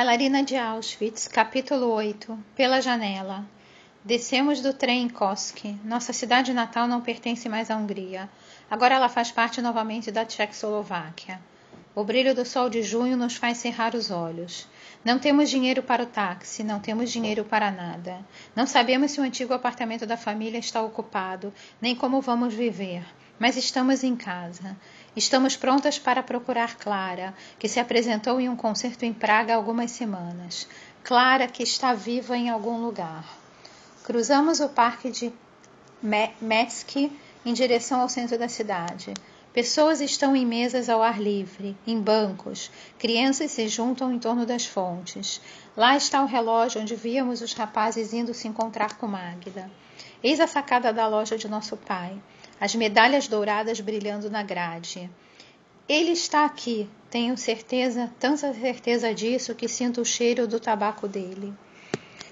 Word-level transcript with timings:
bailarina 0.00 0.42
de 0.42 0.56
Auschwitz, 0.56 1.28
capítulo 1.28 1.90
8 1.90 2.38
Pela 2.56 2.80
janela. 2.80 3.44
Descemos 4.02 4.62
do 4.62 4.72
trem 4.72 5.02
em 5.02 5.08
Koski. 5.10 5.78
Nossa 5.84 6.10
cidade 6.10 6.54
natal 6.54 6.88
não 6.88 7.02
pertence 7.02 7.50
mais 7.50 7.70
à 7.70 7.76
Hungria. 7.76 8.26
Agora 8.70 8.94
ela 8.94 9.10
faz 9.10 9.30
parte 9.30 9.60
novamente 9.60 10.10
da 10.10 10.24
Tchecoslováquia. 10.24 11.38
O 11.94 12.02
brilho 12.02 12.34
do 12.34 12.46
sol 12.46 12.70
de 12.70 12.82
junho 12.82 13.14
nos 13.14 13.36
faz 13.36 13.58
cerrar 13.58 13.94
os 13.94 14.10
olhos. 14.10 14.66
Não 15.04 15.18
temos 15.18 15.50
dinheiro 15.50 15.82
para 15.82 16.04
o 16.04 16.06
táxi, 16.06 16.64
não 16.64 16.80
temos 16.80 17.12
dinheiro 17.12 17.44
para 17.44 17.70
nada. 17.70 18.24
Não 18.56 18.66
sabemos 18.66 19.10
se 19.10 19.20
o 19.20 19.22
antigo 19.22 19.52
apartamento 19.52 20.06
da 20.06 20.16
família 20.16 20.58
está 20.58 20.80
ocupado, 20.80 21.52
nem 21.78 21.94
como 21.94 22.22
vamos 22.22 22.54
viver, 22.54 23.04
mas 23.38 23.54
estamos 23.54 24.02
em 24.02 24.16
casa. 24.16 24.78
Estamos 25.16 25.56
prontas 25.56 25.98
para 25.98 26.22
procurar 26.22 26.76
Clara, 26.76 27.34
que 27.58 27.68
se 27.68 27.80
apresentou 27.80 28.40
em 28.40 28.48
um 28.48 28.54
concerto 28.54 29.04
em 29.04 29.12
Praga 29.12 29.56
algumas 29.56 29.90
semanas. 29.90 30.68
Clara, 31.02 31.48
que 31.48 31.64
está 31.64 31.92
viva 31.92 32.36
em 32.36 32.48
algum 32.48 32.80
lugar. 32.80 33.24
Cruzamos 34.04 34.60
o 34.60 34.68
parque 34.68 35.10
de 35.10 35.32
Metski 36.40 37.10
em 37.44 37.52
direção 37.52 38.00
ao 38.00 38.08
centro 38.08 38.38
da 38.38 38.48
cidade. 38.48 39.12
Pessoas 39.52 40.00
estão 40.00 40.36
em 40.36 40.46
mesas 40.46 40.88
ao 40.88 41.02
ar 41.02 41.20
livre, 41.20 41.76
em 41.84 42.00
bancos. 42.00 42.70
Crianças 42.96 43.50
se 43.50 43.66
juntam 43.66 44.12
em 44.12 44.18
torno 44.18 44.46
das 44.46 44.64
fontes. 44.64 45.40
Lá 45.76 45.96
está 45.96 46.22
o 46.22 46.26
relógio 46.26 46.80
onde 46.80 46.94
víamos 46.94 47.40
os 47.40 47.52
rapazes 47.52 48.12
indo 48.12 48.32
se 48.32 48.46
encontrar 48.46 48.96
com 48.96 49.08
Magda. 49.08 49.68
Eis 50.22 50.38
a 50.38 50.46
sacada 50.46 50.92
da 50.92 51.08
loja 51.08 51.36
de 51.36 51.48
nosso 51.48 51.76
pai 51.76 52.16
as 52.60 52.74
medalhas 52.74 53.26
douradas 53.26 53.80
brilhando 53.80 54.30
na 54.30 54.42
grade. 54.42 55.10
Ele 55.88 56.12
está 56.12 56.44
aqui, 56.44 56.88
tenho 57.10 57.36
certeza, 57.36 58.12
tanta 58.20 58.52
certeza 58.52 59.14
disso 59.14 59.54
que 59.54 59.66
sinto 59.66 60.02
o 60.02 60.04
cheiro 60.04 60.46
do 60.46 60.60
tabaco 60.60 61.08
dele. 61.08 61.54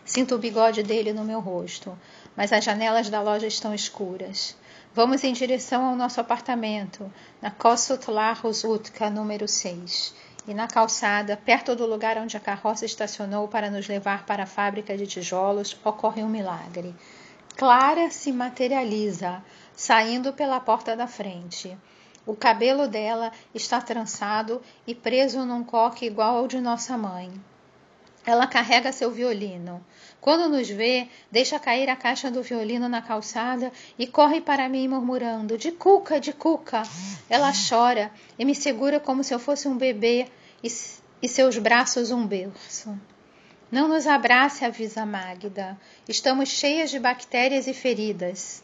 Sinto 0.04 0.34
o 0.34 0.38
bigode 0.38 0.82
dele 0.82 1.12
no 1.12 1.24
meu 1.24 1.40
rosto, 1.40 1.98
mas 2.36 2.52
as 2.52 2.62
janelas 2.62 3.10
da 3.10 3.20
loja 3.20 3.46
estão 3.46 3.74
escuras. 3.74 4.54
Vamos 4.94 5.24
em 5.24 5.32
direção 5.32 5.84
ao 5.84 5.96
nosso 5.96 6.20
apartamento, 6.20 7.12
na 7.42 7.50
Kossuth 7.50 8.06
Utka, 8.64 9.10
número 9.10 9.48
6. 9.48 10.14
E 10.46 10.54
na 10.54 10.66
calçada, 10.66 11.36
perto 11.36 11.76
do 11.76 11.84
lugar 11.84 12.16
onde 12.16 12.36
a 12.36 12.40
carroça 12.40 12.86
estacionou 12.86 13.48
para 13.48 13.70
nos 13.70 13.86
levar 13.86 14.24
para 14.24 14.44
a 14.44 14.46
fábrica 14.46 14.96
de 14.96 15.06
tijolos, 15.06 15.76
ocorre 15.84 16.22
um 16.22 16.28
milagre. 16.28 16.94
Clara 17.58 18.08
se 18.08 18.30
materializa, 18.30 19.42
saindo 19.74 20.32
pela 20.32 20.60
porta 20.60 20.94
da 20.94 21.08
frente. 21.08 21.76
O 22.24 22.36
cabelo 22.36 22.86
dela 22.86 23.32
está 23.52 23.80
trançado 23.80 24.62
e 24.86 24.94
preso 24.94 25.44
num 25.44 25.64
coque 25.64 26.06
igual 26.06 26.36
ao 26.36 26.46
de 26.46 26.60
nossa 26.60 26.96
mãe. 26.96 27.32
Ela 28.24 28.46
carrega 28.46 28.92
seu 28.92 29.10
violino. 29.10 29.84
Quando 30.20 30.48
nos 30.48 30.68
vê, 30.68 31.08
deixa 31.32 31.58
cair 31.58 31.90
a 31.90 31.96
caixa 31.96 32.30
do 32.30 32.44
violino 32.44 32.88
na 32.88 33.02
calçada 33.02 33.72
e 33.98 34.06
corre 34.06 34.40
para 34.40 34.68
mim 34.68 34.86
murmurando: 34.86 35.58
De 35.58 35.72
cuca, 35.72 36.20
de 36.20 36.32
cuca. 36.32 36.84
Ela 37.28 37.50
chora 37.68 38.12
e 38.38 38.44
me 38.44 38.54
segura 38.54 39.00
como 39.00 39.24
se 39.24 39.34
eu 39.34 39.40
fosse 39.40 39.66
um 39.66 39.76
bebê 39.76 40.28
e, 40.62 40.68
e 41.20 41.28
seus 41.28 41.58
braços 41.58 42.12
um 42.12 42.24
berço. 42.24 42.96
Não 43.70 43.86
nos 43.86 44.06
abrace, 44.06 44.64
avisa 44.64 45.04
Magda. 45.04 45.78
Estamos 46.08 46.48
cheias 46.48 46.90
de 46.90 46.98
bactérias 46.98 47.66
e 47.66 47.74
feridas. 47.74 48.62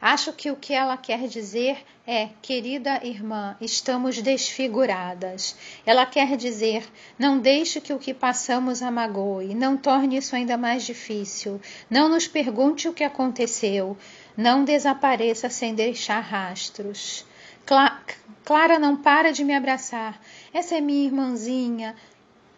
Acho 0.00 0.32
que 0.32 0.50
o 0.50 0.56
que 0.56 0.72
ela 0.72 0.96
quer 0.96 1.26
dizer 1.26 1.84
é, 2.06 2.28
querida 2.40 3.00
irmã, 3.02 3.56
estamos 3.60 4.22
desfiguradas. 4.22 5.56
Ela 5.84 6.06
quer 6.06 6.36
dizer, 6.36 6.86
não 7.18 7.38
deixe 7.38 7.80
que 7.80 7.92
o 7.92 7.98
que 7.98 8.14
passamos 8.14 8.80
a 8.80 8.90
magoe, 8.90 9.54
não 9.54 9.76
torne 9.76 10.18
isso 10.18 10.36
ainda 10.36 10.56
mais 10.56 10.84
difícil, 10.84 11.60
não 11.90 12.08
nos 12.08 12.28
pergunte 12.28 12.88
o 12.88 12.92
que 12.92 13.02
aconteceu, 13.02 13.96
não 14.36 14.64
desapareça 14.64 15.48
sem 15.50 15.74
deixar 15.74 16.20
rastros. 16.20 17.26
Cla 17.64 18.00
Clara 18.44 18.78
não 18.78 18.96
para 18.96 19.32
de 19.32 19.42
me 19.42 19.56
abraçar. 19.56 20.20
Essa 20.54 20.76
é 20.76 20.80
minha 20.80 21.06
irmãzinha, 21.06 21.96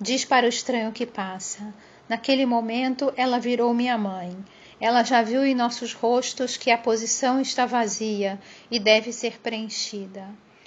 diz 0.01 0.25
para 0.25 0.47
o 0.47 0.49
estranho 0.49 0.93
que 0.93 1.05
passa. 1.05 1.75
Naquele 2.09 2.47
momento, 2.47 3.13
ela 3.17 3.39
virou 3.39 3.75
minha 3.75 3.99
mãe. 3.99 4.37
Ela 4.81 5.03
já 5.03 5.23
viu 5.23 5.45
em 5.45 5.55
nossos 5.55 5.93
rostos 5.93 6.57
que 6.57 6.71
a 6.71 6.79
posição 6.79 7.41
está 7.41 7.67
vazia 7.67 8.39
e 8.71 8.79
deve 8.79 9.13
ser 9.13 9.41
preenchida. 9.41 10.25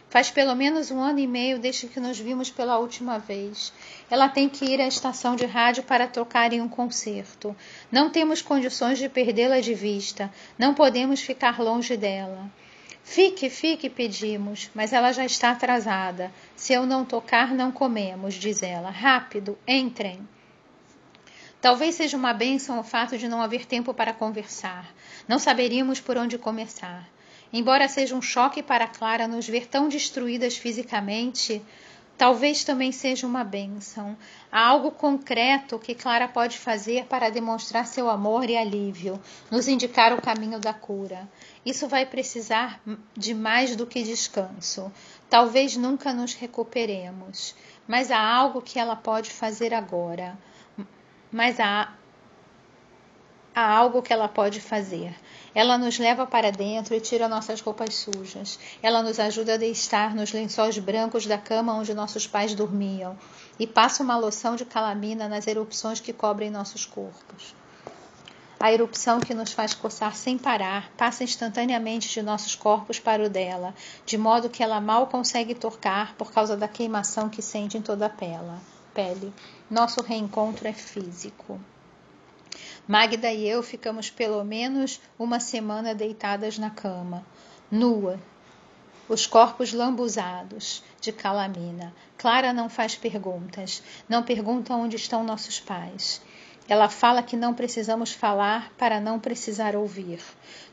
Faz 0.10 0.30
pelo 0.30 0.54
menos 0.54 0.92
um 0.92 1.00
ano 1.00 1.20
e 1.20 1.26
meio 1.26 1.58
desde 1.58 1.88
que 1.88 1.98
nos 1.98 2.20
vimos 2.20 2.50
pela 2.50 2.78
última 2.78 3.18
vez. 3.18 3.72
Ela 4.10 4.28
tem 4.28 4.50
que 4.50 4.66
ir 4.66 4.82
à 4.82 4.86
estação 4.86 5.38
de 5.38 5.46
rádio 5.46 5.84
para 5.84 6.06
tocar 6.06 6.52
em 6.52 6.60
um 6.60 6.68
concerto. 6.68 7.56
Não 7.90 8.10
temos 8.10 8.42
condições 8.42 9.00
de 9.00 9.08
perdê-la 9.08 9.62
de 9.62 9.74
vista. 9.74 10.30
Não 10.60 10.74
podemos 10.74 11.22
ficar 11.22 11.62
longe 11.62 11.96
dela. 11.96 12.52
Fique, 13.12 13.50
fique, 13.50 13.90
pedimos, 13.90 14.70
mas 14.74 14.94
ela 14.94 15.12
já 15.12 15.26
está 15.26 15.52
atrasada. 15.52 16.32
Se 16.56 16.72
eu 16.72 16.86
não 16.86 17.04
tocar, 17.04 17.54
não 17.54 17.70
comemos, 17.70 18.36
diz 18.36 18.64
ela. 18.64 18.90
Rápido, 18.90 19.58
entrem. 19.68 20.26
Talvez 21.60 21.96
seja 21.96 22.16
uma 22.16 22.32
bênção 22.32 22.80
o 22.80 22.84
fato 22.86 23.18
de 23.18 23.28
não 23.28 23.42
haver 23.42 23.66
tempo 23.66 23.94
para 23.94 24.14
conversar. 24.14 24.90
Não 25.28 25.40
saberíamos 25.40 26.00
por 26.00 26.16
onde 26.16 26.38
começar. 26.38 27.06
Embora 27.52 27.90
seja 27.90 28.16
um 28.16 28.22
choque 28.22 28.64
para 28.64 28.88
Clara 28.88 29.28
nos 29.28 29.46
ver 29.46 29.68
tão 29.68 29.90
destruídas 29.90 30.56
fisicamente, 30.56 31.62
talvez 32.18 32.64
também 32.64 32.92
seja 32.92 33.28
uma 33.28 33.44
bênção. 33.44 34.16
Há 34.50 34.68
algo 34.68 34.92
concreto 34.92 35.78
que 35.78 35.96
Clara 35.96 36.28
pode 36.30 36.58
fazer 36.58 37.06
para 37.08 37.30
demonstrar 37.30 37.88
seu 37.88 38.10
amor 38.10 38.50
e 38.50 38.56
alívio, 38.56 39.20
nos 39.50 39.68
indicar 39.68 40.14
o 40.14 40.22
caminho 40.22 40.60
da 40.60 40.72
cura. 40.72 41.28
Isso 41.66 41.88
vai 41.88 42.06
precisar 42.06 42.82
de 43.16 43.34
mais 43.34 43.76
do 43.76 43.86
que 43.86 44.02
descanso. 44.04 44.92
Talvez 45.30 45.76
nunca 45.78 46.14
nos 46.14 46.34
recuperemos, 46.34 47.56
mas 47.88 48.10
há 48.10 48.20
algo 48.20 48.62
que 48.62 48.80
ela 48.80 48.96
pode 48.96 49.30
fazer 49.30 49.74
agora 49.74 50.38
mas 51.32 51.60
há, 51.60 51.94
há 53.56 53.74
algo 53.74 54.02
que 54.02 54.12
ela 54.12 54.28
pode 54.28 54.60
fazer. 54.60 55.16
Ela 55.56 55.78
nos 55.78 55.98
leva 55.98 56.28
para 56.28 56.52
dentro 56.52 56.94
e 56.94 57.00
tira 57.00 57.28
nossas 57.28 57.62
roupas 57.62 57.96
sujas. 57.96 58.60
Ela 58.84 59.02
nos 59.02 59.20
ajuda 59.20 59.54
a 59.54 59.58
deitar 59.58 60.14
nos 60.14 60.34
lençóis 60.34 60.78
brancos 60.78 61.26
da 61.26 61.38
cama 61.38 61.74
onde 61.74 61.94
nossos 61.94 62.28
pais 62.28 62.54
dormiam 62.54 63.18
e 63.58 63.66
passa 63.66 64.04
uma 64.04 64.18
loção 64.18 64.56
de 64.56 64.66
calamina 64.66 65.30
nas 65.30 65.48
erupções 65.48 66.02
que 66.02 66.12
cobrem 66.12 66.50
nossos 66.50 66.86
corpos. 66.86 67.56
A 68.62 68.72
erupção 68.72 69.20
que 69.20 69.34
nos 69.34 69.52
faz 69.52 69.74
coçar 69.74 70.16
sem 70.16 70.38
parar 70.38 70.92
passa 70.96 71.24
instantaneamente 71.24 72.10
de 72.10 72.22
nossos 72.22 72.56
corpos 72.56 73.00
para 73.00 73.24
o 73.24 73.30
dela, 73.30 73.74
de 74.06 74.18
modo 74.18 74.50
que 74.50 74.62
ela 74.62 74.80
mal 74.80 75.08
consegue 75.08 75.56
tocar 75.56 76.16
por 76.16 76.32
causa 76.32 76.56
da 76.56 76.68
queimação 76.68 77.28
que 77.28 77.42
sente 77.42 77.78
em 77.78 77.82
toda 77.82 78.06
a 78.06 78.10
pele 78.10 78.52
pele. 78.94 79.34
Nosso 79.70 80.02
reencontro 80.04 80.68
é 80.68 80.74
físico. 80.74 81.60
Magda 82.88 83.32
e 83.32 83.48
eu 83.48 83.64
ficamos 83.64 84.10
pelo 84.10 84.44
menos 84.44 85.00
uma 85.18 85.40
semana 85.40 85.96
deitadas 85.96 86.58
na 86.58 86.70
cama, 86.70 87.26
nua, 87.70 88.20
os 89.08 89.26
corpos 89.26 89.72
lambuzados 89.72 90.84
de 91.00 91.12
calamina. 91.12 91.94
Clara 92.18 92.52
não 92.52 92.70
faz 92.70 92.96
perguntas, 92.96 93.82
não 94.10 94.24
pergunta 94.24 94.74
onde 94.74 94.96
estão 94.96 95.24
nossos 95.24 95.60
pais. 95.60 96.22
Ela 96.72 96.88
fala 96.88 97.22
que 97.22 97.36
não 97.36 97.54
precisamos 97.54 98.14
falar 98.14 98.72
para 98.78 98.98
não 98.98 99.20
precisar 99.20 99.76
ouvir. 99.76 100.22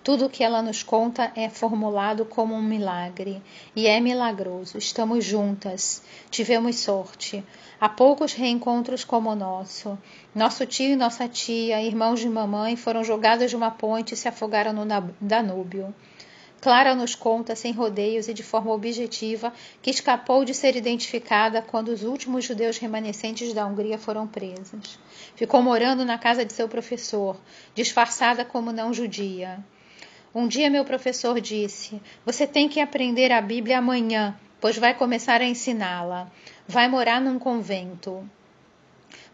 Tudo 0.05 0.27
o 0.27 0.31
que 0.31 0.45
ela 0.45 0.62
nos 0.62 0.81
conta 0.81 1.33
é 1.35 1.49
formulado 1.49 2.25
como 2.25 2.55
um 2.55 2.62
milagre. 2.62 3.43
E 3.75 3.89
é 3.89 3.99
milagroso. 3.99 4.79
Estamos 4.79 5.25
juntas. 5.25 6.00
Tivemos 6.31 6.77
sorte. 6.77 7.45
Há 7.81 7.89
poucos 7.89 8.33
reencontros 8.33 9.03
como 9.03 9.29
o 9.31 9.35
nosso. 9.35 9.99
Nosso 10.33 10.65
tio 10.67 10.93
e 10.93 10.97
nossa 10.97 11.27
tia, 11.27 11.83
irmãos 11.83 12.21
de 12.21 12.29
mamãe, 12.29 12.77
foram 12.77 13.03
jogados 13.03 13.50
de 13.50 13.56
uma 13.56 13.73
ponte 13.73 14.15
e 14.15 14.17
se 14.17 14.29
afogaram 14.29 14.73
no 14.73 14.87
Danúbio. 15.21 15.93
Clara 16.61 16.93
nos 16.93 17.15
conta, 17.15 17.55
sem 17.55 17.73
rodeios 17.73 18.27
e 18.27 18.35
de 18.35 18.43
forma 18.43 18.73
objetiva, 18.73 19.53
que 19.81 19.91
escapou 19.91 20.45
de 20.45 20.53
ser 20.53 20.75
identificada 20.75 21.63
quando 21.63 21.89
os 21.89 22.03
últimos 22.03 22.45
judeus 22.45 22.79
remanescentes 22.79 23.53
da 23.53 23.65
Hungria 23.65 23.97
foram 23.97 24.27
presos. 24.27 24.99
Ficou 25.37 25.63
morando 25.63 26.05
na 26.05 26.19
casa 26.19 26.45
de 26.45 26.53
seu 26.53 26.69
professor, 26.69 27.37
disfarçada 27.77 28.45
como 28.45 28.73
não 28.73 28.93
judia. 28.93 29.65
Um 30.35 30.49
dia 30.49 30.69
meu 30.69 30.85
professor 30.85 31.41
disse: 31.41 32.03
Você 32.27 32.45
tem 32.45 32.69
que 32.69 32.81
aprender 32.81 33.31
a 33.31 33.41
Bíblia 33.41 33.79
amanhã, 33.79 34.37
pois 34.61 34.77
vai 34.77 34.95
começar 34.95 35.41
a 35.41 35.47
ensiná-la. 35.47 36.29
Vai 36.67 36.89
morar 36.89 37.21
num 37.21 37.39
convento. 37.39 38.29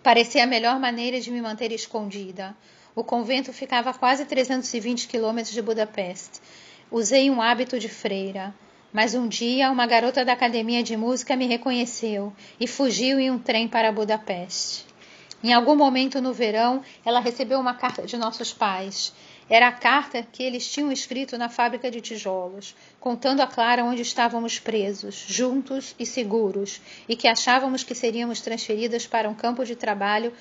Parecia 0.03 0.45
a 0.45 0.47
melhor 0.47 0.79
maneira 0.79 1.19
de 1.19 1.31
me 1.31 1.41
manter 1.41 1.73
escondida. 1.73 2.55
O 2.95 3.03
convento 3.03 3.51
ficava 3.51 3.91
a 3.91 3.95
quase 3.95 4.27
320 4.27 5.09
quilômetros 5.09 5.55
de 5.55 5.63
Budapeste 5.63 6.41
Usei 6.91 7.31
um 7.31 7.41
hábito 7.41 7.79
de 7.79 7.89
freira. 7.89 8.55
Mas 8.93 9.13
um 9.13 9.27
dia 9.27 9.73
uma 9.73 9.87
garota 9.87 10.25
da 10.25 10.35
academia 10.35 10.81
de 10.81 10.97
música 10.97 11.35
me 11.35 11.47
reconheceu 11.47 12.33
e 12.61 12.69
fugiu 12.69 13.19
em 13.19 13.29
um 13.29 13.39
trem 13.41 13.67
para 13.67 13.91
Budapeste. 13.91 14.87
Em 15.43 15.53
algum 15.53 15.75
momento 15.75 16.23
no 16.23 16.33
verão, 16.33 16.81
ela 17.05 17.21
recebeu 17.21 17.59
uma 17.59 17.75
carta 17.75 18.07
de 18.07 18.17
nossos 18.17 18.53
pais. 18.53 19.13
Era 19.51 19.69
a 19.69 19.73
carta 19.73 20.23
que 20.23 20.43
eles 20.43 20.71
tinham 20.71 20.91
escrito 20.91 21.37
na 21.37 21.49
fábrica 21.49 21.91
de 21.91 22.01
tijolos, 22.01 22.75
contando 22.99 23.41
a 23.41 23.47
Clara 23.47 23.85
onde 23.85 24.01
estávamos 24.01 24.59
presos, 24.59 25.25
juntos 25.29 25.95
e 25.99 26.07
seguros, 26.07 26.81
e 27.09 27.15
que 27.15 27.29
achávamos 27.29 27.83
que 27.83 27.95
seríamos 27.95 28.41
transferidas 28.41 29.07
para 29.07 29.29
um 29.29 29.35
campo 29.35 29.65
de 29.65 29.77
trabalho 29.77 30.33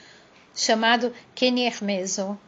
chamado 0.56 1.12
Keniermeso. 1.36 2.40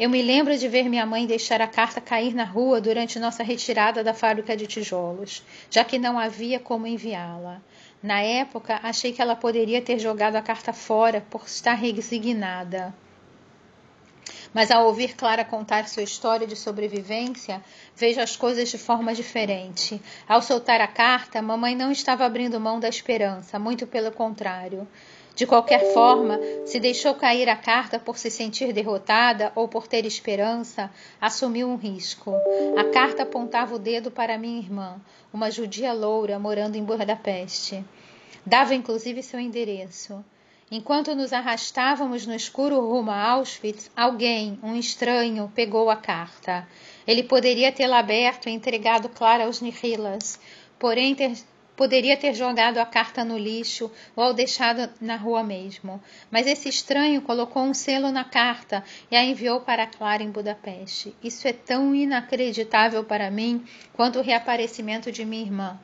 Eu 0.00 0.08
me 0.08 0.22
lembro 0.22 0.56
de 0.56 0.66
ver 0.66 0.88
minha 0.88 1.04
mãe 1.04 1.26
deixar 1.26 1.60
a 1.60 1.66
carta 1.66 2.00
cair 2.00 2.34
na 2.34 2.44
rua 2.44 2.80
durante 2.80 3.18
nossa 3.18 3.42
retirada 3.42 4.02
da 4.02 4.14
fábrica 4.14 4.56
de 4.56 4.66
tijolos, 4.66 5.42
já 5.70 5.84
que 5.84 5.98
não 5.98 6.18
havia 6.18 6.58
como 6.58 6.86
enviá-la. 6.86 7.60
Na 8.02 8.22
época, 8.22 8.80
achei 8.82 9.12
que 9.12 9.20
ela 9.20 9.36
poderia 9.36 9.82
ter 9.82 9.98
jogado 9.98 10.36
a 10.36 10.40
carta 10.40 10.72
fora 10.72 11.22
por 11.28 11.42
estar 11.44 11.74
resignada. 11.74 12.94
Mas 14.54 14.70
ao 14.70 14.86
ouvir 14.86 15.14
Clara 15.14 15.44
contar 15.44 15.86
sua 15.86 16.02
história 16.02 16.46
de 16.46 16.56
sobrevivência, 16.56 17.62
vejo 17.94 18.22
as 18.22 18.34
coisas 18.34 18.70
de 18.70 18.78
forma 18.78 19.12
diferente. 19.12 20.00
Ao 20.26 20.40
soltar 20.40 20.80
a 20.80 20.88
carta, 20.88 21.42
mamãe 21.42 21.76
não 21.76 21.92
estava 21.92 22.24
abrindo 22.24 22.58
mão 22.58 22.80
da 22.80 22.88
esperança, 22.88 23.58
muito 23.58 23.86
pelo 23.86 24.10
contrário. 24.10 24.88
De 25.34 25.46
qualquer 25.46 25.84
forma, 25.92 26.40
se 26.64 26.78
deixou 26.78 27.14
cair 27.14 27.48
a 27.48 27.56
carta 27.56 27.98
por 27.98 28.18
se 28.18 28.30
sentir 28.30 28.72
derrotada 28.72 29.52
ou 29.54 29.66
por 29.68 29.86
ter 29.86 30.04
esperança, 30.04 30.90
assumiu 31.20 31.68
um 31.68 31.76
risco. 31.76 32.32
A 32.76 32.84
carta 32.84 33.22
apontava 33.22 33.74
o 33.74 33.78
dedo 33.78 34.10
para 34.10 34.36
minha 34.36 34.58
irmã, 34.58 35.00
uma 35.32 35.50
judia 35.50 35.92
loura 35.92 36.38
morando 36.38 36.76
em 36.76 36.84
Budapeste. 36.84 37.84
Dava 38.44 38.74
inclusive 38.74 39.22
seu 39.22 39.38
endereço. 39.38 40.24
Enquanto 40.72 41.16
nos 41.16 41.32
arrastávamos 41.32 42.26
no 42.26 42.34
escuro 42.34 42.80
rumo 42.80 43.10
a 43.10 43.20
Auschwitz, 43.30 43.90
alguém, 43.96 44.56
um 44.62 44.76
estranho, 44.76 45.50
pegou 45.52 45.90
a 45.90 45.96
carta. 45.96 46.64
Ele 47.04 47.24
poderia 47.24 47.72
tê-la 47.72 47.98
aberto 47.98 48.48
e 48.48 48.52
entregado 48.52 49.08
Clara 49.08 49.46
aos 49.46 49.60
Nihilas, 49.60 50.38
porém 50.78 51.12
ter, 51.14 51.32
poderia 51.80 52.14
ter 52.14 52.34
jogado 52.34 52.76
a 52.76 52.84
carta 52.84 53.24
no 53.24 53.38
lixo 53.38 53.90
ou 54.14 54.34
deixado 54.34 54.86
na 55.00 55.16
rua 55.16 55.42
mesmo. 55.42 55.98
Mas 56.30 56.46
esse 56.46 56.68
estranho 56.68 57.22
colocou 57.22 57.62
um 57.62 57.72
selo 57.72 58.12
na 58.12 58.22
carta 58.22 58.84
e 59.10 59.16
a 59.16 59.24
enviou 59.24 59.62
para 59.62 59.86
Clara 59.86 60.22
em 60.22 60.30
Budapeste. 60.30 61.16
Isso 61.24 61.48
é 61.48 61.54
tão 61.54 61.94
inacreditável 61.94 63.02
para 63.02 63.30
mim 63.30 63.64
quanto 63.94 64.18
o 64.18 64.22
reaparecimento 64.22 65.10
de 65.10 65.24
minha 65.24 65.42
irmã 65.42 65.80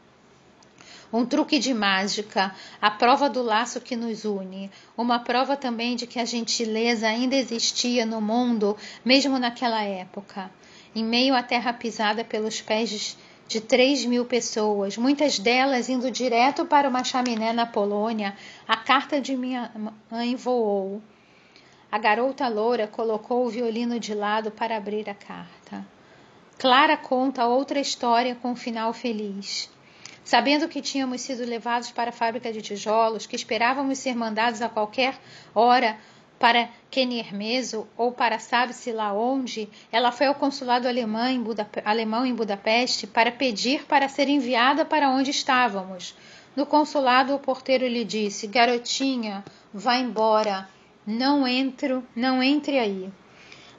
um 1.13 1.25
truque 1.25 1.59
de 1.59 1.73
mágica, 1.73 2.55
a 2.83 2.91
prova 2.91 3.31
do 3.31 3.41
laço 3.41 3.81
que 3.81 3.97
nos 3.97 4.25
une, 4.25 4.71
uma 4.99 5.21
prova 5.21 5.57
também 5.57 5.95
de 5.95 6.07
que 6.07 6.19
a 6.19 6.25
gentileza 6.25 7.07
ainda 7.07 7.37
existia 7.37 8.05
no 8.05 8.21
mundo, 8.21 8.77
mesmo 9.05 9.39
naquela 9.39 9.83
época. 9.83 10.51
Em 10.95 11.05
meio 11.05 11.35
à 11.35 11.43
terra 11.43 11.73
pisada 11.73 12.25
pelos 12.25 12.61
pés 12.61 13.17
de 13.49 13.61
três 13.61 14.05
mil 14.05 14.25
pessoas, 14.25 14.97
muitas 14.97 15.39
delas 15.39 15.89
indo 15.89 16.11
direto 16.11 16.67
para 16.67 16.89
uma 16.89 17.05
chaminé 17.05 17.53
na 17.53 17.67
Polônia, 17.67 18.37
a 18.67 18.77
carta 18.77 19.21
de 19.21 19.37
minha 19.37 19.71
mãe 20.11 20.35
voou. 20.35 21.01
A 21.91 21.99
garota 21.99 22.49
loura 22.49 22.89
colocou 22.89 23.47
o 23.47 23.49
violino 23.49 24.01
de 24.01 24.15
lado 24.15 24.51
para 24.51 24.77
abrir 24.77 25.09
a 25.09 25.15
carta. 25.15 25.87
Clara 26.59 26.97
conta 26.97 27.47
outra 27.47 27.79
história 27.79 28.35
com 28.35 28.53
um 28.53 28.57
final 28.57 28.93
feliz. 28.93 29.71
Sabendo 30.25 30.69
que 30.69 30.83
tínhamos 30.83 31.21
sido 31.21 31.45
levados 31.45 31.93
para 31.93 32.11
a 32.11 32.13
fábrica 32.13 32.53
de 32.53 32.61
tijolos, 32.61 33.27
que 33.27 33.37
esperávamos 33.37 33.99
ser 33.99 34.17
mandados 34.17 34.61
a 34.61 34.69
qualquer 34.69 35.17
hora 35.55 35.97
para 36.39 36.69
Keniermeso 36.91 37.87
ou 37.97 38.13
para 38.13 38.39
sabe-se 38.39 38.93
lá 38.93 39.13
onde, 39.13 39.69
ela 39.91 40.13
foi 40.13 40.27
ao 40.27 40.35
consulado 40.35 40.87
alemão 40.87 41.27
em, 41.29 41.45
alemão 41.85 42.27
em 42.27 42.35
Budapeste 42.35 43.07
para 43.07 43.33
pedir 43.33 43.85
para 43.87 44.09
ser 44.09 44.29
enviada 44.29 44.85
para 44.85 45.11
onde 45.11 45.31
estávamos. 45.31 46.15
No 46.55 46.65
consulado, 46.65 47.35
o 47.35 47.39
porteiro 47.39 47.87
lhe 47.87 48.05
disse: 48.05 48.47
Garotinha, 48.47 49.45
vá 49.73 49.97
embora, 49.97 50.69
não 51.07 51.47
entro, 51.47 52.07
não 52.15 52.43
entre 52.43 52.79
aí. 52.79 53.11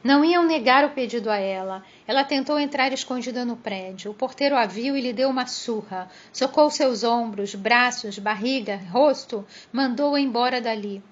Não 0.04 0.24
iam 0.24 0.46
negar 0.46 0.86
o 0.86 0.92
pedido 0.92 1.30
a 1.30 1.38
ela. 1.38 1.84
Ela 2.08 2.24
tentou 2.24 2.60
entrar 2.60 2.94
escondida 2.94 3.44
no 3.44 3.58
prédio. 3.58 4.12
O 4.12 4.14
porteiro 4.14 4.56
a 4.56 4.66
viu 4.66 4.96
e 4.96 5.02
lhe 5.02 5.12
deu 5.12 5.28
uma 5.28 5.48
surra. 5.48 6.08
Socou 6.32 6.70
seus 6.70 7.04
ombros, 7.04 7.56
braços, 7.56 8.18
barriga, 8.20 8.80
rosto, 8.92 9.46
mandou-a 9.74 10.20
embora 10.20 10.62
dali. 10.62 11.04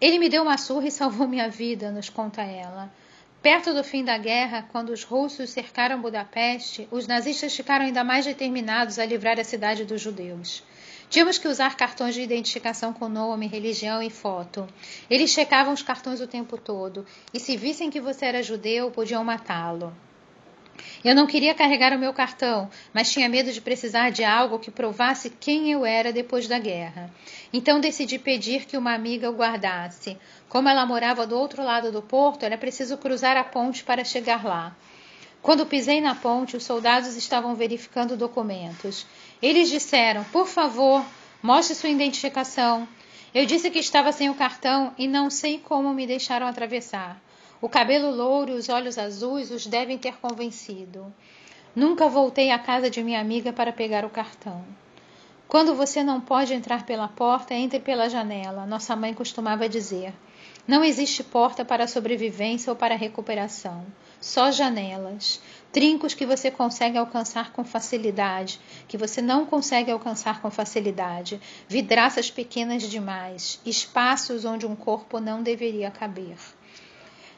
Ele 0.00 0.18
me 0.18 0.28
deu 0.28 0.42
uma 0.42 0.58
surra 0.58 0.88
e 0.88 0.90
salvou 0.90 1.26
minha 1.28 1.48
vida, 1.48 1.90
nos 1.90 2.08
conta 2.08 2.42
ela. 2.42 2.92
Perto 3.40 3.74
do 3.74 3.84
fim 3.84 4.02
da 4.02 4.16
guerra, 4.16 4.66
quando 4.72 4.88
os 4.88 5.04
russos 5.04 5.50
cercaram 5.50 6.00
Budapeste, 6.00 6.88
os 6.90 7.06
nazistas 7.06 7.54
ficaram 7.54 7.84
ainda 7.84 8.02
mais 8.02 8.24
determinados 8.24 8.98
a 8.98 9.04
livrar 9.04 9.38
a 9.38 9.44
cidade 9.44 9.84
dos 9.84 10.00
judeus. 10.00 10.62
Tínhamos 11.10 11.36
que 11.36 11.46
usar 11.46 11.76
cartões 11.76 12.14
de 12.14 12.22
identificação 12.22 12.92
com 12.92 13.08
nome, 13.08 13.46
religião 13.46 14.02
e 14.02 14.08
foto. 14.08 14.66
Eles 15.10 15.30
checavam 15.30 15.74
os 15.74 15.82
cartões 15.82 16.20
o 16.20 16.26
tempo 16.26 16.56
todo 16.56 17.06
e, 17.32 17.38
se 17.38 17.56
vissem 17.56 17.90
que 17.90 18.00
você 18.00 18.24
era 18.24 18.42
judeu, 18.42 18.90
podiam 18.90 19.22
matá-lo. 19.22 19.94
Eu 21.04 21.14
não 21.14 21.26
queria 21.26 21.54
carregar 21.54 21.92
o 21.92 21.98
meu 21.98 22.12
cartão, 22.12 22.70
mas 22.92 23.10
tinha 23.12 23.28
medo 23.28 23.52
de 23.52 23.60
precisar 23.60 24.10
de 24.10 24.24
algo 24.24 24.58
que 24.58 24.70
provasse 24.70 25.30
quem 25.30 25.70
eu 25.70 25.84
era 25.84 26.12
depois 26.12 26.48
da 26.48 26.58
guerra. 26.58 27.10
Então 27.52 27.80
decidi 27.80 28.18
pedir 28.18 28.64
que 28.64 28.76
uma 28.76 28.94
amiga 28.94 29.30
o 29.30 29.34
guardasse. 29.34 30.16
Como 30.48 30.68
ela 30.68 30.86
morava 30.86 31.26
do 31.26 31.38
outro 31.38 31.62
lado 31.62 31.92
do 31.92 32.00
porto, 32.00 32.44
era 32.44 32.56
preciso 32.56 32.96
cruzar 32.96 33.36
a 33.36 33.44
ponte 33.44 33.84
para 33.84 34.04
chegar 34.04 34.44
lá. 34.44 34.74
Quando 35.42 35.66
pisei 35.66 36.00
na 36.00 36.14
ponte, 36.14 36.56
os 36.56 36.64
soldados 36.64 37.16
estavam 37.16 37.54
verificando 37.54 38.16
documentos. 38.16 39.06
Eles 39.42 39.68
disseram: 39.68 40.24
Por 40.24 40.46
favor, 40.46 41.04
mostre 41.42 41.74
sua 41.74 41.90
identificação. 41.90 42.88
Eu 43.34 43.44
disse 43.44 43.70
que 43.70 43.78
estava 43.78 44.10
sem 44.10 44.30
o 44.30 44.34
cartão 44.34 44.94
e 44.96 45.06
não 45.06 45.28
sei 45.28 45.58
como 45.58 45.92
me 45.92 46.06
deixaram 46.06 46.46
atravessar. 46.46 47.20
O 47.64 47.68
cabelo 47.70 48.14
louro 48.14 48.52
e 48.52 48.56
os 48.56 48.68
olhos 48.68 48.98
azuis 48.98 49.50
os 49.50 49.66
devem 49.66 49.96
ter 49.96 50.18
convencido. 50.18 51.10
Nunca 51.74 52.10
voltei 52.10 52.50
à 52.50 52.58
casa 52.58 52.90
de 52.90 53.02
minha 53.02 53.18
amiga 53.18 53.54
para 53.54 53.72
pegar 53.72 54.04
o 54.04 54.10
cartão. 54.10 54.62
Quando 55.48 55.74
você 55.74 56.02
não 56.02 56.20
pode 56.20 56.52
entrar 56.52 56.84
pela 56.84 57.08
porta, 57.08 57.54
entre 57.54 57.80
pela 57.80 58.10
janela, 58.10 58.66
nossa 58.66 58.94
mãe 58.94 59.14
costumava 59.14 59.66
dizer. 59.66 60.12
Não 60.68 60.84
existe 60.84 61.24
porta 61.24 61.64
para 61.64 61.84
a 61.84 61.88
sobrevivência 61.88 62.70
ou 62.70 62.76
para 62.76 62.92
a 62.94 62.98
recuperação, 62.98 63.86
só 64.20 64.50
janelas 64.50 65.40
trincos 65.72 66.12
que 66.12 66.26
você 66.26 66.50
consegue 66.50 66.98
alcançar 66.98 67.50
com 67.50 67.64
facilidade, 67.64 68.60
que 68.86 68.98
você 68.98 69.22
não 69.22 69.46
consegue 69.46 69.90
alcançar 69.90 70.42
com 70.42 70.50
facilidade, 70.50 71.40
vidraças 71.66 72.30
pequenas 72.30 72.82
demais, 72.82 73.58
espaços 73.64 74.44
onde 74.44 74.66
um 74.66 74.76
corpo 74.76 75.18
não 75.18 75.42
deveria 75.42 75.90
caber. 75.90 76.36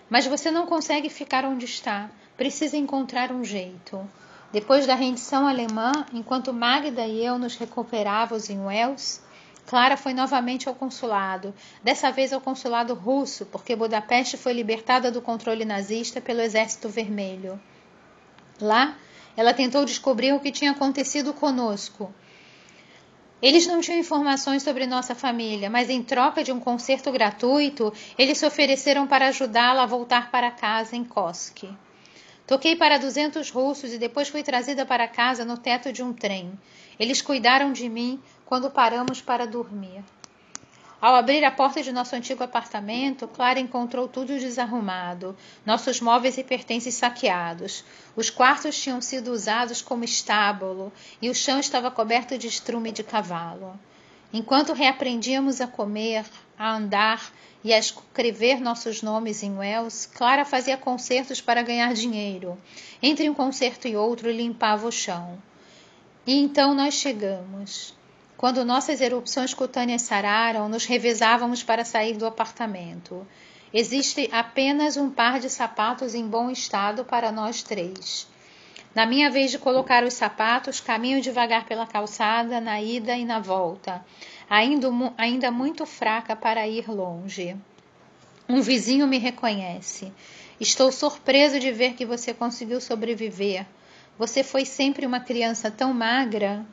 Mas 0.08 0.26
você 0.26 0.50
não 0.50 0.66
consegue 0.66 1.08
ficar 1.08 1.44
onde 1.44 1.64
está, 1.64 2.10
precisa 2.36 2.76
encontrar 2.76 3.32
um 3.32 3.44
jeito. 3.44 4.08
Depois 4.52 4.86
da 4.86 4.94
rendição 4.94 5.46
alemã, 5.46 5.92
enquanto 6.12 6.52
Magda 6.52 7.06
e 7.06 7.24
eu 7.24 7.38
nos 7.38 7.56
recuperávamos 7.56 8.48
em 8.48 8.60
Wells, 8.60 9.20
Clara 9.66 9.96
foi 9.96 10.14
novamente 10.14 10.68
ao 10.68 10.74
consulado, 10.74 11.52
dessa 11.82 12.12
vez 12.12 12.32
ao 12.32 12.40
consulado 12.40 12.94
russo, 12.94 13.44
porque 13.46 13.74
Budapeste 13.74 14.36
foi 14.36 14.52
libertada 14.52 15.10
do 15.10 15.20
controle 15.20 15.64
nazista 15.64 16.20
pelo 16.20 16.40
Exército 16.40 16.88
Vermelho. 16.88 17.60
Lá, 18.60 18.96
ela 19.36 19.52
tentou 19.52 19.84
descobrir 19.84 20.32
o 20.32 20.40
que 20.40 20.52
tinha 20.52 20.70
acontecido 20.70 21.34
conosco. 21.34 22.14
Eles 23.42 23.66
não 23.66 23.80
tinham 23.82 24.00
informações 24.00 24.62
sobre 24.62 24.86
nossa 24.86 25.14
família, 25.14 25.68
mas 25.68 25.90
em 25.90 26.02
troca 26.02 26.42
de 26.42 26.52
um 26.52 26.58
concerto 26.58 27.12
gratuito, 27.12 27.92
eles 28.16 28.38
se 28.38 28.46
ofereceram 28.46 29.06
para 29.06 29.28
ajudá-la 29.28 29.82
a 29.82 29.86
voltar 29.86 30.30
para 30.30 30.50
casa 30.50 30.96
em 30.96 31.04
Koski. 31.04 31.68
Toquei 32.46 32.76
para 32.76 32.96
200 32.96 33.50
russos 33.50 33.92
e 33.92 33.98
depois 33.98 34.28
fui 34.28 34.42
trazida 34.42 34.86
para 34.86 35.06
casa 35.06 35.44
no 35.44 35.58
teto 35.58 35.92
de 35.92 36.02
um 36.02 36.12
trem. 36.12 36.52
Eles 36.98 37.20
cuidaram 37.20 37.72
de 37.72 37.88
mim 37.88 38.20
quando 38.46 38.70
paramos 38.70 39.20
para 39.20 39.46
dormir. 39.46 40.02
Ao 41.06 41.14
abrir 41.14 41.44
a 41.44 41.52
porta 41.52 41.80
de 41.84 41.92
nosso 41.92 42.16
antigo 42.16 42.42
apartamento, 42.42 43.28
Clara 43.28 43.60
encontrou 43.60 44.08
tudo 44.08 44.36
desarrumado, 44.40 45.36
nossos 45.64 46.00
móveis 46.00 46.36
e 46.36 46.42
pertences 46.42 46.94
saqueados. 46.94 47.84
Os 48.16 48.28
quartos 48.28 48.76
tinham 48.76 49.00
sido 49.00 49.30
usados 49.30 49.80
como 49.80 50.02
estábulo 50.02 50.92
e 51.22 51.30
o 51.30 51.34
chão 51.34 51.60
estava 51.60 51.92
coberto 51.92 52.36
de 52.36 52.48
estrume 52.48 52.90
de 52.90 53.04
cavalo. 53.04 53.78
Enquanto 54.32 54.72
reaprendíamos 54.72 55.60
a 55.60 55.68
comer, 55.68 56.26
a 56.58 56.74
andar 56.74 57.32
e 57.62 57.72
a 57.72 57.78
escrever 57.78 58.60
nossos 58.60 59.00
nomes 59.00 59.44
em 59.44 59.56
Wells, 59.56 60.08
Clara 60.12 60.44
fazia 60.44 60.76
concertos 60.76 61.40
para 61.40 61.62
ganhar 61.62 61.94
dinheiro. 61.94 62.58
Entre 63.00 63.30
um 63.30 63.34
concerto 63.34 63.86
e 63.86 63.96
outro, 63.96 64.28
limpava 64.28 64.88
o 64.88 64.90
chão. 64.90 65.40
E 66.26 66.36
então 66.36 66.74
nós 66.74 66.94
chegamos. 66.94 67.94
Quando 68.36 68.64
nossas 68.64 69.00
erupções 69.00 69.54
cutâneas 69.54 70.02
sararam, 70.02 70.68
nos 70.68 70.84
revezávamos 70.84 71.62
para 71.62 71.84
sair 71.84 72.16
do 72.16 72.26
apartamento. 72.26 73.26
Existe 73.72 74.28
apenas 74.30 74.96
um 74.96 75.10
par 75.10 75.40
de 75.40 75.48
sapatos 75.48 76.14
em 76.14 76.26
bom 76.26 76.50
estado 76.50 77.04
para 77.04 77.32
nós 77.32 77.62
três. 77.62 78.28
Na 78.94 79.04
minha 79.04 79.30
vez 79.30 79.50
de 79.50 79.58
colocar 79.58 80.04
os 80.04 80.14
sapatos, 80.14 80.80
caminho 80.80 81.20
devagar 81.20 81.66
pela 81.66 81.86
calçada, 81.86 82.60
na 82.60 82.80
ida 82.80 83.14
e 83.16 83.24
na 83.24 83.38
volta, 83.38 84.04
ainda, 84.48 84.88
ainda 85.18 85.50
muito 85.50 85.84
fraca 85.84 86.34
para 86.34 86.66
ir 86.66 86.90
longe. 86.90 87.56
Um 88.48 88.60
vizinho 88.62 89.06
me 89.06 89.18
reconhece. 89.18 90.12
Estou 90.60 90.90
surpreso 90.92 91.58
de 91.58 91.72
ver 91.72 91.94
que 91.94 92.06
você 92.06 92.32
conseguiu 92.32 92.80
sobreviver. 92.80 93.66
Você 94.18 94.42
foi 94.42 94.64
sempre 94.64 95.04
uma 95.04 95.20
criança 95.20 95.70
tão 95.70 95.92
magra. 95.92 96.64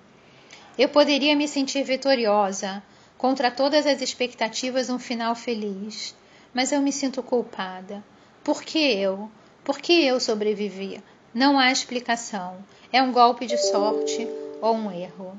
Eu 0.77 0.89
poderia 0.89 1.35
me 1.35 1.47
sentir 1.47 1.83
vitoriosa, 1.83 2.81
contra 3.17 3.51
todas 3.51 3.85
as 3.85 4.01
expectativas, 4.01 4.89
um 4.89 4.97
final 4.97 5.35
feliz. 5.35 6.15
Mas 6.53 6.71
eu 6.71 6.81
me 6.81 6.91
sinto 6.91 7.21
culpada. 7.21 8.03
Por 8.43 8.63
que 8.63 8.79
eu? 8.79 9.29
Por 9.63 9.79
que 9.79 10.03
eu 10.03 10.19
sobrevivi? 10.19 11.01
Não 11.33 11.57
há 11.59 11.71
explicação. 11.71 12.57
É 12.91 13.01
um 13.01 13.11
golpe 13.11 13.45
de 13.45 13.57
sorte 13.57 14.27
ou 14.61 14.75
um 14.75 14.91
erro. 14.91 15.37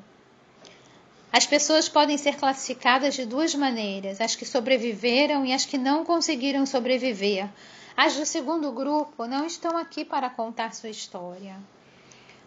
As 1.32 1.46
pessoas 1.46 1.88
podem 1.88 2.16
ser 2.16 2.36
classificadas 2.36 3.14
de 3.14 3.26
duas 3.26 3.54
maneiras: 3.56 4.20
as 4.20 4.36
que 4.36 4.46
sobreviveram 4.46 5.44
e 5.44 5.52
as 5.52 5.64
que 5.64 5.76
não 5.76 6.04
conseguiram 6.04 6.64
sobreviver. 6.64 7.48
As 7.96 8.14
do 8.14 8.24
segundo 8.24 8.70
grupo 8.72 9.26
não 9.26 9.44
estão 9.44 9.76
aqui 9.76 10.04
para 10.04 10.30
contar 10.30 10.72
sua 10.74 10.90
história. 10.90 11.56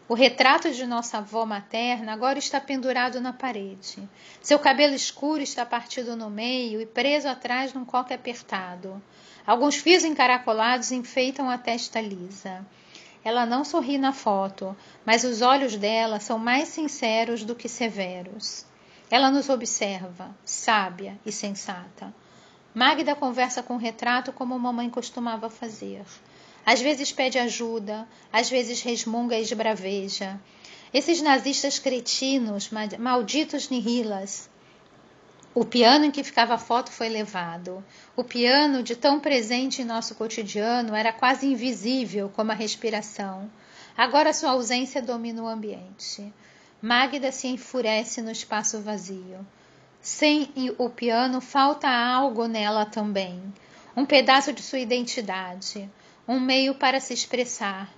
O 0.09 0.13
retrato 0.13 0.71
de 0.71 0.85
nossa 0.85 1.17
avó 1.17 1.45
materna 1.45 2.13
agora 2.13 2.39
está 2.39 2.61
pendurado 2.61 3.19
na 3.19 3.33
parede. 3.33 4.07
Seu 4.41 4.57
cabelo 4.57 4.95
escuro 4.95 5.41
está 5.41 5.65
partido 5.65 6.15
no 6.15 6.29
meio 6.29 6.79
e 6.79 6.85
preso 6.85 7.27
atrás 7.27 7.73
num 7.73 7.83
coque 7.83 8.13
apertado. 8.13 9.01
Alguns 9.45 9.75
fios 9.75 10.05
encaracolados 10.05 10.93
enfeitam 10.93 11.49
a 11.49 11.57
testa 11.57 11.99
lisa. 11.99 12.65
Ela 13.21 13.45
não 13.45 13.65
sorri 13.65 13.97
na 13.97 14.13
foto, 14.13 14.77
mas 15.05 15.25
os 15.25 15.41
olhos 15.41 15.75
dela 15.75 16.21
são 16.21 16.39
mais 16.39 16.69
sinceros 16.69 17.43
do 17.43 17.53
que 17.53 17.67
severos. 17.67 18.65
Ela 19.11 19.29
nos 19.29 19.49
observa, 19.49 20.33
sábia 20.45 21.19
e 21.25 21.33
sensata. 21.33 22.13
Magda 22.73 23.13
conversa 23.13 23.61
com 23.61 23.73
o 23.73 23.79
retrato 23.79 24.31
como 24.31 24.57
mamãe 24.57 24.89
costumava 24.89 25.49
fazer. 25.49 26.05
Às 26.67 26.81
vezes 26.81 27.13
pede 27.13 27.39
ajuda, 27.39 28.05
às 28.29 28.49
vezes 28.49 28.81
resmunga 28.81 29.37
e 29.37 29.41
esbraveja. 29.41 30.37
Esses 30.93 31.21
nazistas 31.21 31.79
cretinos, 31.79 32.69
malditos 32.99 33.69
nihilas, 33.69 34.49
o 35.55 35.63
piano 35.63 36.03
em 36.03 36.11
que 36.11 36.25
ficava 36.25 36.55
a 36.55 36.57
foto 36.57 36.91
foi 36.91 37.07
levado. 37.07 37.81
O 38.17 38.23
piano, 38.23 38.83
de 38.83 38.97
tão 38.97 39.17
presente 39.17 39.81
em 39.81 39.85
nosso 39.85 40.13
cotidiano, 40.15 40.93
era 40.93 41.13
quase 41.13 41.47
invisível 41.47 42.29
como 42.35 42.51
a 42.51 42.55
respiração. 42.55 43.49
Agora 43.97 44.33
sua 44.33 44.51
ausência 44.51 45.01
domina 45.01 45.41
o 45.41 45.47
ambiente. 45.47 46.33
Magda 46.81 47.31
se 47.31 47.47
enfurece 47.47 48.21
no 48.21 48.29
espaço 48.29 48.81
vazio. 48.81 49.47
Sem 50.01 50.51
o 50.77 50.89
piano, 50.89 51.39
falta 51.39 51.87
algo 51.87 52.45
nela 52.45 52.85
também. 52.85 53.41
Um 53.95 54.05
pedaço 54.05 54.51
de 54.51 54.61
sua 54.61 54.79
identidade, 54.79 55.89
um 56.27 56.39
meio 56.39 56.75
para 56.75 56.99
se 56.99 57.13
expressar. 57.13 57.89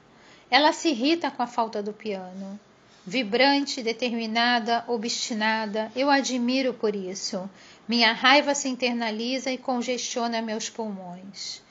Ela 0.52 0.72
se 0.72 0.90
irrita 0.90 1.32
com 1.32 1.42
a 1.42 1.48
falta 1.48 1.82
do 1.82 1.92
piano. 1.92 2.60
Vibrante, 3.06 3.82
determinada, 3.82 4.84
obstinada, 4.88 5.92
eu 5.96 6.10
admiro 6.10 6.74
por 6.74 6.96
isso. 6.96 7.50
Minha 7.88 8.12
raiva 8.12 8.54
se 8.54 8.68
internaliza 8.68 9.52
e 9.52 9.58
congestiona 9.58 10.42
meus 10.42 10.70
pulmões. 10.70 11.62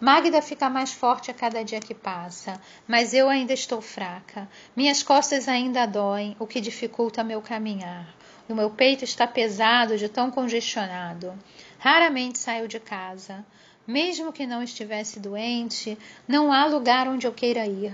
Magda 0.00 0.42
fica 0.42 0.68
mais 0.68 0.92
forte 0.92 1.30
a 1.30 1.34
cada 1.34 1.62
dia 1.62 1.78
que 1.78 1.94
passa, 1.94 2.60
mas 2.88 3.14
eu 3.14 3.28
ainda 3.28 3.52
estou 3.52 3.80
fraca. 3.80 4.48
Minhas 4.74 5.00
costas 5.00 5.46
ainda 5.46 5.86
doem, 5.86 6.34
o 6.40 6.46
que 6.48 6.60
dificulta 6.60 7.22
meu 7.22 7.40
caminhar. 7.40 8.12
O 8.48 8.54
meu 8.54 8.68
peito 8.68 9.04
está 9.04 9.24
pesado 9.24 9.96
de 9.96 10.08
tão 10.08 10.32
congestionado. 10.32 11.32
Raramente 11.78 12.40
saio 12.40 12.66
de 12.66 12.80
casa. 12.80 13.46
Mesmo 13.86 14.32
que 14.32 14.46
não 14.46 14.62
estivesse 14.62 15.18
doente, 15.18 15.98
não 16.26 16.52
há 16.52 16.66
lugar 16.66 17.08
onde 17.08 17.26
eu 17.26 17.32
queira 17.32 17.66
ir. 17.66 17.92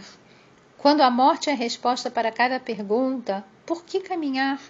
Quando 0.76 1.00
a 1.00 1.10
morte 1.10 1.48
é 1.48 1.54
a 1.54 1.56
resposta 1.56 2.10
para 2.10 2.30
cada 2.30 2.60
pergunta, 2.60 3.44
por 3.64 3.84
que 3.84 4.00
caminhar? 4.00 4.60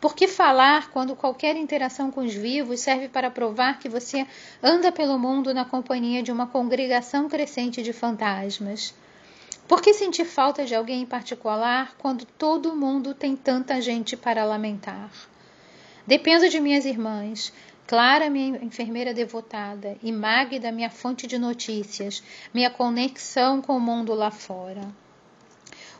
Por 0.00 0.14
que 0.14 0.28
falar 0.28 0.90
quando 0.90 1.16
qualquer 1.16 1.56
interação 1.56 2.10
com 2.10 2.20
os 2.20 2.34
vivos 2.34 2.80
serve 2.80 3.08
para 3.08 3.30
provar 3.30 3.78
que 3.78 3.88
você 3.88 4.26
anda 4.62 4.92
pelo 4.92 5.18
mundo 5.18 5.52
na 5.52 5.64
companhia 5.64 6.22
de 6.22 6.30
uma 6.30 6.46
congregação 6.46 7.28
crescente 7.28 7.82
de 7.82 7.92
fantasmas? 7.92 8.94
Por 9.66 9.80
que 9.80 9.94
sentir 9.94 10.24
falta 10.24 10.64
de 10.64 10.74
alguém 10.74 11.02
em 11.02 11.06
particular 11.06 11.94
quando 11.98 12.24
todo 12.24 12.74
mundo 12.74 13.14
tem 13.14 13.36
tanta 13.36 13.80
gente 13.80 14.16
para 14.16 14.44
lamentar? 14.44 15.10
Dependo 16.06 16.48
de 16.48 16.58
minhas 16.58 16.86
irmãs, 16.86 17.52
Clara, 17.90 18.30
minha 18.30 18.56
enfermeira 18.62 19.12
devotada, 19.12 19.96
e 20.00 20.12
Magda, 20.12 20.70
minha 20.70 20.88
fonte 20.88 21.26
de 21.26 21.36
notícias, 21.36 22.22
minha 22.54 22.70
conexão 22.70 23.60
com 23.60 23.76
o 23.76 23.80
mundo 23.80 24.14
lá 24.14 24.30
fora. 24.30 24.82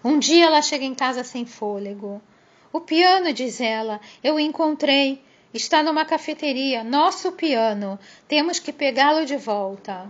Um 0.04 0.16
dia 0.16 0.47
ela 0.47 0.62
chega 0.62 0.85
em 0.85 0.94
casa 0.94 1.25
sem 1.25 1.44
fôlego. 1.44 2.23
O 2.73 2.80
piano, 2.80 3.32
diz 3.32 3.61
ela, 3.61 4.00
eu 4.23 4.38
encontrei. 4.38 5.20
Está 5.52 5.82
numa 5.82 6.04
cafeteria. 6.04 6.85
Nosso 6.85 7.32
piano. 7.32 7.99
Temos 8.28 8.61
que 8.61 8.73
pegá-lo 8.73 9.26
de 9.26 9.37
volta. 9.37 10.09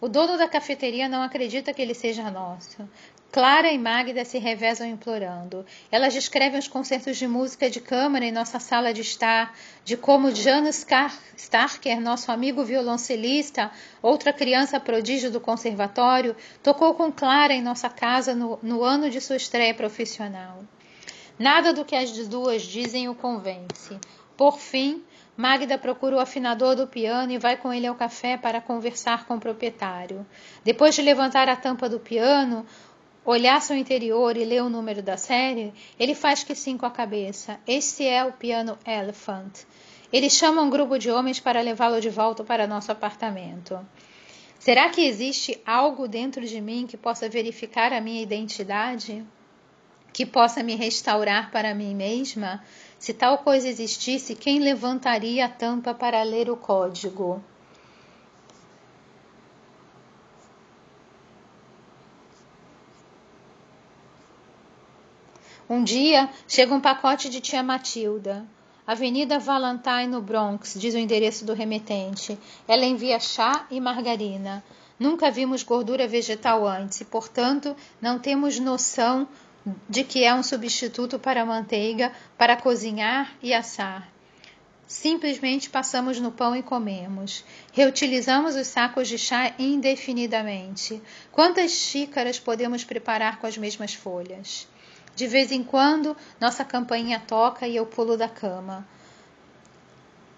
O 0.00 0.08
dono 0.08 0.36
da 0.36 0.48
cafeteria 0.48 1.08
não 1.08 1.22
acredita 1.22 1.72
que 1.72 1.80
ele 1.80 1.94
seja 1.94 2.28
nosso. 2.28 2.88
Clara 3.34 3.72
e 3.72 3.76
Magda 3.76 4.24
se 4.24 4.38
revezam 4.38 4.86
implorando. 4.86 5.66
Elas 5.90 6.14
descrevem 6.14 6.56
os 6.56 6.68
concertos 6.68 7.16
de 7.16 7.26
música 7.26 7.68
de 7.68 7.80
câmara 7.80 8.24
em 8.24 8.30
nossa 8.30 8.60
sala 8.60 8.94
de 8.94 9.00
estar, 9.00 9.58
de 9.84 9.96
como 9.96 10.32
Janus 10.32 10.86
Starker, 11.36 12.00
nosso 12.00 12.30
amigo 12.30 12.62
violoncelista, 12.62 13.72
outra 14.00 14.32
criança 14.32 14.78
prodígio 14.78 15.32
do 15.32 15.40
conservatório, 15.40 16.36
tocou 16.62 16.94
com 16.94 17.10
Clara 17.10 17.52
em 17.52 17.60
nossa 17.60 17.88
casa 17.88 18.36
no, 18.36 18.56
no 18.62 18.84
ano 18.84 19.10
de 19.10 19.20
sua 19.20 19.34
estreia 19.34 19.74
profissional. 19.74 20.62
Nada 21.36 21.72
do 21.72 21.84
que 21.84 21.96
as 21.96 22.12
duas 22.28 22.62
dizem 22.62 23.08
o 23.08 23.16
convence. 23.16 23.98
Por 24.36 24.60
fim, 24.60 25.02
Magda 25.36 25.76
procura 25.76 26.14
o 26.14 26.20
afinador 26.20 26.76
do 26.76 26.86
piano 26.86 27.32
e 27.32 27.38
vai 27.38 27.56
com 27.56 27.72
ele 27.72 27.88
ao 27.88 27.96
café 27.96 28.36
para 28.36 28.60
conversar 28.60 29.26
com 29.26 29.34
o 29.34 29.40
proprietário. 29.40 30.24
Depois 30.62 30.94
de 30.94 31.02
levantar 31.02 31.48
a 31.48 31.56
tampa 31.56 31.88
do 31.88 31.98
piano, 31.98 32.64
olhar 33.24 33.60
seu 33.62 33.76
interior 33.76 34.36
e 34.36 34.44
ler 34.44 34.62
o 34.62 34.68
número 34.68 35.02
da 35.02 35.16
série, 35.16 35.72
ele 35.98 36.14
faz 36.14 36.44
que 36.44 36.54
sim 36.54 36.76
com 36.76 36.86
a 36.86 36.90
cabeça. 36.90 37.58
Este 37.66 38.06
é 38.06 38.24
o 38.24 38.32
piano 38.32 38.78
Elephant. 38.86 39.64
Ele 40.12 40.28
chama 40.28 40.62
um 40.62 40.70
grupo 40.70 40.98
de 40.98 41.10
homens 41.10 41.40
para 41.40 41.60
levá-lo 41.60 42.00
de 42.00 42.10
volta 42.10 42.44
para 42.44 42.66
nosso 42.66 42.92
apartamento. 42.92 43.78
Será 44.58 44.88
que 44.88 45.04
existe 45.04 45.60
algo 45.66 46.06
dentro 46.06 46.46
de 46.46 46.60
mim 46.60 46.86
que 46.86 46.96
possa 46.96 47.28
verificar 47.28 47.92
a 47.92 48.00
minha 48.00 48.22
identidade? 48.22 49.24
Que 50.12 50.24
possa 50.24 50.62
me 50.62 50.76
restaurar 50.76 51.50
para 51.50 51.74
mim 51.74 51.94
mesma? 51.94 52.62
Se 52.98 53.12
tal 53.12 53.38
coisa 53.38 53.68
existisse, 53.68 54.34
quem 54.34 54.60
levantaria 54.60 55.46
a 55.46 55.48
tampa 55.48 55.92
para 55.92 56.22
ler 56.22 56.48
o 56.48 56.56
código? 56.56 57.42
Um 65.68 65.82
dia 65.82 66.28
chega 66.46 66.74
um 66.74 66.80
pacote 66.80 67.30
de 67.30 67.40
tia 67.40 67.62
Matilda. 67.62 68.44
Avenida 68.86 69.38
Valentine, 69.38 70.08
no 70.08 70.20
Bronx, 70.20 70.74
diz 70.78 70.94
o 70.94 70.98
endereço 70.98 71.46
do 71.46 71.54
remetente. 71.54 72.38
Ela 72.68 72.84
envia 72.84 73.18
chá 73.18 73.66
e 73.70 73.80
margarina. 73.80 74.62
Nunca 74.98 75.30
vimos 75.30 75.62
gordura 75.62 76.06
vegetal 76.06 76.66
antes 76.66 77.00
e, 77.00 77.04
portanto, 77.06 77.74
não 77.98 78.18
temos 78.18 78.58
noção 78.58 79.26
de 79.88 80.04
que 80.04 80.22
é 80.22 80.34
um 80.34 80.42
substituto 80.42 81.18
para 81.18 81.40
a 81.40 81.46
manteiga 81.46 82.12
para 82.36 82.56
cozinhar 82.56 83.32
e 83.42 83.54
assar. 83.54 84.06
Simplesmente 84.86 85.70
passamos 85.70 86.20
no 86.20 86.30
pão 86.30 86.54
e 86.54 86.62
comemos. 86.62 87.42
Reutilizamos 87.72 88.54
os 88.54 88.66
sacos 88.66 89.08
de 89.08 89.16
chá 89.16 89.54
indefinidamente. 89.58 91.00
Quantas 91.32 91.70
xícaras 91.70 92.38
podemos 92.38 92.84
preparar 92.84 93.38
com 93.38 93.46
as 93.46 93.56
mesmas 93.56 93.94
folhas? 93.94 94.68
De 95.14 95.26
vez 95.26 95.52
em 95.52 95.62
quando, 95.62 96.16
nossa 96.40 96.64
campainha 96.64 97.20
toca 97.20 97.68
e 97.68 97.76
eu 97.76 97.86
pulo 97.86 98.16
da 98.16 98.28
cama. 98.28 98.86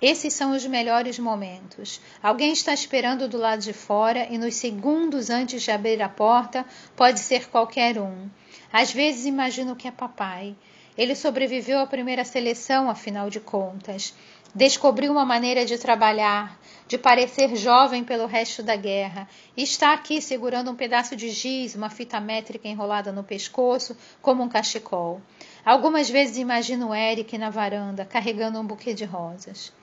Esses 0.01 0.35
são 0.35 0.55
os 0.55 0.67
melhores 0.67 1.19
momentos. 1.19 2.01
Alguém 2.23 2.53
está 2.53 2.75
esperando 2.75 3.27
do 3.27 3.39
lado 3.39 3.63
de 3.63 3.73
fora 3.73 4.27
e 4.31 4.37
nos 4.37 4.55
segundos 4.57 5.31
antes 5.31 5.63
de 5.63 5.71
abrir 5.71 6.03
a 6.03 6.09
porta 6.09 6.67
pode 6.95 7.19
ser 7.21 7.49
qualquer 7.49 7.99
um. 7.99 8.29
Às 8.71 8.93
vezes 8.93 9.25
imagino 9.25 9.75
que 9.75 9.89
é 9.89 9.91
papai. 9.91 10.55
Ele 10.99 11.15
sobreviveu 11.15 11.79
à 11.79 11.87
primeira 11.87 12.25
seleção, 12.25 12.91
afinal 12.91 13.31
de 13.31 13.41
contas. 13.41 14.15
Descobriu 14.57 15.13
uma 15.13 15.27
maneira 15.27 15.67
de 15.67 15.77
trabalhar, 15.77 16.59
de 16.89 16.97
parecer 16.97 17.55
jovem 17.57 18.03
pelo 18.03 18.25
resto 18.25 18.63
da 18.63 18.75
guerra, 18.75 19.29
e 19.55 19.63
está 19.63 19.93
aqui 19.93 20.19
segurando 20.19 20.71
um 20.71 20.75
pedaço 20.75 21.15
de 21.15 21.29
giz, 21.29 21.75
uma 21.75 21.91
fita 21.91 22.19
métrica 22.19 22.67
enrolada 22.67 23.13
no 23.13 23.23
pescoço, 23.23 23.95
como 24.23 24.43
um 24.43 24.49
cachecol. 24.49 25.21
Algumas 25.63 26.09
vezes 26.09 26.39
imagino 26.39 26.95
Eric 26.95 27.37
na 27.37 27.51
varanda, 27.51 28.07
carregando 28.07 28.59
um 28.59 28.67
buquê 28.67 28.95
de 28.95 29.05
rosas. 29.05 29.75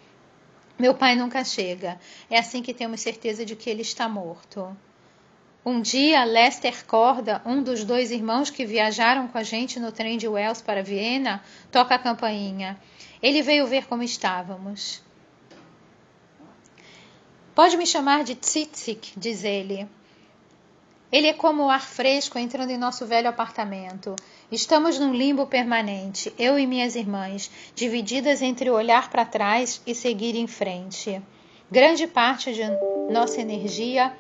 Meu 0.80 0.96
pai 0.96 1.15
nunca 1.15 1.44
chega. 1.44 2.00
É 2.27 2.39
assim 2.39 2.63
que 2.63 2.74
temos 2.74 3.00
certeza 3.00 3.46
de 3.46 3.56
que 3.56 3.70
ele 3.70 3.84
está 3.84 4.10
morto. 4.10 4.75
Um 5.65 5.82
dia, 5.82 6.25
Lester 6.25 6.86
Corda, 6.86 7.41
um 7.46 7.63
dos 7.63 7.86
dois 7.86 8.12
irmãos 8.12 8.50
que 8.50 8.65
viajaram 8.65 9.29
com 9.29 9.38
a 9.38 9.43
gente 9.43 9.79
no 9.79 9.93
trem 9.93 10.17
de 10.17 10.27
Wells 10.27 10.62
para 10.62 10.84
Viena, 10.84 11.41
toca 11.72 11.96
a 11.96 12.00
campainha. 12.00 12.77
Ele 13.22 13.41
veio 13.41 13.65
ver 13.65 13.88
como 13.88 14.03
estávamos. 14.03 15.01
Pode 17.55 17.77
me 17.77 17.86
chamar 17.86 18.25
de 18.25 18.36
Tsitsik, 18.36 19.13
diz 19.15 19.46
ele. 19.46 19.88
Ele 21.10 21.27
é 21.27 21.34
como 21.34 21.63
o 21.63 21.70
ar 21.70 21.86
fresco 21.86 22.38
entrando 22.38 22.72
em 22.72 22.77
nosso 22.77 23.05
velho 23.05 23.29
apartamento. 23.29 24.17
Estamos 24.51 25.00
num 25.00 25.13
limbo 25.13 25.46
permanente, 25.46 26.34
eu 26.38 26.60
e 26.60 26.67
minhas 26.67 26.96
irmãs, 26.96 27.50
divididas 27.74 28.41
entre 28.41 28.70
olhar 28.70 29.10
para 29.10 29.24
trás 29.24 29.82
e 29.88 29.96
seguir 29.96 30.36
em 30.36 30.48
frente. 30.48 31.22
Grande 31.72 32.05
parte 32.05 32.53
de 32.53 32.63
nossa 33.10 33.39
energia 33.39 34.12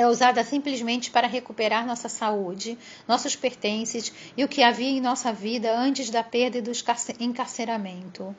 é 0.00 0.06
usada 0.06 0.42
simplesmente 0.42 1.10
para 1.10 1.26
recuperar 1.26 1.86
nossa 1.86 2.08
saúde, 2.08 2.78
nossos 3.06 3.36
pertences 3.36 4.12
e 4.36 4.42
o 4.42 4.48
que 4.48 4.62
havia 4.62 4.88
em 4.88 5.00
nossa 5.00 5.32
vida 5.32 5.76
antes 5.76 6.08
da 6.08 6.22
perda 6.22 6.58
e 6.58 6.62
do 6.62 6.72
encarceramento. 7.20 8.34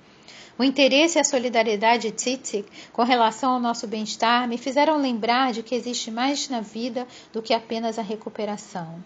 O 0.58 0.64
interesse 0.64 1.18
e 1.18 1.22
a 1.22 1.24
solidariedade 1.24 2.10
de 2.10 2.16
Tzitzit 2.16 2.66
com 2.92 3.04
relação 3.04 3.54
ao 3.54 3.60
nosso 3.60 3.88
bem-estar 3.88 4.48
me 4.48 4.58
fizeram 4.58 4.98
lembrar 4.98 5.54
de 5.54 5.64
que 5.64 5.76
existe 5.76 6.12
mais 6.12 6.50
na 6.50 6.62
vida 6.62 7.08
do 7.32 7.42
que 7.42 7.54
apenas 7.54 7.98
a 7.98 8.02
recuperação. 8.02 9.02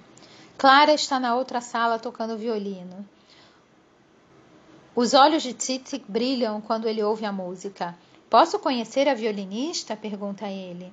Clara 0.58 0.94
está 0.94 1.20
na 1.20 1.36
outra 1.36 1.62
sala 1.62 2.00
tocando 2.00 2.38
violino. 2.38 3.06
Os 4.96 5.14
olhos 5.14 5.44
de 5.44 5.54
Tzitzit 5.54 6.06
brilham 6.08 6.62
quando 6.62 6.88
ele 6.88 7.04
ouve 7.04 7.26
a 7.26 7.32
música. 7.32 7.96
Posso 8.30 8.58
conhecer 8.60 9.08
a 9.08 9.14
violinista? 9.14 9.96
pergunta 9.96 10.48
ele. 10.48 10.92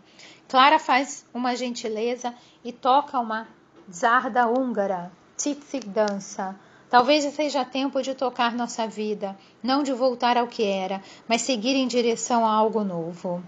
Clara 0.49 0.79
faz 0.79 1.25
uma 1.33 1.57
gentileza 1.57 2.35
e 2.62 2.73
toca 2.73 3.19
uma 3.19 3.49
zarda 3.91 4.47
húngara. 4.47 5.11
Tzitzit 5.37 5.89
dança. 5.89 6.55
Talvez 6.91 7.25
seja 7.35 7.65
tempo 7.65 8.03
de 8.03 8.15
tocar 8.15 8.55
nossa 8.55 8.87
vida, 8.87 9.35
não 9.62 9.83
de 9.83 9.95
voltar 9.95 10.37
ao 10.37 10.47
que 10.47 10.62
era, 10.62 11.03
mas 11.27 11.41
seguir 11.41 11.75
em 11.75 11.89
direção 11.89 12.47
a 12.47 12.53
algo 12.53 12.85
novo. 12.85 13.43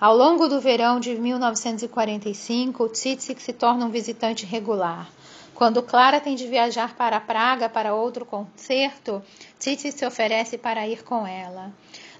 Ao 0.00 0.16
longo 0.16 0.46
do 0.46 0.60
verão 0.60 1.00
de 1.00 1.16
1945, 1.16 2.88
Tzitzit 2.90 3.42
se 3.42 3.52
torna 3.52 3.86
um 3.86 3.90
visitante 3.90 4.46
regular. 4.46 5.10
Quando 5.52 5.82
Clara 5.82 6.20
tem 6.20 6.36
de 6.36 6.46
viajar 6.46 6.94
para 6.94 7.18
Praga 7.18 7.68
para 7.68 7.94
outro 7.94 8.24
concerto, 8.24 9.20
Tzitzit 9.58 9.98
se 9.98 10.06
oferece 10.06 10.56
para 10.56 10.86
ir 10.86 11.02
com 11.02 11.26
ela. 11.26 11.72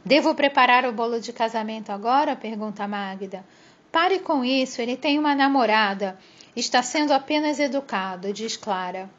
Devo 0.06 0.36
preparar 0.36 0.84
o 0.86 0.92
bolo 0.92 1.20
de 1.20 1.32
casamento 1.32 1.90
agora? 1.90 2.36
pergunta 2.36 2.86
Magda. 2.86 3.44
Pare 3.90 4.20
com 4.20 4.44
isso, 4.44 4.80
ele 4.80 4.96
tem 4.96 5.18
uma 5.18 5.34
namorada. 5.34 6.16
Está 6.54 6.80
sendo 6.80 7.12
apenas 7.12 7.58
educado, 7.58 8.32
diz 8.32 8.56
Clara. 8.56 9.10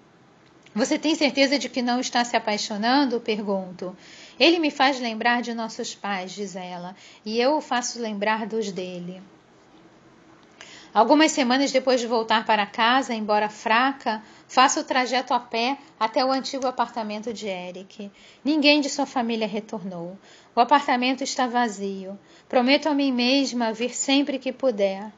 Você 0.74 0.98
tem 0.98 1.14
certeza 1.14 1.60
de 1.60 1.68
que 1.68 1.82
não 1.82 2.00
está 2.00 2.24
se 2.24 2.38
apaixonando? 2.38 3.20
Pergunto. 3.20 3.98
Ele 4.40 4.60
me 4.60 4.72
faz 4.72 4.98
lembrar 4.98 5.42
de 5.42 5.54
nossos 5.54 5.94
pais, 5.94 6.32
diz 6.32 6.56
ela, 6.56 6.96
e 7.26 7.38
eu 7.38 7.58
o 7.58 7.62
faço 7.62 8.00
lembrar 8.00 8.48
dos 8.48 8.72
dele. 8.72 9.22
Algumas 10.94 11.32
semanas 11.32 11.72
depois 11.72 12.02
de 12.02 12.08
voltar 12.08 12.44
para 12.46 12.66
casa, 12.66 13.14
embora 13.14 13.50
fraca, 13.50 14.24
faço 14.48 14.80
o 14.80 14.84
trajeto 14.84 15.32
a 15.32 15.40
pé 15.40 15.78
até 16.00 16.26
o 16.26 16.32
antigo 16.32 16.66
apartamento 16.66 17.32
de 17.32 17.48
Eric. 17.48 18.10
Ninguém 18.44 18.82
de 18.82 18.90
sua 18.90 19.06
família 19.06 19.48
retornou. 19.48 20.18
O 20.58 20.60
apartamento 20.60 21.24
está 21.24 21.46
vazio. 21.46 22.17
Prometo 22.50 22.89
a 22.89 22.93
mim 22.96 23.12
mesma 23.12 23.72
vir 23.72 23.96
sempre 23.96 24.39
que 24.39 24.52
puder. 24.52 25.12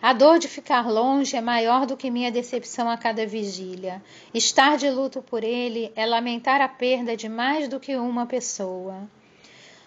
A 0.00 0.12
dor 0.12 0.38
de 0.38 0.46
ficar 0.46 0.88
longe 0.88 1.34
é 1.34 1.40
maior 1.40 1.84
do 1.84 1.96
que 1.96 2.12
minha 2.12 2.30
decepção 2.30 2.88
a 2.88 2.96
cada 2.96 3.26
vigília. 3.26 4.00
Estar 4.32 4.76
de 4.76 4.88
luto 4.88 5.20
por 5.20 5.42
ele 5.42 5.90
é 5.96 6.06
lamentar 6.06 6.60
a 6.60 6.68
perda 6.68 7.16
de 7.16 7.28
mais 7.28 7.66
do 7.66 7.80
que 7.80 7.96
uma 7.96 8.24
pessoa. 8.24 9.10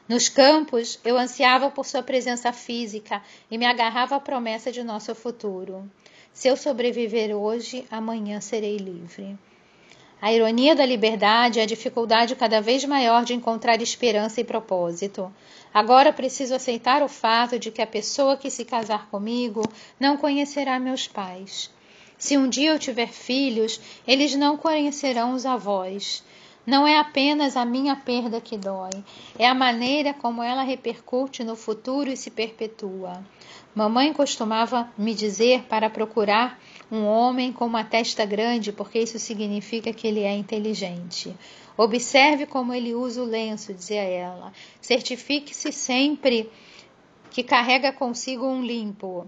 Nos 0.09 0.27
campos, 0.27 0.99
eu 1.05 1.17
ansiava 1.17 1.71
por 1.71 1.85
sua 1.85 2.03
presença 2.03 2.51
física 2.51 3.21
e 3.49 3.57
me 3.57 3.65
agarrava 3.65 4.17
à 4.17 4.19
promessa 4.19 4.73
de 4.73 4.83
nosso 4.83 5.15
futuro. 5.15 5.89
Se 6.33 6.49
eu 6.49 6.57
sobreviver 6.57 7.33
hoje, 7.33 7.87
amanhã 7.89 8.41
serei 8.41 8.75
livre. 8.75 9.37
A 10.19 10.33
ironia 10.33 10.75
da 10.75 10.83
liberdade 10.83 11.59
é 11.59 11.63
a 11.63 11.67
dificuldade 11.67 12.35
cada 12.35 12.59
vez 12.59 12.83
maior 12.83 13.23
de 13.23 13.35
encontrar 13.35 13.81
esperança 13.81 14.41
e 14.41 14.43
propósito. 14.43 15.31
Agora 15.71 16.11
preciso 16.11 16.55
aceitar 16.55 17.03
o 17.03 17.07
fato 17.07 17.59
de 17.59 17.69
que 17.69 17.83
a 17.83 17.87
pessoa 17.87 18.35
que 18.35 18.49
se 18.49 18.65
casar 18.65 19.09
comigo 19.09 19.61
não 19.99 20.17
conhecerá 20.17 20.79
meus 20.79 21.07
pais. 21.07 21.69
Se 22.17 22.35
um 22.35 22.49
dia 22.49 22.71
eu 22.71 22.79
tiver 22.79 23.09
filhos, 23.09 23.79
eles 24.07 24.33
não 24.35 24.57
conhecerão 24.57 25.33
os 25.33 25.45
avós. 25.45 26.23
Não 26.65 26.85
é 26.85 26.97
apenas 26.97 27.55
a 27.55 27.63
minha 27.63 27.95
perda 27.95 28.41
que 28.41 28.57
dói, 28.57 28.89
é 29.39 29.47
a 29.47 29.53
maneira 29.53 30.13
como 30.13 30.43
ela 30.43 30.63
repercute 30.63 31.43
no 31.43 31.55
futuro 31.55 32.09
e 32.09 32.17
se 32.17 32.29
perpetua. 32.29 33.23
Mamãe 33.73 34.11
costumava 34.11 34.91
me 34.97 35.13
dizer 35.13 35.63
para 35.69 35.89
procurar 35.89 36.59
um 36.91 37.05
homem 37.05 37.51
com 37.51 37.65
uma 37.65 37.83
testa 37.83 38.25
grande, 38.25 38.71
porque 38.71 38.99
isso 38.99 39.19
significa 39.19 39.91
que 39.91 40.07
ele 40.07 40.21
é 40.21 40.35
inteligente. 40.35 41.35
Observe 41.77 42.45
como 42.45 42.73
ele 42.73 42.95
usa 42.95 43.21
o 43.21 43.25
lenço, 43.25 43.73
dizia 43.73 44.01
ela. 44.01 44.51
Certifique-se 44.81 45.71
sempre 45.71 46.49
que 47.29 47.43
carrega 47.43 47.91
consigo 47.91 48.47
um 48.47 48.63
limpo. 48.63 49.27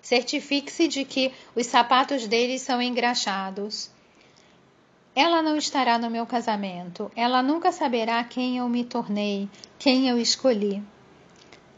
Certifique-se 0.00 0.88
de 0.88 1.04
que 1.04 1.32
os 1.54 1.66
sapatos 1.66 2.26
dele 2.26 2.58
são 2.58 2.80
engraxados. 2.80 3.90
Ela 5.14 5.42
não 5.42 5.56
estará 5.56 5.98
no 5.98 6.10
meu 6.10 6.24
casamento. 6.24 7.12
Ela 7.14 7.42
nunca 7.42 7.70
saberá 7.70 8.24
quem 8.24 8.56
eu 8.56 8.68
me 8.68 8.82
tornei, 8.84 9.48
quem 9.78 10.08
eu 10.08 10.18
escolhi. 10.18 10.82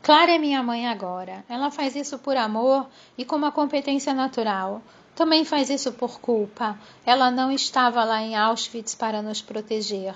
Clara 0.04 0.32
é 0.32 0.38
minha 0.38 0.62
mãe 0.62 0.86
agora. 0.86 1.42
Ela 1.48 1.70
faz 1.70 1.96
isso 1.96 2.18
por 2.18 2.36
amor 2.36 2.86
e 3.16 3.24
com 3.24 3.36
uma 3.36 3.50
competência 3.50 4.12
natural. 4.12 4.82
Também 5.16 5.46
faz 5.46 5.70
isso 5.70 5.92
por 5.92 6.20
culpa. 6.20 6.78
Ela 7.06 7.30
não 7.30 7.50
estava 7.50 8.04
lá 8.04 8.20
em 8.20 8.36
Auschwitz 8.36 8.94
para 8.94 9.22
nos 9.22 9.40
proteger. 9.40 10.14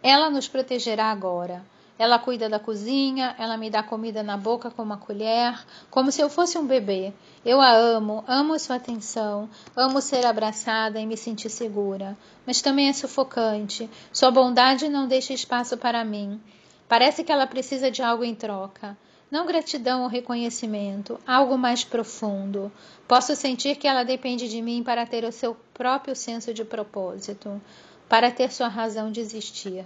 Ela 0.00 0.30
nos 0.30 0.46
protegerá 0.46 1.06
agora. 1.10 1.64
Ela 1.98 2.20
cuida 2.20 2.48
da 2.48 2.60
cozinha, 2.60 3.34
ela 3.36 3.56
me 3.56 3.68
dá 3.68 3.82
comida 3.82 4.22
na 4.22 4.36
boca 4.36 4.70
com 4.70 4.84
uma 4.84 4.96
colher, 4.96 5.58
como 5.90 6.12
se 6.12 6.20
eu 6.20 6.30
fosse 6.30 6.56
um 6.56 6.64
bebê. 6.64 7.12
Eu 7.44 7.60
a 7.60 7.72
amo, 7.72 8.22
amo 8.28 8.56
sua 8.60 8.76
atenção, 8.76 9.50
amo 9.74 10.00
ser 10.00 10.24
abraçada 10.24 11.00
e 11.00 11.06
me 11.06 11.16
sentir 11.16 11.50
segura. 11.50 12.16
Mas 12.46 12.62
também 12.62 12.88
é 12.88 12.92
sufocante. 12.92 13.90
Sua 14.12 14.30
bondade 14.30 14.88
não 14.88 15.08
deixa 15.08 15.32
espaço 15.32 15.76
para 15.76 16.04
mim. 16.04 16.40
Parece 16.88 17.24
que 17.24 17.32
ela 17.32 17.48
precisa 17.48 17.90
de 17.90 18.04
algo 18.04 18.22
em 18.22 18.32
troca. 18.32 18.96
Não 19.28 19.44
gratidão 19.44 20.02
ou 20.02 20.08
reconhecimento, 20.08 21.18
algo 21.26 21.58
mais 21.58 21.82
profundo. 21.82 22.70
Posso 23.08 23.34
sentir 23.34 23.76
que 23.76 23.88
ela 23.88 24.04
depende 24.04 24.48
de 24.48 24.62
mim 24.62 24.84
para 24.84 25.04
ter 25.04 25.24
o 25.24 25.32
seu 25.32 25.56
próprio 25.74 26.14
senso 26.14 26.54
de 26.54 26.64
propósito, 26.64 27.60
para 28.08 28.30
ter 28.30 28.52
sua 28.52 28.68
razão 28.68 29.10
de 29.10 29.20
existir. 29.20 29.84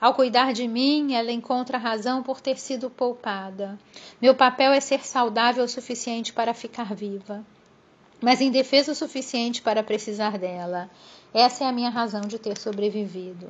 Ao 0.00 0.12
cuidar 0.12 0.52
de 0.52 0.66
mim, 0.66 1.14
ela 1.14 1.30
encontra 1.30 1.78
razão 1.78 2.22
por 2.22 2.40
ter 2.40 2.58
sido 2.58 2.90
poupada. 2.90 3.78
Meu 4.20 4.34
papel 4.34 4.72
é 4.72 4.80
ser 4.80 5.04
saudável 5.04 5.64
o 5.64 5.68
suficiente 5.68 6.32
para 6.32 6.52
ficar 6.52 6.94
viva, 6.94 7.44
mas 8.20 8.40
indefesa 8.40 8.90
o 8.90 8.94
suficiente 8.94 9.62
para 9.62 9.82
precisar 9.82 10.36
dela. 10.36 10.90
Essa 11.32 11.64
é 11.64 11.66
a 11.68 11.72
minha 11.72 11.90
razão 11.90 12.22
de 12.22 12.38
ter 12.38 12.58
sobrevivido. 12.58 13.48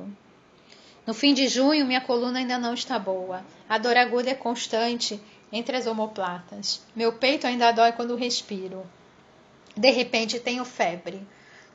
No 1.09 1.15
fim 1.15 1.33
de 1.33 1.47
junho, 1.47 1.87
minha 1.87 2.01
coluna 2.01 2.37
ainda 2.37 2.59
não 2.59 2.71
está 2.71 2.99
boa. 2.99 3.43
A 3.67 3.79
dor 3.79 3.97
aguda 3.97 4.29
é 4.29 4.35
constante 4.35 5.19
entre 5.51 5.75
as 5.75 5.87
omoplatas. 5.87 6.83
Meu 6.95 7.11
peito 7.13 7.47
ainda 7.47 7.71
dói 7.71 7.93
quando 7.93 8.15
respiro. 8.15 8.85
De 9.75 9.89
repente, 9.89 10.39
tenho 10.39 10.63
febre. 10.63 11.19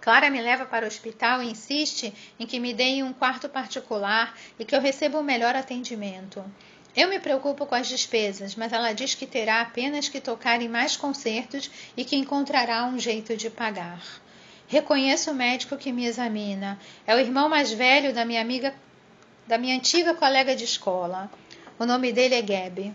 Clara 0.00 0.30
me 0.30 0.40
leva 0.40 0.64
para 0.64 0.84
o 0.84 0.86
hospital 0.86 1.42
e 1.42 1.50
insiste 1.50 2.14
em 2.38 2.46
que 2.46 2.60
me 2.60 2.72
deem 2.72 3.02
um 3.02 3.12
quarto 3.12 3.48
particular 3.48 4.38
e 4.56 4.64
que 4.64 4.76
eu 4.76 4.80
receba 4.80 5.18
o 5.18 5.24
melhor 5.24 5.56
atendimento. 5.56 6.44
Eu 6.94 7.08
me 7.08 7.18
preocupo 7.18 7.66
com 7.66 7.74
as 7.74 7.88
despesas, 7.88 8.54
mas 8.54 8.72
ela 8.72 8.92
diz 8.92 9.16
que 9.16 9.26
terá 9.26 9.62
apenas 9.62 10.08
que 10.08 10.20
tocar 10.20 10.62
em 10.62 10.68
mais 10.68 10.96
concertos 10.96 11.68
e 11.96 12.04
que 12.04 12.14
encontrará 12.14 12.84
um 12.84 13.00
jeito 13.00 13.36
de 13.36 13.50
pagar. 13.50 14.00
Reconheço 14.68 15.30
o 15.30 15.34
médico 15.34 15.76
que 15.76 15.92
me 15.92 16.06
examina. 16.06 16.78
É 17.04 17.14
o 17.16 17.18
irmão 17.18 17.48
mais 17.48 17.72
velho 17.72 18.14
da 18.14 18.24
minha 18.24 18.40
amiga, 18.40 18.72
da 19.46 19.58
minha 19.58 19.76
antiga 19.76 20.14
colega 20.14 20.56
de 20.56 20.64
escola. 20.64 21.30
O 21.78 21.84
nome 21.84 22.12
dele 22.12 22.34
é 22.34 22.42
Gabi. 22.42 22.94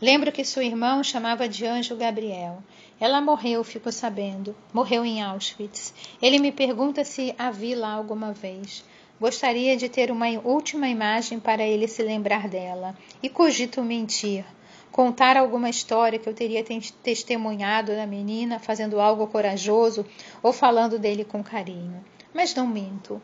Lembro 0.00 0.32
que 0.32 0.44
sua 0.44 0.64
irmã 0.64 0.98
o 0.98 1.04
chamava 1.04 1.48
de 1.48 1.64
Anjo 1.64 1.96
Gabriel. 1.96 2.62
Ela 3.00 3.20
morreu, 3.20 3.62
fico 3.62 3.92
sabendo. 3.92 4.54
Morreu 4.72 5.04
em 5.04 5.22
Auschwitz. 5.22 5.94
Ele 6.20 6.38
me 6.38 6.50
pergunta 6.50 7.04
se 7.04 7.34
a 7.38 7.50
vi 7.50 7.74
lá 7.74 7.92
alguma 7.92 8.32
vez. 8.32 8.84
Gostaria 9.20 9.76
de 9.76 9.88
ter 9.88 10.10
uma 10.10 10.26
última 10.42 10.88
imagem 10.88 11.38
para 11.38 11.62
ele 11.62 11.86
se 11.86 12.02
lembrar 12.02 12.48
dela. 12.48 12.96
E 13.22 13.28
cogito 13.28 13.82
mentir. 13.82 14.44
Contar 14.90 15.36
alguma 15.36 15.70
história 15.70 16.18
que 16.18 16.28
eu 16.28 16.34
teria 16.34 16.64
testemunhado 17.02 17.94
da 17.94 18.06
menina 18.06 18.58
fazendo 18.58 19.00
algo 19.00 19.26
corajoso 19.26 20.04
ou 20.42 20.52
falando 20.52 20.98
dele 20.98 21.24
com 21.24 21.42
carinho. 21.42 22.04
Mas 22.32 22.54
não 22.54 22.66
minto. 22.66 23.22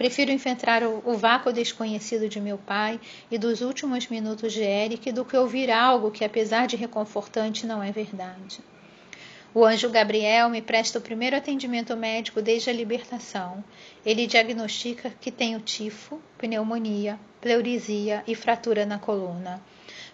Prefiro 0.00 0.32
enfrentar 0.32 0.82
o, 0.82 1.02
o, 1.04 1.14
vácuo 1.14 1.52
desconhecido 1.52 2.26
de 2.26 2.40
meu 2.40 2.56
pai 2.56 2.98
e 3.30 3.36
dos 3.36 3.60
últimos 3.60 4.08
minutos 4.08 4.50
de 4.50 4.62
Eric 4.62 5.12
do 5.12 5.26
que 5.26 5.36
ouvir 5.36 5.70
algo 5.70 6.10
que, 6.10 6.24
apesar 6.24 6.66
de 6.66 6.74
reconfortante, 6.74 7.66
não 7.66 7.82
é 7.82 7.92
verdade. 7.92 8.60
O 9.52 9.62
anjo 9.62 9.90
Gabriel 9.90 10.48
me 10.48 10.62
presta 10.62 10.98
o 10.98 11.02
primeiro 11.02 11.36
atendimento 11.36 11.94
médico 11.98 12.40
desde 12.40 12.70
a 12.70 12.72
libertação. 12.72 13.62
Ele 14.02 14.26
diagnostica 14.26 15.12
que 15.20 15.30
tenho 15.30 15.60
tifo, 15.60 16.18
pneumonia, 16.38 17.20
pleurisia 17.38 18.24
e 18.26 18.34
fratura 18.34 18.86
na 18.86 18.98
coluna. 18.98 19.62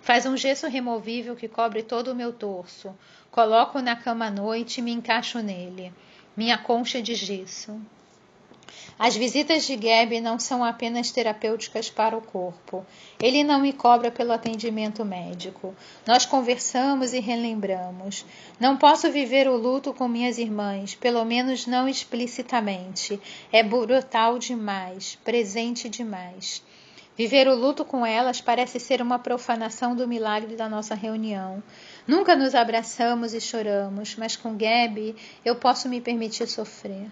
Faz 0.01 0.27
um 0.27 0.37
gesso 0.37 0.67
removível 0.67 1.37
que 1.37 1.47
cobre 1.47 1.85
todo 1.85 2.09
o 2.09 2.15
meu 2.17 2.33
torso. 2.33 2.93
Coloco 3.31 3.79
na 3.79 3.95
cama 3.95 4.27
à 4.27 4.31
noite 4.33 4.79
e 4.79 4.83
me 4.83 4.91
encaixo 4.91 5.39
nele. 5.39 5.93
Minha 6.37 6.59
concha 6.59 7.01
de 7.01 7.15
gesso. 7.15 7.81
As 8.99 9.15
visitas 9.15 9.67
de 9.67 9.77
Gabi 9.77 10.21
não 10.21 10.39
são 10.39 10.65
apenas 10.65 11.11
terapêuticas 11.11 11.91
para 11.91 12.17
o 12.17 12.23
corpo. 12.23 12.85
Ele 13.21 13.45
não 13.45 13.61
me 13.61 13.73
cobra 13.73 14.11
pelo 14.11 14.33
atendimento 14.33 15.05
médico. 15.05 15.75
Nós 16.07 16.25
conversamos 16.25 17.13
e 17.13 17.21
relembramos. 17.21 18.25
Não 18.59 18.77
posso 18.77 19.11
viver 19.11 19.49
o 19.49 19.57
luto 19.57 19.93
com 19.93 20.09
minhas 20.09 20.39
irmãs, 20.39 20.95
pelo 20.95 21.25
menos 21.25 21.67
não 21.67 21.89
explicitamente. 21.89 23.21
É 23.53 23.63
brutal 23.63 24.39
demais, 24.39 25.19
presente 25.25 25.89
demais. 25.89 26.63
Viver 27.17 27.49
o 27.49 27.55
luto 27.55 27.83
com 27.83 28.05
elas 28.05 28.43
parece 28.43 28.79
ser 28.79 29.01
uma 29.01 29.19
profanação 29.19 29.97
do 29.97 30.07
milagre 30.07 30.55
da 30.55 30.69
nossa 30.69 30.95
reunião. 30.95 31.63
Nunca 32.07 32.37
nos 32.37 32.55
abraçamos 32.55 33.33
e 33.33 33.41
choramos, 33.41 34.17
mas 34.17 34.37
com 34.37 34.55
Gabi 34.55 35.17
eu 35.43 35.57
posso 35.57 35.89
me 35.89 35.99
permitir 35.99 36.47
sofrer. 36.47 37.09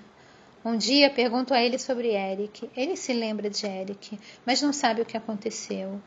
Um 0.65 0.79
dia 0.79 1.11
pergunto 1.11 1.53
a 1.53 1.61
ele 1.61 1.79
sobre 1.79 2.15
Eric. 2.15 2.71
Ele 2.75 2.97
se 2.97 3.13
lembra 3.13 3.51
de 3.51 3.67
Eric, 3.67 4.19
mas 4.47 4.63
não 4.63 4.73
sabe 4.73 5.03
o 5.03 5.05
que 5.05 5.17
aconteceu. 5.17 6.01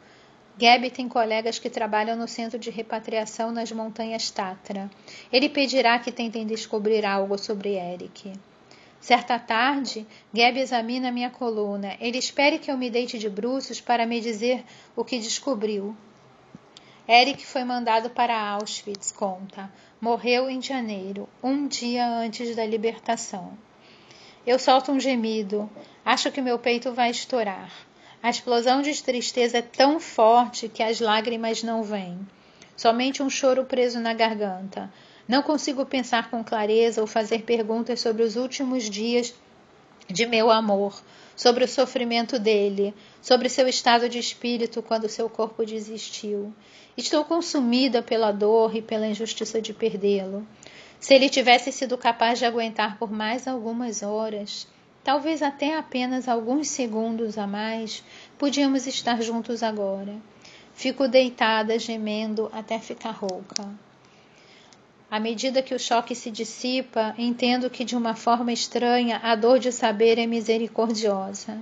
Gabi 0.58 0.90
tem 0.90 1.08
colegas 1.08 1.60
que 1.60 1.70
trabalham 1.70 2.18
no 2.18 2.28
centro 2.28 2.58
de 2.58 2.72
repatriação 2.72 3.52
nas 3.52 3.72
montanhas 3.72 4.32
Tatra. 4.32 4.90
Ele 5.32 5.48
pedirá 5.48 6.00
que 6.00 6.12
tentem 6.12 6.48
descobrir 6.48 7.06
algo 7.06 7.38
sobre 7.38 7.76
Eric. 7.76 8.34
Certa 9.00 9.38
tarde, 9.38 10.08
Gabi 10.34 10.62
examina 10.62 11.12
minha 11.12 11.30
coluna. 11.30 11.96
Ele 12.00 12.18
espera 12.18 12.58
que 12.58 12.72
eu 12.72 12.78
me 12.78 12.90
deite 12.90 13.20
de 13.20 13.30
bruços 13.30 13.80
para 13.80 14.08
me 14.08 14.20
dizer 14.20 14.66
o 14.96 15.06
que 15.06 15.20
descobriu. 15.20 15.96
Eric 17.08 17.46
foi 17.46 17.64
mandado 17.64 18.10
para 18.10 18.36
Auschwitz, 18.36 19.12
conta. 19.12 19.72
Morreu 20.02 20.50
em 20.50 20.60
janeiro, 20.60 21.30
um 21.44 21.68
dia 21.68 22.08
antes 22.10 22.56
da 22.56 22.66
libertação. 22.66 23.56
Eu 24.48 24.58
solto 24.58 24.94
um 24.94 25.00
gemido. 25.00 25.70
Acho 26.06 26.32
que 26.32 26.40
meu 26.40 26.58
peito 26.58 26.94
vai 26.94 27.12
estourar. 27.12 27.70
A 28.24 28.30
explosão 28.30 28.82
de 28.82 29.04
tristeza 29.04 29.58
é 29.58 29.62
tão 29.62 30.00
forte 30.00 30.70
que 30.70 30.82
as 30.82 31.02
lágrimas 31.02 31.64
não 31.64 31.84
vêm. 31.84 32.18
Somente 32.74 33.22
um 33.22 33.30
choro 33.30 33.66
preso 33.66 34.00
na 34.00 34.14
garganta. 34.14 34.90
Não 35.28 35.44
consigo 35.44 35.86
pensar 35.86 36.32
com 36.32 36.46
clareza 36.46 37.02
ou 37.02 37.08
fazer 37.08 37.42
perguntas 37.42 38.00
sobre 38.00 38.24
os 38.24 38.38
últimos 38.38 38.90
dias 38.90 39.36
de 40.08 40.26
meu 40.26 40.50
amor, 40.50 40.98
sobre 41.36 41.66
o 41.66 41.68
sofrimento 41.68 42.40
dele, 42.40 42.94
sobre 43.22 43.50
seu 43.50 43.68
estado 43.68 44.08
de 44.08 44.18
espírito 44.18 44.82
quando 44.82 45.10
seu 45.10 45.30
corpo 45.30 45.66
desistiu. 45.66 46.54
Estou 46.96 47.26
consumida 47.26 48.02
pela 48.02 48.32
dor 48.32 48.74
e 48.74 48.82
pela 48.82 49.08
injustiça 49.08 49.62
de 49.62 49.74
perdê-lo. 49.74 50.48
Se 51.00 51.14
ele 51.14 51.30
tivesse 51.30 51.72
sido 51.72 51.98
capaz 51.98 52.40
de 52.40 52.46
aguentar 52.46 52.98
por 52.98 53.12
mais 53.12 53.48
algumas 53.48 54.02
horas, 54.02 54.68
talvez 55.04 55.42
até 55.42 55.76
apenas 55.76 56.28
alguns 56.28 56.68
segundos 56.68 57.38
a 57.38 57.46
mais, 57.46 58.04
podíamos 58.38 58.88
estar 58.88 59.22
juntos 59.22 59.64
agora. 59.64 60.16
Fico 60.74 61.08
deitada, 61.08 61.80
gemendo 61.80 62.50
até 62.54 62.80
ficar 62.80 63.12
rouca. 63.12 63.68
À 65.10 65.20
medida 65.20 65.62
que 65.62 65.74
o 65.74 65.80
choque 65.80 66.14
se 66.14 66.30
dissipa, 66.30 67.16
entendo 67.18 67.70
que 67.70 67.86
de 67.86 67.96
uma 67.96 68.14
forma 68.14 68.52
estranha 68.52 69.22
a 69.24 69.36
dor 69.36 69.58
de 69.58 69.72
saber 69.72 70.20
é 70.20 70.28
misericordiosa. 70.28 71.58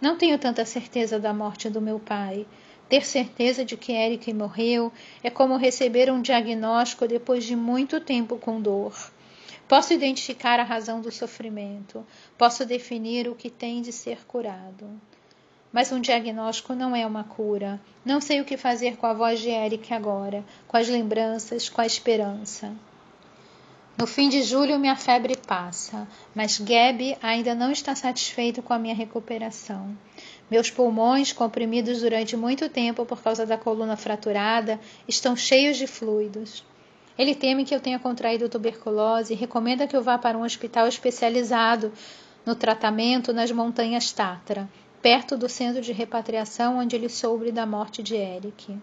Não 0.00 0.18
tenho 0.18 0.38
tanta 0.38 0.66
certeza 0.66 1.18
da 1.18 1.32
morte 1.32 1.70
do 1.70 1.80
meu 1.80 1.98
pai, 1.98 2.46
ter 2.90 3.06
certeza 3.06 3.64
de 3.64 3.76
que 3.76 3.92
Eric 3.92 4.32
morreu 4.34 4.92
é 5.22 5.30
como 5.30 5.56
receber 5.56 6.10
um 6.10 6.20
diagnóstico 6.20 7.06
depois 7.06 7.44
de 7.44 7.54
muito 7.54 8.00
tempo 8.00 8.36
com 8.36 8.60
dor. 8.60 8.92
Posso 9.68 9.92
identificar 9.92 10.58
a 10.58 10.64
razão 10.64 11.00
do 11.00 11.12
sofrimento, 11.12 12.04
posso 12.36 12.66
definir 12.66 13.28
o 13.28 13.36
que 13.36 13.48
tem 13.48 13.80
de 13.80 13.92
ser 13.92 14.26
curado. 14.26 14.90
Mas 15.72 15.92
um 15.92 16.00
diagnóstico 16.00 16.74
não 16.74 16.96
é 16.96 17.06
uma 17.06 17.22
cura. 17.22 17.80
Não 18.04 18.20
sei 18.20 18.40
o 18.40 18.44
que 18.44 18.56
fazer 18.56 18.96
com 18.96 19.06
a 19.06 19.14
voz 19.14 19.38
de 19.38 19.50
Eric 19.50 19.94
agora, 19.94 20.44
com 20.66 20.76
as 20.76 20.88
lembranças, 20.88 21.68
com 21.68 21.80
a 21.80 21.86
esperança. 21.86 22.72
No 23.96 24.04
fim 24.04 24.28
de 24.28 24.42
julho, 24.42 24.80
minha 24.80 24.96
febre 24.96 25.36
passa, 25.36 26.08
mas 26.34 26.58
Gabi 26.58 27.16
ainda 27.22 27.54
não 27.54 27.70
está 27.70 27.94
satisfeito 27.94 28.62
com 28.62 28.72
a 28.72 28.78
minha 28.80 28.94
recuperação. 28.96 29.96
Meus 30.50 30.68
pulmões, 30.70 31.32
comprimidos 31.32 32.00
durante 32.00 32.36
muito 32.36 32.68
tempo 32.68 33.06
por 33.06 33.22
causa 33.22 33.46
da 33.46 33.56
coluna 33.56 33.96
fraturada, 33.96 34.80
estão 35.06 35.36
cheios 35.36 35.76
de 35.76 35.86
fluidos. 35.86 36.64
Ele 37.16 37.34
teme 37.34 37.64
que 37.64 37.74
eu 37.74 37.80
tenha 37.80 37.98
contraído 37.98 38.48
tuberculose 38.48 39.32
e 39.32 39.36
recomenda 39.36 39.86
que 39.86 39.96
eu 39.96 40.02
vá 40.02 40.18
para 40.18 40.36
um 40.36 40.42
hospital 40.42 40.88
especializado 40.88 41.92
no 42.44 42.54
tratamento 42.54 43.32
nas 43.32 43.52
montanhas 43.52 44.10
Tatra, 44.10 44.68
perto 45.00 45.36
do 45.36 45.48
centro 45.48 45.82
de 45.82 45.92
repatriação 45.92 46.78
onde 46.78 46.96
ele 46.96 47.08
soube 47.08 47.52
da 47.52 47.66
morte 47.66 48.02
de 48.02 48.16
Eric. 48.16 48.76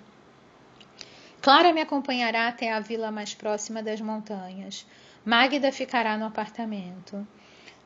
Clara 1.41 1.73
me 1.73 1.81
acompanhará 1.81 2.47
até 2.47 2.71
a 2.71 2.79
vila 2.79 3.11
mais 3.11 3.33
próxima 3.33 3.81
das 3.81 3.99
montanhas. 4.01 4.85
Magda 5.25 5.71
ficará 5.71 6.17
no 6.17 6.25
apartamento. 6.25 7.27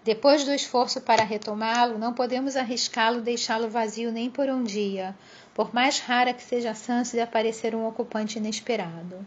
Depois 0.03 0.43
do 0.43 0.51
esforço 0.51 0.99
para 0.99 1.23
retomá-lo, 1.23 1.99
não 1.99 2.11
podemos 2.11 2.55
arriscá-lo 2.55 3.21
deixá-lo 3.21 3.69
vazio 3.69 4.11
nem 4.11 4.31
por 4.31 4.49
um 4.49 4.63
dia, 4.63 5.15
por 5.53 5.75
mais 5.75 5.99
rara 5.99 6.33
que 6.33 6.41
seja 6.41 6.71
a 6.71 6.73
chance 6.73 7.15
de 7.15 7.21
aparecer 7.21 7.75
um 7.75 7.87
ocupante 7.87 8.39
inesperado. 8.39 9.23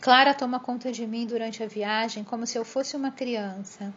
Clara 0.00 0.34
toma 0.34 0.58
conta 0.58 0.90
de 0.90 1.06
mim 1.06 1.24
durante 1.24 1.62
a 1.62 1.68
viagem 1.68 2.24
como 2.24 2.48
se 2.48 2.58
eu 2.58 2.64
fosse 2.64 2.96
uma 2.96 3.12
criança. 3.12 3.94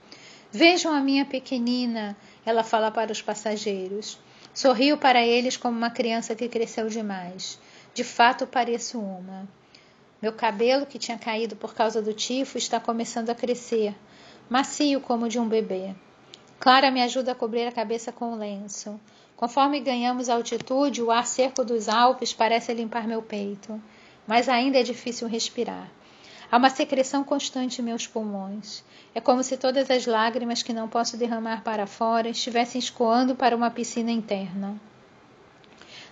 Vejam 0.51 0.93
a 0.93 0.99
minha 0.99 1.25
pequenina, 1.25 2.15
ela 2.45 2.63
fala 2.63 2.91
para 2.91 3.11
os 3.11 3.21
passageiros. 3.21 4.19
Sorrio 4.53 4.97
para 4.97 5.25
eles 5.25 5.57
como 5.57 5.75
uma 5.75 5.89
criança 5.89 6.35
que 6.35 6.47
cresceu 6.47 6.87
demais. 6.87 7.57
De 7.95 8.03
fato, 8.03 8.45
pareço 8.45 8.99
uma. 8.99 9.49
Meu 10.21 10.33
cabelo, 10.33 10.85
que 10.85 10.99
tinha 10.99 11.17
caído 11.17 11.55
por 11.55 11.73
causa 11.73 11.99
do 11.99 12.13
tifo, 12.13 12.59
está 12.59 12.79
começando 12.79 13.31
a 13.31 13.35
crescer, 13.35 13.95
macio 14.47 15.01
como 15.01 15.27
de 15.27 15.39
um 15.39 15.47
bebê. 15.47 15.95
Clara 16.61 16.91
me 16.91 17.01
ajuda 17.01 17.31
a 17.31 17.35
cobrir 17.35 17.65
a 17.65 17.71
cabeça 17.71 18.11
com 18.11 18.33
o 18.33 18.35
lenço. 18.35 19.01
Conforme 19.35 19.79
ganhamos 19.79 20.29
altitude, 20.29 21.01
o 21.01 21.09
ar 21.09 21.25
seco 21.25 21.65
dos 21.65 21.89
Alpes 21.89 22.33
parece 22.33 22.71
limpar 22.71 23.07
meu 23.07 23.19
peito, 23.19 23.81
mas 24.27 24.47
ainda 24.47 24.77
é 24.77 24.83
difícil 24.83 25.27
respirar. 25.27 25.89
Há 26.51 26.57
uma 26.57 26.69
secreção 26.69 27.23
constante 27.23 27.81
em 27.81 27.83
meus 27.83 28.05
pulmões. 28.05 28.83
É 29.15 29.19
como 29.19 29.43
se 29.43 29.57
todas 29.57 29.89
as 29.89 30.05
lágrimas 30.05 30.61
que 30.61 30.71
não 30.71 30.87
posso 30.87 31.17
derramar 31.17 31.63
para 31.63 31.87
fora 31.87 32.29
estivessem 32.29 32.77
escoando 32.77 33.33
para 33.33 33.55
uma 33.55 33.71
piscina 33.71 34.11
interna. 34.11 34.79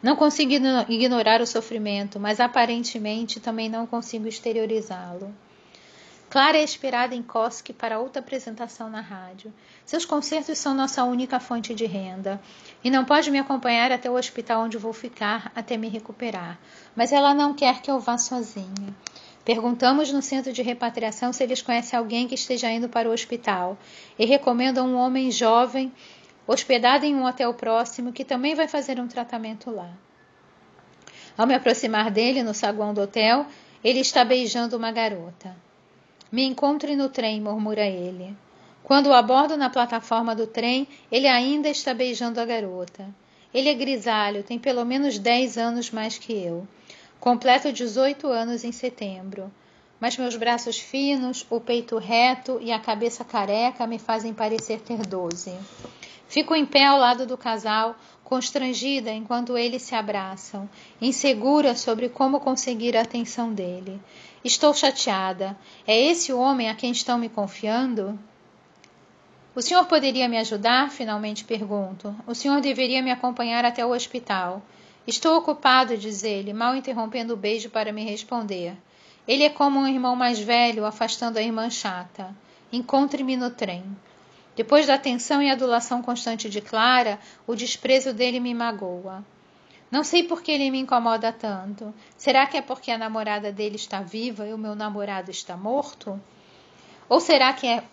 Não 0.02 0.16
consigo 0.16 0.52
ignorar 0.90 1.42
o 1.42 1.46
sofrimento, 1.46 2.20
mas 2.20 2.40
aparentemente 2.40 3.40
também 3.40 3.70
não 3.70 3.86
consigo 3.86 4.28
exteriorizá-lo. 4.28 5.32
Clara 6.30 6.60
é 6.60 6.64
esperada 6.64 7.16
em 7.16 7.24
Koski 7.24 7.74
para 7.74 7.98
outra 7.98 8.20
apresentação 8.20 8.88
na 8.88 9.02
rádio. 9.02 9.52
Seus 9.84 10.06
concertos 10.06 10.60
são 10.60 10.76
nossa 10.76 11.04
única 11.04 11.40
fonte 11.40 11.74
de 11.74 11.88
renda. 11.88 12.40
E 12.84 12.92
não 12.92 13.04
pode 13.04 13.32
me 13.32 13.40
acompanhar 13.40 13.92
até 13.92 14.12
o 14.12 14.14
hospital 14.14 14.62
onde 14.62 14.78
vou 14.78 14.94
ficar 14.94 15.52
até 15.56 15.76
me 15.76 15.90
recuperar. 15.90 16.60
Mas 16.96 17.12
ela 17.12 17.34
não 17.34 17.56
quer 17.56 17.82
que 17.82 17.90
eu 17.90 18.00
vá 18.00 18.16
sozinha. 18.16 18.96
Perguntamos 19.44 20.12
no 20.12 20.22
centro 20.22 20.54
de 20.54 20.62
repatriação 20.62 21.34
se 21.34 21.42
eles 21.42 21.64
conhecem 21.64 21.98
alguém 21.98 22.28
que 22.28 22.36
esteja 22.36 22.70
indo 22.70 22.88
para 22.88 23.10
o 23.10 23.12
hospital 23.12 23.76
e 24.20 24.24
recomendam 24.24 24.88
um 24.88 24.98
homem 24.98 25.32
jovem 25.32 25.92
hospedado 26.46 27.06
em 27.06 27.16
um 27.16 27.26
hotel 27.26 27.56
próximo 27.56 28.14
que 28.14 28.24
também 28.24 28.54
vai 28.54 28.68
fazer 28.68 29.00
um 29.00 29.08
tratamento 29.08 29.72
lá. 29.72 29.90
Ao 31.36 31.48
me 31.48 31.56
aproximar 31.56 32.12
dele 32.12 32.44
no 32.44 32.54
saguão 32.54 32.94
do 32.94 33.02
hotel, 33.02 33.48
ele 33.84 34.00
está 34.00 34.24
beijando 34.24 34.78
uma 34.78 34.92
garota. 34.92 35.56
Me 36.32 36.44
encontre 36.44 36.96
no 36.96 37.10
trem, 37.10 37.42
murmura 37.42 37.86
ele. 37.86 38.36
Quando 38.84 39.08
o 39.08 39.14
abordo 39.14 39.58
na 39.58 39.70
plataforma 39.70 40.36
do 40.36 40.46
trem, 40.46 40.88
ele 41.12 41.28
ainda 41.28 41.70
está 41.70 41.94
beijando 41.94 42.40
a 42.40 42.46
garota. 42.46 43.08
Ele 43.54 43.70
é 43.70 43.74
grisalho, 43.74 44.44
tem 44.44 44.60
pelo 44.60 44.86
menos 44.86 45.18
10 45.18 45.58
anos 45.58 45.90
mais 45.90 46.18
que 46.18 46.34
eu. 46.34 46.68
Completo 47.20 47.74
18 47.74 48.28
anos 48.28 48.64
em 48.64 48.72
setembro. 48.72 49.52
Mas 50.00 50.18
meus 50.18 50.36
braços 50.36 50.80
finos, 50.80 51.46
o 51.50 51.60
peito 51.60 51.98
reto 51.98 52.60
e 52.62 52.72
a 52.72 52.80
cabeça 52.80 53.26
careca 53.26 53.86
me 53.86 54.00
fazem 54.00 54.34
parecer 54.34 54.80
ter 54.80 55.00
12. 55.00 55.54
Fico 56.28 56.56
em 56.56 56.66
pé 56.66 56.86
ao 56.86 57.00
lado 57.00 57.26
do 57.26 57.36
casal, 57.36 57.96
constrangida 58.24 59.12
enquanto 59.12 59.58
eles 59.58 59.82
se 59.82 59.96
abraçam, 59.96 60.70
insegura 61.02 61.76
sobre 61.76 62.08
como 62.08 62.40
conseguir 62.40 62.96
a 62.96 63.02
atenção 63.02 63.52
dele. 63.52 64.00
Estou 64.44 64.74
chateada. 64.74 65.58
É 65.86 66.00
esse 66.00 66.32
o 66.32 66.40
homem 66.40 66.70
a 66.70 66.76
quem 66.76 66.92
estão 66.92 67.18
me 67.18 67.28
confiando? 67.28 68.18
O 69.54 69.62
senhor 69.62 69.86
poderia 69.86 70.30
me 70.30 70.38
ajudar? 70.38 70.90
Finalmente 70.90 71.44
pergunto. 71.44 72.16
O 72.26 72.34
senhor 72.34 72.62
deveria 72.62 73.02
me 73.02 73.12
acompanhar 73.12 73.66
até 73.66 73.86
o 73.86 73.92
hospital. 73.92 74.62
Estou 75.06 75.38
ocupado, 75.38 75.98
diz 75.98 76.24
ele, 76.24 76.54
mal 76.54 76.76
interrompendo 76.76 77.34
o 77.34 77.38
beijo 77.38 77.70
para 77.70 77.92
me 77.92 78.06
responder. 78.06 78.78
Ele 79.28 79.44
é 79.44 79.50
como 79.50 79.80
um 79.80 79.88
irmão 79.88 80.16
mais 80.16 80.40
velho 80.40 80.86
afastando 80.86 81.38
a 81.38 81.42
irmã 81.42 81.70
chata. 81.70 82.34
Encontre-me 82.72 83.36
no 83.36 83.50
trem. 83.50 83.84
Depois 84.56 84.88
da 84.88 84.94
atenção 84.94 85.42
e 85.42 85.50
adulação 85.50 86.02
constante 86.02 86.50
de 86.50 86.62
Clara, 86.62 87.20
o 87.46 87.56
desprezo 87.56 88.14
dele 88.14 88.40
me 88.40 88.54
magoa. 88.54 89.24
Não 89.92 90.04
sei 90.04 90.24
por 90.24 90.42
que 90.42 90.52
ele 90.52 90.70
me 90.70 90.80
incomoda 90.80 91.32
tanto. 91.34 91.94
Será 92.16 92.46
que 92.46 92.58
é 92.58 92.62
porque 92.62 92.92
a 92.92 92.98
namorada 92.98 93.52
dele 93.52 93.76
está 93.76 94.02
viva 94.02 94.48
e 94.48 94.54
o 94.54 94.58
meu 94.58 94.76
namorado 94.76 95.32
está 95.32 95.58
morto? 95.58 96.20
Ou 97.08 97.20
será 97.20 97.52
que 97.54 97.66
é 97.66 97.84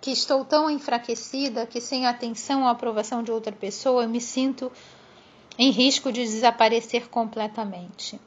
que 0.00 0.10
estou 0.10 0.44
tão 0.44 0.70
enfraquecida 0.70 1.66
que 1.66 1.80
sem 1.80 2.06
atenção 2.06 2.62
ou 2.62 2.68
aprovação 2.68 3.22
de 3.22 3.30
outra 3.30 3.52
pessoa 3.52 4.02
eu 4.02 4.08
me 4.08 4.20
sinto 4.20 4.72
em 5.58 5.70
risco 5.70 6.10
de 6.10 6.22
desaparecer 6.22 7.08
completamente? 7.08 8.18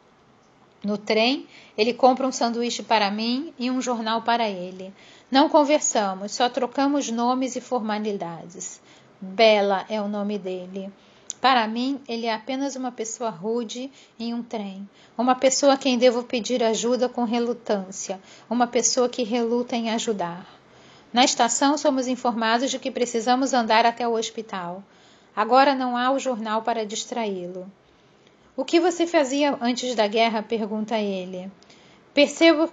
No 0.84 0.98
trem, 0.98 1.48
ele 1.76 1.94
compra 1.94 2.28
um 2.28 2.32
sanduíche 2.32 2.84
para 2.84 3.10
mim 3.10 3.52
e 3.58 3.72
um 3.72 3.82
jornal 3.82 4.22
para 4.22 4.48
ele. 4.48 4.94
Não 5.30 5.50
conversamos, 5.50 6.32
só 6.32 6.48
trocamos 6.48 7.10
nomes 7.10 7.56
e 7.56 7.62
formalidades. 7.62 8.80
Bela 9.20 9.84
é 9.90 10.00
o 10.00 10.08
nome 10.08 10.38
dele. 10.38 10.92
Para 11.39 11.67
mim, 11.67 12.02
ele 12.08 12.26
é 12.26 12.34
apenas 12.34 12.76
uma 12.76 12.91
pessoa 12.91 13.30
rude 13.30 13.91
em 14.19 14.34
um 14.34 14.41
trem, 14.41 14.89
uma 15.17 15.36
pessoa 15.36 15.73
a 15.73 15.78
quem 15.78 15.97
devo 15.97 16.23
pedir 16.23 16.63
ajuda 16.63 17.08
com 17.08 17.23
relutância, 17.23 18.19
uma 18.50 18.65
pessoa 18.65 19.08
que 19.08 19.23
reluta 19.23 19.76
em 19.76 19.91
ajudar. 19.91 20.47
Na 21.13 21.23
estação, 21.23 21.78
somos 21.78 22.08
informados 22.08 22.71
de 22.71 22.80
que 22.80 22.91
precisamos 22.91 23.54
andar 23.54 23.86
até 23.86 24.08
o 24.08 24.13
hospital. 24.13 24.84
Agora 25.36 25.76
não 25.76 25.95
há 25.95 26.12
o 26.12 26.19
jornal 26.19 26.63
para 26.63 26.86
distraí-lo. 26.86 27.71
O 28.56 28.65
que 28.65 28.80
você 28.80 29.06
fazia 29.06 29.56
antes 29.62 29.93
da 29.93 30.08
guerra? 30.08 30.41
pergunta 30.41 30.97
ele. 30.97 31.52
Percebo 32.13 32.69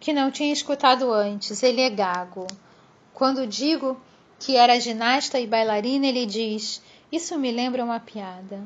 que 0.00 0.12
não 0.12 0.30
tinha 0.30 0.52
escutado 0.52 1.12
antes. 1.12 1.62
Ele 1.62 1.82
é 1.82 1.90
gago. 1.90 2.46
Quando 3.12 3.46
digo 3.46 4.00
que 4.38 4.56
era 4.56 4.80
ginasta 4.80 5.38
e 5.38 5.46
bailarina, 5.46 6.06
ele 6.06 6.24
diz: 6.24 6.80
Isso 7.10 7.38
me 7.38 7.50
lembra 7.50 7.82
uma 7.82 7.98
piada. 7.98 8.62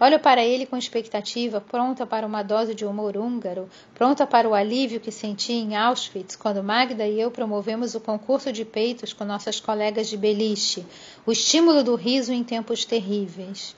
Olho 0.00 0.18
para 0.18 0.44
ele 0.44 0.66
com 0.66 0.76
expectativa, 0.76 1.60
pronta 1.60 2.04
para 2.04 2.26
uma 2.26 2.42
dose 2.42 2.74
de 2.74 2.84
humor 2.84 3.16
húngaro, 3.16 3.70
pronta 3.94 4.26
para 4.26 4.48
o 4.48 4.54
alívio 4.54 4.98
que 4.98 5.12
senti 5.12 5.52
em 5.52 5.76
Auschwitz 5.76 6.34
quando 6.34 6.64
Magda 6.64 7.06
e 7.06 7.20
eu 7.20 7.30
promovemos 7.30 7.94
o 7.94 8.00
concurso 8.00 8.52
de 8.52 8.64
peitos 8.64 9.12
com 9.12 9.24
nossas 9.24 9.60
colegas 9.60 10.08
de 10.08 10.16
beliche, 10.16 10.84
o 11.24 11.30
estímulo 11.30 11.84
do 11.84 11.94
riso 11.94 12.32
em 12.32 12.42
tempos 12.42 12.84
terríveis. 12.84 13.76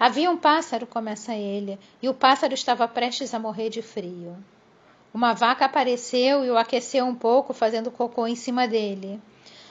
Havia 0.00 0.28
um 0.28 0.36
pássaro, 0.36 0.84
começa 0.84 1.32
ele, 1.32 1.78
e 2.02 2.08
o 2.08 2.14
pássaro 2.14 2.54
estava 2.54 2.88
prestes 2.88 3.32
a 3.32 3.38
morrer 3.38 3.70
de 3.70 3.82
frio. 3.82 4.36
Uma 5.14 5.32
vaca 5.32 5.66
apareceu 5.66 6.44
e 6.44 6.50
o 6.50 6.58
aqueceu 6.58 7.04
um 7.04 7.14
pouco, 7.14 7.52
fazendo 7.52 7.88
cocô 7.88 8.26
em 8.26 8.34
cima 8.34 8.66
dele. 8.66 9.20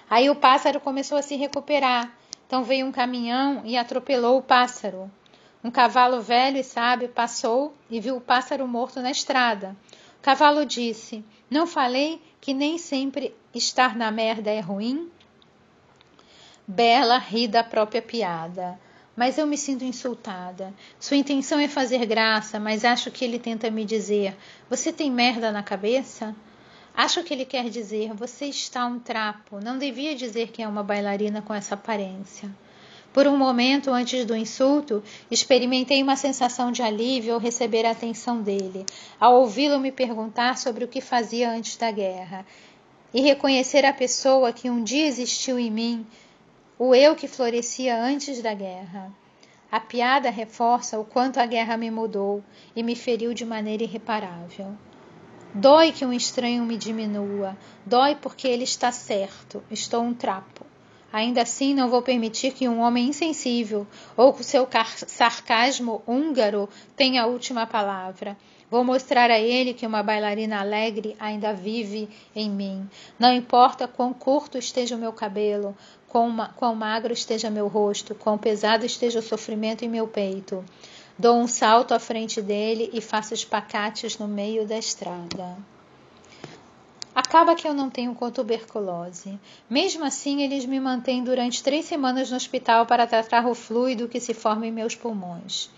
Aí 0.10 0.30
o 0.30 0.36
pássaro 0.36 0.80
começou 0.80 1.18
a 1.18 1.22
se 1.22 1.36
recuperar. 1.36 2.21
Então 2.52 2.66
veio 2.66 2.86
um 2.86 2.92
caminhão 2.92 3.62
e 3.64 3.78
atropelou 3.78 4.38
o 4.38 4.42
pássaro. 4.42 5.10
Um 5.64 5.72
cavalo 5.72 6.22
velho 6.22 6.58
e 6.58 6.64
sábio 6.66 7.08
passou 7.08 7.74
e 7.90 7.98
viu 7.98 8.18
o 8.18 8.20
pássaro 8.20 8.68
morto 8.68 9.00
na 9.00 9.10
estrada. 9.10 9.74
O 10.20 10.22
cavalo 10.22 10.66
disse: 10.66 11.24
Não 11.50 11.66
falei 11.66 12.22
que 12.42 12.54
nem 12.54 12.78
sempre 12.78 13.34
estar 13.56 13.96
na 13.96 14.12
merda 14.12 14.52
é 14.52 14.60
ruim? 14.60 15.10
Bela 16.68 17.18
ri 17.18 17.48
da 17.48 17.64
própria 17.64 18.02
piada 18.02 18.78
mas 19.16 19.38
eu 19.38 19.46
me 19.46 19.58
sinto 19.58 19.84
insultada. 19.84 20.74
Sua 21.00 21.18
intenção 21.18 21.60
é 21.60 21.68
fazer 21.68 22.06
graça, 22.06 22.60
mas 22.60 22.84
acho 22.84 23.12
que 23.12 23.24
ele 23.24 23.40
tenta 23.40 23.70
me 23.70 23.86
dizer: 23.86 24.36
Você 24.70 24.92
tem 24.92 25.12
merda 25.12 25.52
na 25.52 25.62
cabeça? 25.62 26.36
Acho 26.94 27.24
que 27.24 27.34
ele 27.34 27.46
quer 27.46 27.70
dizer: 27.70 28.14
Você 28.14 28.46
está 28.46 28.86
um 28.86 29.00
trapo. 29.00 29.60
Não 29.64 29.78
devia 29.78 30.16
dizer 30.16 30.52
que 30.52 30.62
é 30.62 30.68
uma 30.68 30.84
bailarina 30.84 31.42
com 31.42 31.54
essa 31.54 31.76
aparência. 31.76 32.50
Por 33.14 33.28
um 33.28 33.36
momento, 33.36 33.92
antes 33.92 34.24
do 34.26 34.36
insulto, 34.36 35.04
experimentei 35.30 36.02
uma 36.02 36.16
sensação 36.16 36.72
de 36.72 36.82
alívio 36.82 37.34
ao 37.34 37.40
receber 37.40 37.86
a 37.86 37.92
atenção 37.92 38.42
dele, 38.42 38.86
ao 39.20 39.42
ouvi-lo 39.42 39.80
me 39.80 39.92
perguntar 39.92 40.58
sobre 40.58 40.86
o 40.86 40.88
que 40.88 41.02
fazia 41.02 41.52
antes 41.52 41.76
da 41.76 41.92
guerra, 41.92 42.46
e 43.14 43.20
reconhecer 43.20 43.86
a 43.86 43.92
pessoa 43.92 44.54
que 44.54 44.70
um 44.70 44.82
dia 44.82 45.06
existiu 45.06 45.60
em 45.60 45.70
mim 45.70 46.08
o 46.80 46.96
eu 46.96 47.14
que 47.14 47.28
florescia 47.28 48.02
antes 48.02 48.42
da 48.42 48.54
guerra. 48.54 49.12
A 49.70 49.80
piada 49.80 50.30
reforça 50.30 50.98
o 50.98 51.04
quanto 51.04 51.38
a 51.38 51.46
guerra 51.46 51.76
me 51.76 51.92
mudou 51.92 52.42
e 52.74 52.82
me 52.82 52.96
feriu 52.96 53.34
de 53.34 53.46
maneira 53.46 53.84
irreparável. 53.84 54.76
Dói 55.54 55.92
que 55.92 56.06
um 56.06 56.14
estranho 56.14 56.64
me 56.64 56.78
diminua, 56.78 57.58
dói 57.86 58.16
porque 58.16 58.48
ele 58.48 58.64
está 58.64 58.90
certo, 58.90 59.62
estou 59.70 60.02
um 60.02 60.14
trapo. 60.14 60.66
Ainda 61.12 61.42
assim, 61.42 61.74
não 61.74 61.90
vou 61.90 62.02
permitir 62.02 62.54
que 62.54 62.70
um 62.70 62.80
homem 62.80 63.10
insensível 63.10 63.86
ou 64.16 64.32
com 64.32 64.42
seu 64.44 64.66
sarcasmo 65.08 66.02
húngaro 66.08 66.70
tenha 66.96 67.24
a 67.24 67.26
última 67.26 67.68
palavra. 67.68 68.38
Vou 68.70 68.86
mostrar 68.86 69.30
a 69.30 69.38
ele 69.38 69.74
que 69.74 69.86
uma 69.86 70.02
bailarina 70.02 70.62
alegre 70.62 71.18
ainda 71.20 71.54
vive 71.54 72.08
em 72.34 72.50
mim. 72.50 72.90
Não 73.20 73.34
importa 73.34 73.90
quão 73.90 74.14
curto 74.14 74.58
esteja 74.58 74.96
o 74.96 75.00
meu 75.00 75.12
cabelo, 75.12 75.76
quão, 76.08 76.34
quão 76.56 76.74
magro 76.74 77.12
esteja 77.12 77.50
meu 77.50 77.68
rosto, 77.68 78.16
quão 78.16 78.38
pesado 78.38 78.86
esteja 78.86 79.20
o 79.20 79.22
sofrimento 79.22 79.84
em 79.84 79.90
meu 79.90 80.08
peito. 80.08 80.64
Dou 81.22 81.38
um 81.38 81.46
salto 81.46 81.94
à 81.94 82.00
frente 82.00 82.42
dele 82.42 82.90
e 82.92 83.00
faço 83.00 83.32
espacates 83.32 84.18
no 84.18 84.28
meio 84.28 84.66
da 84.66 84.76
estrada. 84.76 85.56
Acaba 87.14 87.54
que 87.54 87.68
eu 87.68 87.76
não 87.76 87.92
tenho 87.92 88.18
tuberculose. 88.34 89.40
Mesmo 89.70 90.04
assim, 90.04 90.42
eles 90.42 90.66
me 90.66 90.80
mantêm 90.80 91.24
durante 91.24 91.62
três 91.62 91.86
semanas 91.86 92.32
no 92.32 92.38
hospital 92.38 92.88
para 92.88 93.06
tratar 93.06 93.46
o 93.46 93.54
fluido 93.54 94.08
que 94.08 94.20
se 94.20 94.34
forma 94.34 94.66
em 94.66 94.72
meus 94.72 94.96
pulmões. 94.96 95.70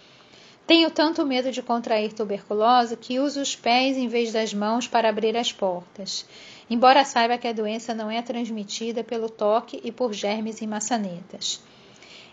Tenho 0.66 0.90
tanto 0.90 1.26
medo 1.26 1.52
de 1.52 1.62
contrair 1.62 2.14
tuberculose 2.14 2.96
que 2.96 3.20
uso 3.20 3.42
os 3.42 3.54
pés 3.54 3.98
em 3.98 4.08
vez 4.08 4.32
das 4.32 4.54
mãos 4.54 4.88
para 4.88 5.10
abrir 5.10 5.36
as 5.36 5.52
portas, 5.52 6.26
embora 6.70 7.04
saiba 7.04 7.38
que 7.38 7.50
a 7.50 7.54
doença 7.54 7.94
não 7.94 8.10
é 8.10 8.22
transmitida 8.22 9.04
pelo 9.04 9.30
toque 9.30 9.82
e 9.84 9.92
por 9.92 10.14
germes 10.14 10.62
em 10.62 10.68
maçanetas. 10.68 11.60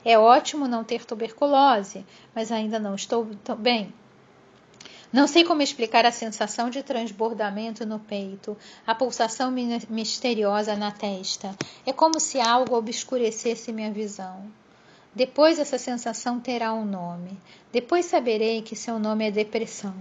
É 0.04 0.18
ótimo 0.18 0.66
não 0.66 0.82
ter 0.82 1.04
tuberculose, 1.04 2.06
mas 2.34 2.50
ainda 2.50 2.78
não 2.78 2.94
estou 2.94 3.26
bem. 3.58 3.92
Não 5.12 5.26
sei 5.26 5.44
como 5.44 5.60
explicar 5.60 6.06
a 6.06 6.12
sensação 6.12 6.70
de 6.70 6.84
transbordamento 6.84 7.84
no 7.84 7.98
peito, 7.98 8.56
a 8.86 8.94
pulsação 8.94 9.52
misteriosa 9.88 10.76
na 10.76 10.92
testa. 10.92 11.52
É 11.84 11.92
como 11.92 12.20
se 12.20 12.40
algo 12.40 12.76
obscurecesse 12.76 13.72
minha 13.72 13.90
visão. 13.90 14.44
Depois 15.12 15.58
essa 15.58 15.78
sensação 15.78 16.38
terá 16.38 16.72
um 16.72 16.84
nome. 16.84 17.36
Depois 17.72 18.06
saberei 18.06 18.62
que 18.62 18.76
seu 18.76 19.00
nome 19.00 19.26
é 19.26 19.30
depressão. 19.32 19.96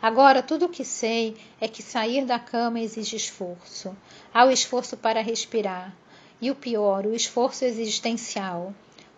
Agora 0.00 0.42
tudo 0.42 0.66
o 0.66 0.68
que 0.68 0.84
sei 0.84 1.36
é 1.60 1.66
que 1.66 1.82
sair 1.82 2.24
da 2.24 2.38
cama 2.38 2.78
exige 2.78 3.16
esforço. 3.16 3.96
Há 4.32 4.44
o 4.44 4.52
esforço 4.52 4.96
para 4.96 5.20
respirar. 5.20 5.92
E 6.40 6.52
o 6.52 6.54
pior, 6.54 7.04
o 7.04 7.14
esforço 7.14 7.64
existencial. 7.64 8.72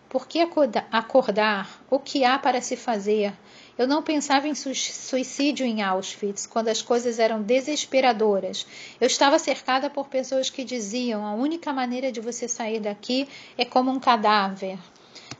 Por 0.09 0.27
que 0.27 0.39
acordar? 0.39 1.83
O 1.87 1.99
que 1.99 2.25
há 2.25 2.39
para 2.39 2.61
se 2.61 2.75
fazer? 2.75 3.31
Eu 3.77 3.87
não 3.87 4.01
pensava 4.01 4.47
em 4.47 4.55
suicídio 4.55 5.63
em 5.63 5.83
Auschwitz, 5.83 6.47
quando 6.47 6.67
as 6.67 6.81
coisas 6.81 7.19
eram 7.19 7.43
desesperadoras. 7.43 8.65
Eu 8.99 9.05
estava 9.05 9.37
cercada 9.37 9.87
por 9.87 10.07
pessoas 10.07 10.49
que 10.49 10.63
diziam: 10.63 11.23
a 11.23 11.35
única 11.35 11.71
maneira 11.71 12.11
de 12.11 12.19
você 12.19 12.47
sair 12.47 12.79
daqui 12.79 13.29
é 13.55 13.63
como 13.63 13.91
um 13.91 13.99
cadáver. 13.99 14.79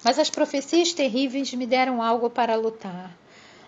Mas 0.04 0.20
as 0.20 0.30
profecias 0.30 0.94
terríveis 0.94 1.52
me 1.52 1.66
deram 1.66 2.00
algo 2.00 2.30
para 2.30 2.56
lutar. 2.56 3.12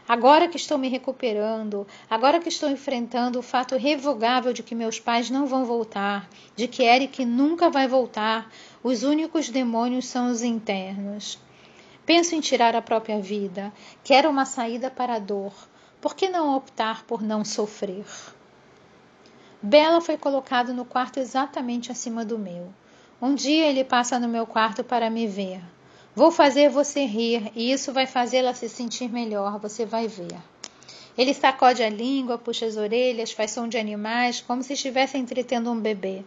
Agora 0.08 0.48
que 0.48 0.58
estou 0.58 0.78
me 0.78 0.90
recuperando, 0.90 1.88
agora 2.10 2.40
que 2.40 2.50
estou 2.50 2.70
enfrentando 2.70 3.40
o 3.40 3.42
fato 3.42 3.78
revogável 3.78 4.52
de 4.52 4.62
que 4.62 4.76
meus 4.76 5.00
pais 5.00 5.30
não 5.30 5.46
vão 5.46 5.64
voltar, 5.64 6.30
de 6.56 6.68
que 6.68 6.84
Eric 6.84 7.24
nunca 7.24 7.70
vai 7.70 7.88
voltar, 7.88 8.52
os 8.84 9.04
únicos 9.04 9.50
demônios 9.50 10.06
são 10.08 10.32
os 10.32 10.42
internos. 10.42 11.38
Penso 12.06 12.34
em 12.34 12.42
tirar 12.42 12.76
a 12.76 12.82
própria 12.82 13.20
vida, 13.20 13.72
quero 14.04 14.30
uma 14.30 14.46
saída 14.46 14.90
para 14.90 15.16
a 15.16 15.20
dor. 15.20 15.54
Por 16.02 16.16
que 16.16 16.28
não 16.28 16.56
optar 16.56 17.06
por 17.06 17.22
não 17.22 17.46
sofrer? 17.46 18.06
Bela 19.62 20.02
foi 20.02 20.18
colocado 20.18 20.74
no 20.74 20.84
quarto 20.84 21.20
exatamente 21.20 21.92
acima 21.92 22.26
do 22.26 22.40
meu. 22.40 22.74
Um 23.22 23.36
dia 23.36 23.68
ele 23.68 23.84
passa 23.84 24.18
no 24.18 24.28
meu 24.28 24.48
quarto 24.48 24.84
para 24.84 25.12
me 25.12 25.28
ver. 25.28 25.62
Vou 26.16 26.32
fazer 26.32 26.70
você 26.70 27.06
rir 27.06 27.52
e 27.56 27.72
isso 27.72 27.94
vai 27.94 28.08
fazê-la 28.08 28.56
se 28.56 28.68
sentir 28.68 29.12
melhor, 29.12 29.60
você 29.60 29.86
vai 29.86 30.08
ver. 30.08 30.36
Ele 31.16 31.34
sacode 31.34 31.84
a 31.84 31.90
língua, 31.90 32.40
puxa 32.40 32.66
as 32.66 32.78
orelhas, 32.78 33.32
faz 33.32 33.52
som 33.52 33.68
de 33.68 33.78
animais, 33.78 34.42
como 34.42 34.64
se 34.64 34.74
estivesse 34.74 35.20
entretendo 35.20 35.72
um 35.72 35.80
bebê. 35.80 36.24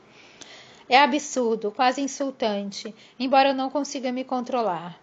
É 0.88 0.98
absurdo, 0.98 1.70
quase 1.70 2.00
insultante, 2.02 2.94
embora 3.18 3.50
eu 3.50 3.54
não 3.54 3.70
consiga 3.70 4.12
me 4.12 4.22
controlar. 4.22 4.98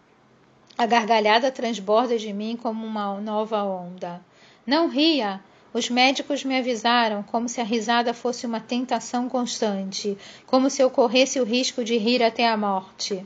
A 0.78 0.86
gargalhada 0.86 1.52
transborda 1.52 2.18
de 2.18 2.32
mim 2.32 2.56
como 2.56 2.86
uma 2.86 3.20
nova 3.20 3.64
onda. 3.64 4.22
Não 4.66 4.88
ria! 4.88 5.42
Os 5.74 5.90
médicos 5.90 6.44
me 6.44 6.58
avisaram 6.58 7.24
como 7.24 7.48
se 7.48 7.62
a 7.62 7.64
risada 7.64 8.14
fosse 8.14 8.46
uma 8.46 8.60
tentação 8.60 9.30
constante, 9.30 10.18
como 10.46 10.70
se 10.70 10.82
eu 10.82 10.90
corresse 10.90 11.40
o 11.40 11.46
risco 11.46 11.84
de 11.84 11.98
rir 11.98 12.22
até 12.22 12.48
a 12.48 12.58
morte. 12.58 13.26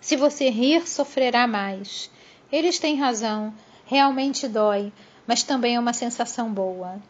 Se 0.00 0.14
você 0.14 0.50
rir, 0.50 0.86
sofrerá 0.86 1.46
mais. 1.46 2.10
Eles 2.52 2.78
têm 2.78 2.96
razão, 2.96 3.52
realmente 3.86 4.46
dói, 4.46 4.92
mas 5.26 5.42
também 5.42 5.76
é 5.76 5.80
uma 5.80 5.92
sensação 5.92 6.52
boa. 6.52 7.00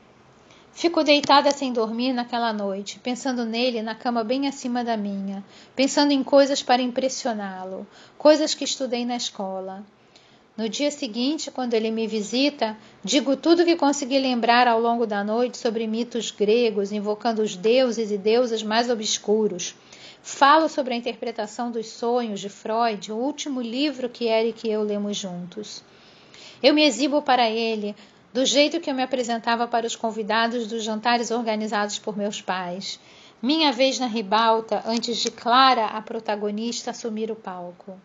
Fico 0.73 1.03
deitada 1.03 1.51
sem 1.51 1.73
dormir 1.73 2.13
naquela 2.13 2.53
noite, 2.53 3.01
pensando 3.01 3.45
nele 3.45 3.83
na 3.83 3.95
cama 3.95 4.23
bem 4.23 4.47
acima 4.47 4.85
da 4.85 4.97
minha, 4.97 5.45
pensando 5.75 6.13
em 6.13 6.23
coisas 6.23 6.63
para 6.63 6.81
impressioná-lo, 6.81 7.87
coisas 8.17 8.55
que 8.55 8.65
estudei 8.65 9.05
na 9.05 9.17
escola. 9.17 9.85
No 10.57 10.69
dia 10.69 10.91
seguinte, 10.91 11.53
quando 11.53 11.75
ele 11.75 11.89
me 11.89 12.07
visita, 12.07 12.77
digo 13.05 13.37
tudo 13.37 13.63
o 13.63 13.65
que 13.65 13.77
consegui 13.77 14.19
lembrar 14.19 14.67
ao 14.67 14.81
longo 14.81 15.07
da 15.07 15.23
noite 15.23 15.57
sobre 15.57 15.87
mitos 15.87 16.33
gregos, 16.33 16.91
invocando 16.91 17.43
os 17.43 17.55
deuses 17.55 18.11
e 18.11 18.19
deusas 18.19 18.63
mais 18.63 18.91
obscuros. 18.91 19.77
Falo 20.21 20.69
sobre 20.69 20.95
a 20.95 20.97
interpretação 20.97 21.71
dos 21.71 21.87
sonhos 21.87 22.41
de 22.41 22.49
Freud, 22.49 23.13
o 23.13 23.17
último 23.17 23.61
livro 23.61 24.09
que 24.09 24.25
Eric 24.25 24.67
e 24.67 24.73
eu 24.73 24.83
lemos 24.83 25.17
juntos. 25.17 25.83
Eu 26.61 26.75
me 26.75 26.83
exibo 26.83 27.23
para 27.23 27.49
ele 27.49 27.95
do 28.39 28.47
jeito 28.47 28.79
que 28.79 28.89
eu 28.89 28.95
me 28.95 29.03
apresentava 29.03 29.67
para 29.67 29.85
os 29.85 29.97
convidados 29.97 30.69
dos 30.69 30.85
jantares 30.85 31.33
organizados 31.33 31.99
por 31.99 32.17
meus 32.17 32.41
pais. 32.41 33.01
Minha 33.43 33.73
vez 33.73 33.99
na 33.99 34.07
ribalta 34.07 34.81
antes 34.87 35.17
de 35.17 35.29
Clara, 35.29 35.87
a 35.87 36.01
protagonista, 36.01 36.93
assumir 36.93 37.33
o 37.33 37.35
palco. 37.35 37.99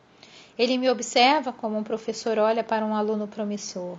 Ele 0.57 0.75
me 0.79 0.89
observa 0.89 1.53
como 1.53 1.77
um 1.77 1.83
professor 1.83 2.39
olha 2.39 2.63
para 2.63 2.83
um 2.83 2.95
aluno 2.95 3.27
promissor. 3.27 3.95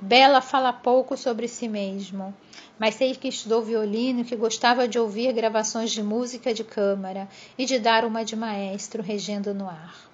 Bela 0.00 0.40
fala 0.40 0.72
pouco 0.72 1.16
sobre 1.16 1.46
si 1.46 1.68
mesmo, 1.68 2.34
mas 2.76 2.96
sei 2.96 3.14
que 3.14 3.28
estudou 3.28 3.62
violino 3.62 4.22
e 4.22 4.24
que 4.24 4.34
gostava 4.34 4.88
de 4.88 4.98
ouvir 4.98 5.32
gravações 5.32 5.92
de 5.92 6.02
música 6.02 6.52
de 6.52 6.64
câmara 6.64 7.28
e 7.56 7.64
de 7.64 7.78
dar 7.78 8.04
uma 8.04 8.24
de 8.24 8.34
maestro 8.34 9.00
regendo 9.00 9.54
no 9.54 9.68
ar. 9.68 10.13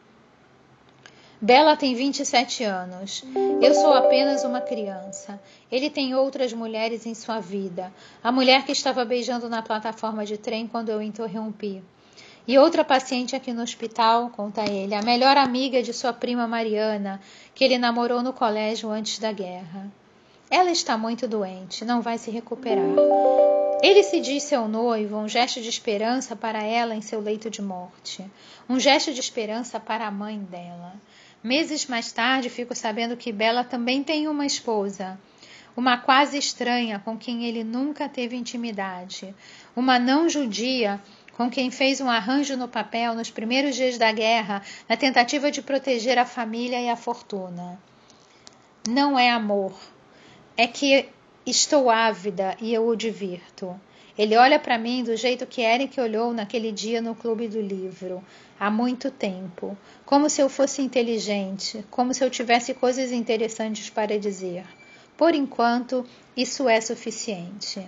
Bela 1.42 1.74
tem 1.74 1.94
27 1.94 2.64
anos. 2.64 3.24
Eu 3.62 3.72
sou 3.74 3.94
apenas 3.94 4.44
uma 4.44 4.61
criança. 4.61 5.40
Ele 5.72 5.88
tem 5.88 6.14
outras 6.14 6.53
mulheres 6.53 7.07
em 7.07 7.14
sua 7.14 7.40
vida. 7.40 7.90
A 8.22 8.31
mulher 8.31 8.66
que 8.66 8.72
estava 8.72 9.07
beijando 9.07 9.48
na 9.48 9.62
plataforma 9.62 10.26
de 10.26 10.37
trem 10.37 10.66
quando 10.66 10.90
eu 10.90 11.00
interrompi. 11.00 11.83
E 12.46 12.59
outra 12.59 12.85
paciente 12.85 13.35
aqui 13.35 13.55
no 13.55 13.62
hospital, 13.62 14.29
conta 14.31 14.70
ele, 14.70 14.94
a 14.94 15.00
melhor 15.00 15.37
amiga 15.38 15.83
de 15.83 15.94
sua 15.94 16.12
prima 16.12 16.46
Mariana, 16.46 17.20
que 17.55 17.64
ele 17.64 17.79
namorou 17.79 18.22
no 18.22 18.35
colégio 18.35 18.90
antes 18.90 19.18
da 19.18 19.33
guerra. 19.33 19.90
Ela 20.50 20.70
está 20.70 20.98
muito 20.98 21.26
doente, 21.26 21.85
não 21.85 22.03
vai 22.03 22.18
se 22.18 22.31
recuperar. 22.31 22.85
Ele 23.83 24.03
se 24.03 24.20
diz 24.20 24.42
seu 24.42 24.68
noivo, 24.68 25.16
um 25.16 25.29
gesto 25.29 25.61
de 25.61 25.68
esperança 25.68 26.37
para 26.37 26.62
ela 26.62 26.94
em 26.94 27.00
seu 27.00 27.20
leito 27.20 27.48
de 27.48 27.62
morte, 27.62 28.29
um 28.68 28.79
gesto 28.79 29.12
de 29.12 29.20
esperança 29.20 29.81
para 29.81 30.07
a 30.07 30.11
mãe 30.11 30.38
dela. 30.38 30.94
Meses 31.42 31.87
mais 31.87 32.12
tarde, 32.12 32.50
fico 32.50 32.74
sabendo 32.74 33.16
que 33.16 33.33
Bela 33.33 33.64
também 33.64 34.05
tem 34.05 34.29
uma 34.29 34.44
esposa, 34.44 35.18
uma 35.74 35.96
quase 35.96 36.37
estranha 36.37 36.98
com 36.98 37.16
quem 37.16 37.44
ele 37.44 37.64
nunca 37.64 38.09
teve 38.09 38.37
intimidade, 38.37 39.35
uma 39.74 39.98
não 39.98 40.29
judia 40.29 41.00
com 41.38 41.48
quem 41.48 41.70
fez 41.70 42.03
um 42.03 42.11
arranjo 42.11 42.59
no 42.59 42.68
papel 42.68 43.14
nos 43.14 43.31
primeiros 43.31 43.74
dias 43.74 43.96
da 43.96 44.12
guerra, 44.12 44.62
na 44.87 44.98
tentativa 44.98 45.50
de 45.50 45.62
proteger 45.62 46.18
a 46.18 46.26
família 46.26 46.79
e 46.79 46.90
a 46.90 46.96
fortuna. 46.96 47.81
Não 48.87 49.18
é 49.18 49.31
amor, 49.31 49.72
é 50.59 50.66
que 50.66 51.09
estou 51.46 51.88
ávida 51.88 52.55
e 52.61 52.74
eu 52.74 52.87
o 52.87 52.94
divirto. 52.94 53.81
Ele 54.20 54.37
olha 54.37 54.59
para 54.59 54.76
mim 54.76 55.02
do 55.02 55.16
jeito 55.16 55.46
que 55.46 55.62
Eric 55.62 55.98
olhou 55.98 56.35
naquele 56.35 56.70
dia 56.70 57.00
no 57.00 57.14
clube 57.14 57.48
do 57.48 57.59
livro, 57.59 58.22
há 58.59 58.70
muito 58.70 59.11
tempo, 59.11 59.74
como 60.04 60.28
se 60.28 60.42
eu 60.42 60.50
fosse 60.50 60.83
inteligente, 60.83 61.83
como 61.90 62.12
se 62.12 62.22
eu 62.22 62.28
tivesse 62.28 62.74
coisas 62.74 63.12
interessantes 63.12 63.88
para 63.88 64.18
dizer. 64.18 64.66
Por 65.16 65.35
enquanto, 65.35 66.04
isso 66.37 66.68
é 66.68 66.78
suficiente. 66.83 67.83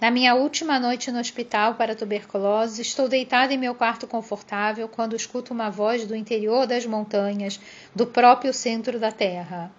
Na 0.00 0.10
minha 0.10 0.34
última 0.34 0.80
noite 0.80 1.12
no 1.12 1.20
hospital 1.20 1.76
para 1.76 1.94
tuberculose, 1.94 2.82
estou 2.82 3.08
deitada 3.08 3.54
em 3.54 3.58
meu 3.58 3.76
quarto 3.76 4.08
confortável 4.08 4.88
quando 4.88 5.14
escuto 5.14 5.54
uma 5.54 5.70
voz 5.70 6.04
do 6.04 6.16
interior 6.16 6.66
das 6.66 6.84
montanhas, 6.84 7.60
do 7.94 8.08
próprio 8.08 8.52
centro 8.52 8.98
da 8.98 9.12
terra. 9.12 9.70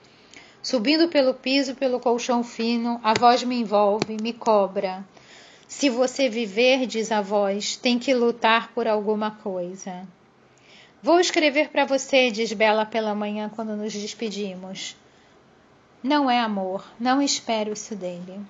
Subindo 0.64 1.10
pelo 1.10 1.34
piso, 1.34 1.76
pelo 1.76 2.00
colchão 2.00 2.46
fino, 2.46 2.98
a 3.04 3.14
voz 3.14 3.44
me 3.44 3.60
envolve, 3.60 4.16
me 4.22 4.32
cobra. 4.32 5.04
Se 5.70 5.88
você 5.88 6.28
viver, 6.28 6.88
diz 6.88 7.12
a 7.12 7.22
voz, 7.22 7.76
tem 7.76 8.00
que 8.00 8.12
lutar 8.12 8.74
por 8.74 8.88
alguma 8.88 9.30
coisa. 9.30 10.06
Vou 11.02 11.20
escrever 11.20 11.70
para 11.70 11.86
você, 11.86 12.32
diz 12.32 12.52
Bela 12.52 12.88
pela 12.88 13.14
manhã 13.14 13.52
quando 13.56 13.76
nos 13.76 13.94
despedimos. 13.94 14.98
Não 16.02 16.30
é 16.30 16.40
amor, 16.40 16.84
não 17.00 17.22
espero 17.22 17.72
isso 17.72 17.96
dele. 17.96 18.42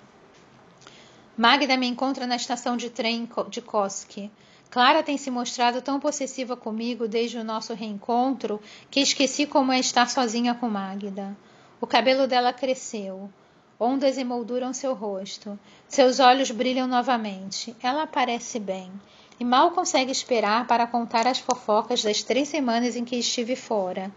Magda 1.36 1.76
me 1.76 1.88
encontra 1.88 2.26
na 2.26 2.38
estação 2.38 2.78
de 2.78 2.90
trem 2.90 3.28
de 3.50 3.62
Koski. 3.62 4.32
Clara 4.72 5.04
tem 5.04 5.18
se 5.18 5.30
mostrado 5.30 5.82
tão 5.82 6.00
possessiva 6.00 6.56
comigo 6.56 7.06
desde 7.06 7.38
o 7.38 7.44
nosso 7.44 7.74
reencontro 7.74 8.62
que 8.90 9.02
esqueci 9.02 9.46
como 9.46 9.74
é 9.74 9.80
estar 9.80 10.10
sozinha 10.10 10.56
com 10.56 10.70
Magda. 10.70 11.36
O 11.82 11.86
cabelo 11.86 12.28
dela 12.28 12.54
cresceu. 12.54 13.30
Ondas 13.80 14.18
emolduram 14.18 14.74
seu 14.74 14.94
rosto. 14.94 15.58
Seus 15.88 16.20
olhos 16.20 16.52
brilham 16.52 16.86
novamente. 16.86 17.74
Ela 17.82 18.06
parece 18.06 18.60
bem. 18.60 18.92
E 19.39 19.46
mal 19.46 19.72
consegue 19.72 20.12
esperar 20.12 20.68
para 20.68 20.86
contar 20.86 21.26
as 21.26 21.39
fofocas 21.39 22.04
das 22.04 22.22
três 22.22 22.50
semanas 22.50 22.98
em 22.98 23.06
que 23.06 23.15
estive 23.15 23.56
fora. 23.56 24.12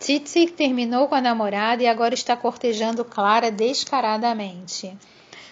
Titsi 0.00 0.48
terminou 0.48 1.06
com 1.06 1.14
a 1.14 1.20
namorada 1.20 1.80
e 1.80 1.86
agora 1.86 2.12
está 2.12 2.36
cortejando 2.36 3.04
Clara 3.04 3.52
descaradamente. 3.52 4.96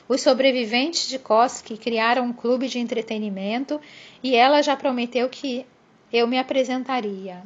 Os 0.08 0.22
sobreviventes 0.22 1.08
de 1.08 1.18
Koski 1.18 1.76
criaram 1.76 2.24
um 2.24 2.32
clube 2.32 2.66
de 2.66 2.80
entretenimento 2.80 3.80
e 4.22 4.34
ela 4.34 4.60
já 4.60 4.76
prometeu 4.76 5.28
que 5.28 5.64
eu 6.12 6.26
me 6.26 6.38
apresentaria. 6.38 7.44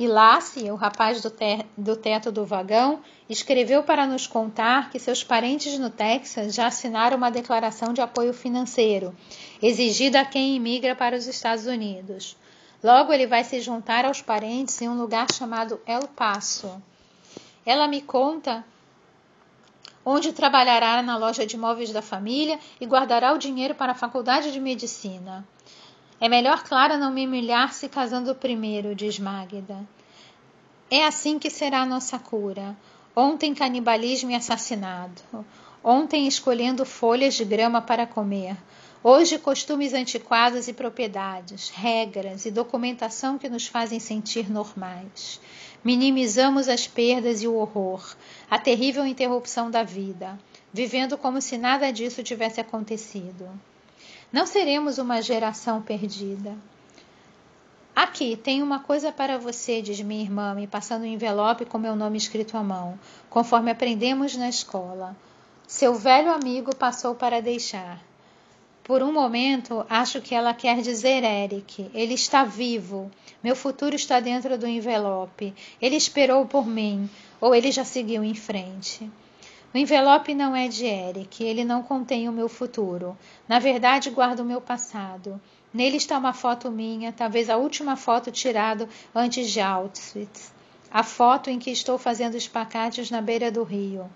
E 0.00 0.08
Lassie, 0.08 0.70
o 0.70 0.76
rapaz 0.76 1.20
do, 1.20 1.28
te 1.28 1.66
do 1.76 1.94
teto 1.94 2.32
do 2.32 2.46
vagão, 2.46 3.02
escreveu 3.28 3.82
para 3.82 4.06
nos 4.06 4.26
contar 4.26 4.88
que 4.88 4.98
seus 4.98 5.22
parentes 5.22 5.78
no 5.78 5.90
Texas 5.90 6.54
já 6.54 6.68
assinaram 6.68 7.18
uma 7.18 7.30
declaração 7.30 7.92
de 7.92 8.00
apoio 8.00 8.32
financeiro, 8.32 9.14
exigida 9.60 10.20
a 10.20 10.24
quem 10.24 10.56
imigra 10.56 10.96
para 10.96 11.14
os 11.14 11.26
Estados 11.26 11.66
Unidos. 11.66 12.34
Logo, 12.82 13.12
ele 13.12 13.26
vai 13.26 13.44
se 13.44 13.60
juntar 13.60 14.06
aos 14.06 14.22
parentes 14.22 14.80
em 14.80 14.88
um 14.88 14.98
lugar 14.98 15.26
chamado 15.34 15.78
El 15.86 16.08
Paso. 16.08 16.82
Ela 17.66 17.86
me 17.86 18.00
conta 18.00 18.64
onde 20.02 20.32
trabalhará 20.32 21.02
na 21.02 21.18
loja 21.18 21.44
de 21.44 21.58
móveis 21.58 21.92
da 21.92 22.00
família 22.00 22.58
e 22.80 22.86
guardará 22.86 23.34
o 23.34 23.38
dinheiro 23.38 23.74
para 23.74 23.92
a 23.92 23.94
faculdade 23.94 24.50
de 24.50 24.60
medicina. 24.60 25.46
É 26.20 26.28
melhor 26.28 26.62
Clara 26.64 26.98
não 26.98 27.10
me 27.10 27.26
humilhar 27.26 27.72
se 27.72 27.88
casando 27.88 28.34
primeiro, 28.34 28.94
diz 28.94 29.18
Magda. 29.18 29.88
É 30.90 31.06
assim 31.06 31.38
que 31.38 31.48
será 31.48 31.80
a 31.80 31.86
nossa 31.86 32.18
cura. 32.18 32.76
Ontem 33.16 33.54
canibalismo 33.54 34.30
e 34.30 34.34
assassinato. 34.34 35.46
Ontem 35.82 36.26
escolhendo 36.26 36.84
folhas 36.84 37.34
de 37.34 37.44
grama 37.46 37.80
para 37.80 38.06
comer. 38.06 38.54
Hoje 39.02 39.38
costumes 39.38 39.94
antiquados 39.94 40.68
e 40.68 40.74
propriedades, 40.74 41.70
regras 41.70 42.44
e 42.44 42.50
documentação 42.50 43.38
que 43.38 43.48
nos 43.48 43.66
fazem 43.66 43.98
sentir 43.98 44.50
normais. 44.50 45.40
Minimizamos 45.82 46.68
as 46.68 46.86
perdas 46.86 47.42
e 47.42 47.48
o 47.48 47.54
horror, 47.54 48.14
a 48.50 48.58
terrível 48.58 49.06
interrupção 49.06 49.70
da 49.70 49.82
vida, 49.82 50.38
vivendo 50.70 51.16
como 51.16 51.40
se 51.40 51.56
nada 51.56 51.90
disso 51.90 52.22
tivesse 52.22 52.60
acontecido. 52.60 53.48
Não 54.32 54.46
seremos 54.46 54.98
uma 54.98 55.20
geração 55.20 55.82
perdida. 55.82 56.56
Aqui 57.94 58.36
tem 58.36 58.62
uma 58.62 58.78
coisa 58.78 59.10
para 59.10 59.36
você, 59.36 59.82
diz 59.82 60.00
minha 60.00 60.22
irmã, 60.22 60.54
me 60.54 60.66
passando 60.66 61.02
um 61.02 61.06
envelope 61.06 61.64
com 61.64 61.78
meu 61.78 61.96
nome 61.96 62.16
escrito 62.16 62.56
à 62.56 62.62
mão, 62.62 62.98
conforme 63.28 63.70
aprendemos 63.70 64.36
na 64.36 64.48
escola. 64.48 65.16
Seu 65.66 65.94
velho 65.94 66.32
amigo 66.32 66.74
passou 66.74 67.14
para 67.14 67.42
deixar. 67.42 68.00
Por 68.84 69.02
um 69.02 69.12
momento, 69.12 69.84
acho 69.88 70.20
que 70.20 70.34
ela 70.34 70.54
quer 70.54 70.80
dizer 70.80 71.22
Eric. 71.22 71.90
Ele 71.92 72.14
está 72.14 72.44
vivo. 72.44 73.10
Meu 73.42 73.54
futuro 73.54 73.94
está 73.94 74.18
dentro 74.20 74.56
do 74.56 74.66
envelope. 74.66 75.54
Ele 75.80 75.96
esperou 75.96 76.46
por 76.46 76.66
mim, 76.66 77.08
ou 77.40 77.54
ele 77.54 77.70
já 77.70 77.84
seguiu 77.84 78.24
em 78.24 78.34
frente. 78.34 79.10
O 79.72 79.78
envelope 79.78 80.34
não 80.34 80.56
é 80.56 80.66
de 80.66 80.84
Eric, 80.84 81.44
ele 81.44 81.64
não 81.64 81.80
contém 81.80 82.28
o 82.28 82.32
meu 82.32 82.48
futuro. 82.48 83.16
Na 83.46 83.60
verdade, 83.60 84.10
guarda 84.10 84.42
o 84.42 84.44
meu 84.44 84.60
passado. 84.60 85.40
Nele 85.72 85.96
está 85.96 86.18
uma 86.18 86.32
foto 86.32 86.68
minha, 86.72 87.12
talvez 87.12 87.48
a 87.48 87.56
última 87.56 87.94
foto 87.94 88.32
tirada 88.32 88.88
antes 89.14 89.48
de 89.48 89.60
Auschwitz. 89.60 90.52
A 90.90 91.04
foto 91.04 91.50
em 91.50 91.60
que 91.60 91.70
estou 91.70 91.96
fazendo 91.98 92.36
espacates 92.36 93.12
na 93.12 93.20
beira 93.20 93.48
do 93.48 93.62
rio. 93.62 94.10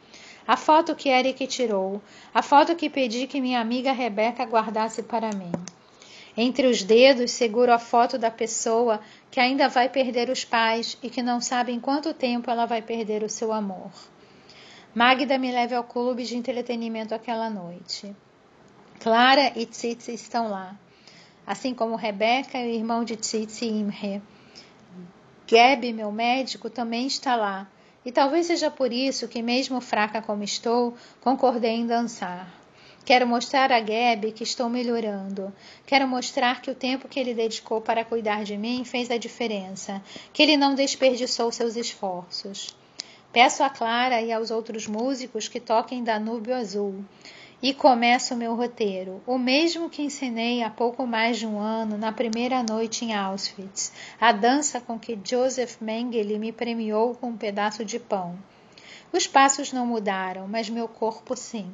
A 0.44 0.56
foto 0.56 0.96
que 0.96 1.08
Eric 1.08 1.46
tirou. 1.46 2.02
A 2.34 2.42
foto 2.42 2.74
que 2.74 2.90
pedi 2.90 3.28
que 3.28 3.40
minha 3.40 3.60
amiga 3.60 3.92
Rebeca 3.92 4.42
guardasse 4.42 5.04
para 5.04 5.30
mim. 5.30 5.52
Entre 6.36 6.66
os 6.66 6.82
dedos 6.82 7.30
seguro 7.30 7.72
a 7.72 7.78
foto 7.78 8.18
da 8.18 8.28
pessoa 8.28 9.00
que 9.30 9.38
ainda 9.38 9.68
vai 9.68 9.88
perder 9.88 10.30
os 10.30 10.44
pais 10.44 10.98
e 11.00 11.08
que 11.08 11.22
não 11.22 11.40
sabe 11.40 11.70
em 11.70 11.78
quanto 11.78 12.12
tempo 12.12 12.50
ela 12.50 12.66
vai 12.66 12.82
perder 12.82 13.22
o 13.22 13.30
seu 13.30 13.52
amor. 13.52 13.92
Magda 14.94 15.38
me 15.38 15.50
leva 15.50 15.76
ao 15.76 15.84
clube 15.84 16.24
de 16.24 16.36
entretenimento 16.36 17.14
aquela 17.14 17.50
noite. 17.50 18.14
Clara 19.00 19.52
e 19.56 19.66
Tsitsi 19.66 20.14
estão 20.14 20.48
lá 20.48 20.76
assim 21.46 21.74
como 21.74 21.96
Rebeca 21.96 22.58
e 22.58 22.70
o 22.70 22.74
irmão 22.74 23.04
de 23.04 23.16
Titi 23.16 23.66
Imre. 23.66 24.22
Gabi, 25.46 25.92
meu 25.92 26.10
médico, 26.10 26.70
também 26.70 27.06
está 27.06 27.36
lá, 27.36 27.68
e 28.04 28.10
talvez 28.10 28.46
seja 28.46 28.70
por 28.70 28.92
isso 28.92 29.28
que, 29.28 29.42
mesmo 29.42 29.80
fraca 29.80 30.22
como 30.22 30.42
estou, 30.42 30.94
concordei 31.20 31.72
em 31.72 31.86
dançar. 31.86 32.48
Quero 33.04 33.26
mostrar 33.26 33.70
a 33.70 33.80
Gabi 33.80 34.32
que 34.32 34.42
estou 34.42 34.70
melhorando. 34.70 35.52
Quero 35.84 36.08
mostrar 36.08 36.62
que 36.62 36.70
o 36.70 36.74
tempo 36.74 37.06
que 37.06 37.20
ele 37.20 37.34
dedicou 37.34 37.82
para 37.82 38.02
cuidar 38.02 38.44
de 38.44 38.56
mim 38.56 38.82
fez 38.82 39.10
a 39.10 39.18
diferença, 39.18 40.02
que 40.32 40.42
ele 40.42 40.56
não 40.56 40.74
desperdiçou 40.74 41.52
seus 41.52 41.76
esforços. 41.76 42.74
Peço 43.34 43.64
a 43.64 43.68
Clara 43.68 44.22
e 44.22 44.32
aos 44.32 44.52
outros 44.52 44.86
músicos 44.86 45.48
que 45.48 45.58
toquem 45.58 46.04
Danúbio 46.04 46.54
Azul. 46.54 47.04
E 47.60 47.74
começa 47.74 48.32
o 48.32 48.36
meu 48.36 48.54
roteiro, 48.54 49.20
o 49.26 49.36
mesmo 49.36 49.90
que 49.90 50.02
ensinei 50.02 50.62
há 50.62 50.70
pouco 50.70 51.04
mais 51.04 51.36
de 51.36 51.44
um 51.44 51.58
ano, 51.58 51.98
na 51.98 52.12
primeira 52.12 52.62
noite 52.62 53.04
em 53.04 53.12
Auschwitz, 53.12 53.92
a 54.20 54.30
dança 54.30 54.80
com 54.80 54.96
que 55.00 55.18
Joseph 55.24 55.78
Mengele 55.80 56.38
me 56.38 56.52
premiou 56.52 57.16
com 57.16 57.30
um 57.30 57.36
pedaço 57.36 57.84
de 57.84 57.98
pão. 57.98 58.38
Os 59.12 59.26
passos 59.26 59.72
não 59.72 59.84
mudaram, 59.84 60.46
mas 60.46 60.70
meu 60.70 60.86
corpo 60.86 61.34
sim. 61.34 61.68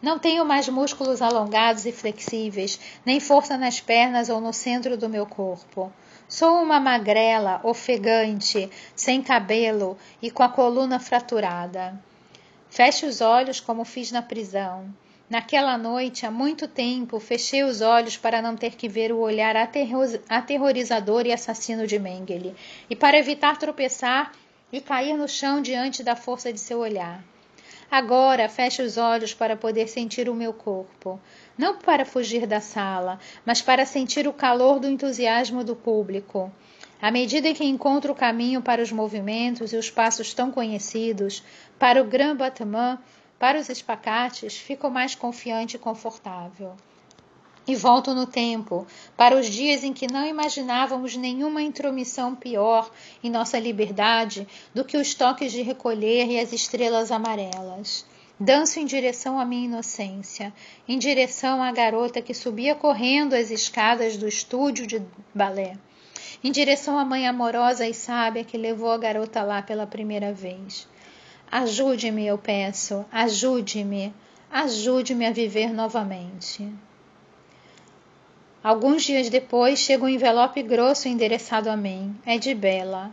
Não 0.00 0.18
tenho 0.18 0.46
mais 0.46 0.66
músculos 0.66 1.20
alongados 1.20 1.84
e 1.84 1.92
flexíveis, 1.92 2.80
nem 3.04 3.20
força 3.20 3.58
nas 3.58 3.80
pernas 3.80 4.30
ou 4.30 4.40
no 4.40 4.54
centro 4.54 4.96
do 4.96 5.10
meu 5.10 5.26
corpo. 5.26 5.92
Sou 6.30 6.62
uma 6.62 6.78
magrela, 6.78 7.60
ofegante, 7.64 8.70
sem 8.94 9.20
cabelo 9.20 9.98
e 10.22 10.30
com 10.30 10.44
a 10.44 10.48
coluna 10.48 11.00
fraturada. 11.00 12.00
Feche 12.70 13.04
os 13.04 13.20
olhos 13.20 13.58
como 13.58 13.84
fiz 13.84 14.12
na 14.12 14.22
prisão. 14.22 14.88
Naquela 15.28 15.76
noite, 15.76 16.24
há 16.24 16.30
muito 16.30 16.68
tempo, 16.68 17.18
fechei 17.18 17.64
os 17.64 17.80
olhos 17.80 18.16
para 18.16 18.40
não 18.40 18.54
ter 18.54 18.76
que 18.76 18.88
ver 18.88 19.10
o 19.10 19.18
olhar 19.18 19.56
aterrorizador 20.28 21.26
e 21.26 21.32
assassino 21.32 21.84
de 21.84 21.98
Mengele, 21.98 22.54
e 22.88 22.94
para 22.94 23.18
evitar 23.18 23.58
tropeçar 23.58 24.30
e 24.72 24.80
cair 24.80 25.16
no 25.16 25.26
chão 25.26 25.60
diante 25.60 26.04
da 26.04 26.14
força 26.14 26.52
de 26.52 26.60
seu 26.60 26.78
olhar. 26.78 27.24
Agora 27.90 28.48
feche 28.48 28.82
os 28.82 28.96
olhos 28.96 29.34
para 29.34 29.56
poder 29.56 29.88
sentir 29.88 30.28
o 30.28 30.34
meu 30.34 30.52
corpo, 30.52 31.18
não 31.60 31.76
para 31.76 32.06
fugir 32.06 32.46
da 32.46 32.58
sala, 32.58 33.20
mas 33.44 33.60
para 33.60 33.84
sentir 33.84 34.26
o 34.26 34.32
calor 34.32 34.80
do 34.80 34.88
entusiasmo 34.88 35.62
do 35.62 35.76
público. 35.76 36.50
À 37.02 37.10
medida 37.10 37.52
que 37.52 37.62
encontro 37.62 38.12
o 38.12 38.16
caminho 38.16 38.62
para 38.62 38.82
os 38.82 38.90
movimentos 38.90 39.70
e 39.74 39.76
os 39.76 39.90
passos 39.90 40.32
tão 40.32 40.50
conhecidos, 40.50 41.42
para 41.78 42.00
o 42.00 42.06
Grand 42.06 42.34
Battement, 42.34 42.98
para 43.38 43.58
os 43.58 43.68
espacates, 43.68 44.56
fico 44.56 44.88
mais 44.88 45.14
confiante 45.14 45.76
e 45.76 45.78
confortável. 45.78 46.72
E 47.66 47.76
volto 47.76 48.14
no 48.14 48.26
tempo, 48.26 48.86
para 49.14 49.38
os 49.38 49.46
dias 49.46 49.84
em 49.84 49.92
que 49.92 50.10
não 50.10 50.26
imaginávamos 50.26 51.14
nenhuma 51.14 51.60
intromissão 51.60 52.34
pior 52.34 52.90
em 53.22 53.28
nossa 53.28 53.58
liberdade 53.58 54.48
do 54.74 54.82
que 54.82 54.96
os 54.96 55.14
toques 55.14 55.52
de 55.52 55.60
recolher 55.60 56.26
e 56.26 56.40
as 56.40 56.54
estrelas 56.54 57.12
amarelas. 57.12 58.06
Danço 58.40 58.80
em 58.80 58.86
direção 58.86 59.38
à 59.38 59.44
minha 59.44 59.66
inocência, 59.66 60.52
em 60.88 60.98
direção 60.98 61.62
à 61.62 61.70
garota 61.70 62.22
que 62.22 62.32
subia 62.32 62.74
correndo 62.74 63.34
as 63.34 63.50
escadas 63.50 64.16
do 64.16 64.26
estúdio 64.26 64.86
de 64.86 65.02
balé 65.34 65.76
em 66.42 66.50
direção 66.50 66.98
à 66.98 67.04
mãe 67.04 67.26
amorosa 67.26 67.86
e 67.86 67.92
sábia 67.92 68.44
que 68.44 68.56
levou 68.56 68.90
a 68.90 68.98
garota 68.98 69.42
lá 69.42 69.60
pela 69.60 69.86
primeira 69.86 70.32
vez. 70.32 70.88
Ajude-me, 71.50 72.26
eu 72.26 72.38
peço, 72.38 73.04
ajude-me, 73.12 74.14
ajude-me 74.50 75.26
a 75.26 75.32
viver 75.32 75.72
novamente. 75.72 76.66
Alguns 78.62 79.02
dias 79.04 79.28
depois 79.28 79.78
chega 79.78 80.04
um 80.04 80.08
envelope 80.08 80.62
grosso 80.62 81.08
endereçado 81.08 81.68
a 81.68 81.76
mim. 81.76 82.14
É 82.24 82.38
de 82.38 82.54
Bela. 82.54 83.10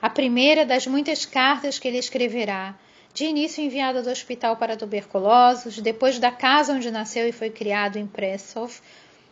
A 0.00 0.10
primeira 0.10 0.66
das 0.66 0.86
muitas 0.86 1.24
cartas 1.24 1.78
que 1.78 1.86
ele 1.86 1.98
escreverá, 1.98 2.74
de 3.14 3.26
início 3.26 3.62
enviada 3.62 4.02
do 4.02 4.10
hospital 4.10 4.56
para 4.56 4.76
tuberculosos, 4.76 5.78
depois 5.78 6.18
da 6.18 6.30
casa 6.30 6.72
onde 6.72 6.90
nasceu 6.90 7.28
e 7.28 7.32
foi 7.32 7.50
criado 7.50 7.98
em 7.98 8.06
Pressov, 8.06 8.80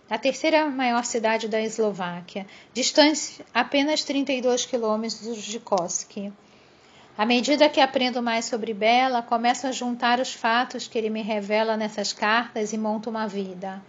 a 0.09 0.19
terceira 0.19 0.67
maior 0.67 1.05
cidade 1.05 1.49
da 1.49 1.61
Eslováquia, 1.61 2.47
distante 2.75 3.45
apenas 3.55 4.03
32 4.05 4.67
quilômetros 4.67 5.45
de 5.45 5.61
Koski. 5.61 6.33
À 7.17 7.25
medida 7.25 7.69
que 7.69 7.81
aprendo 7.81 8.23
mais 8.23 8.45
sobre 8.45 8.75
Bela, 8.75 9.23
começo 9.23 9.67
a 9.67 9.73
juntar 9.73 10.21
os 10.21 10.35
fatos 10.35 10.89
que 10.89 10.99
ele 10.99 11.11
me 11.11 11.23
revela 11.23 11.77
nessas 11.77 12.13
cartas 12.13 12.73
e 12.73 12.79
monto 12.79 13.09
uma 13.09 13.27
vida. 13.27 13.83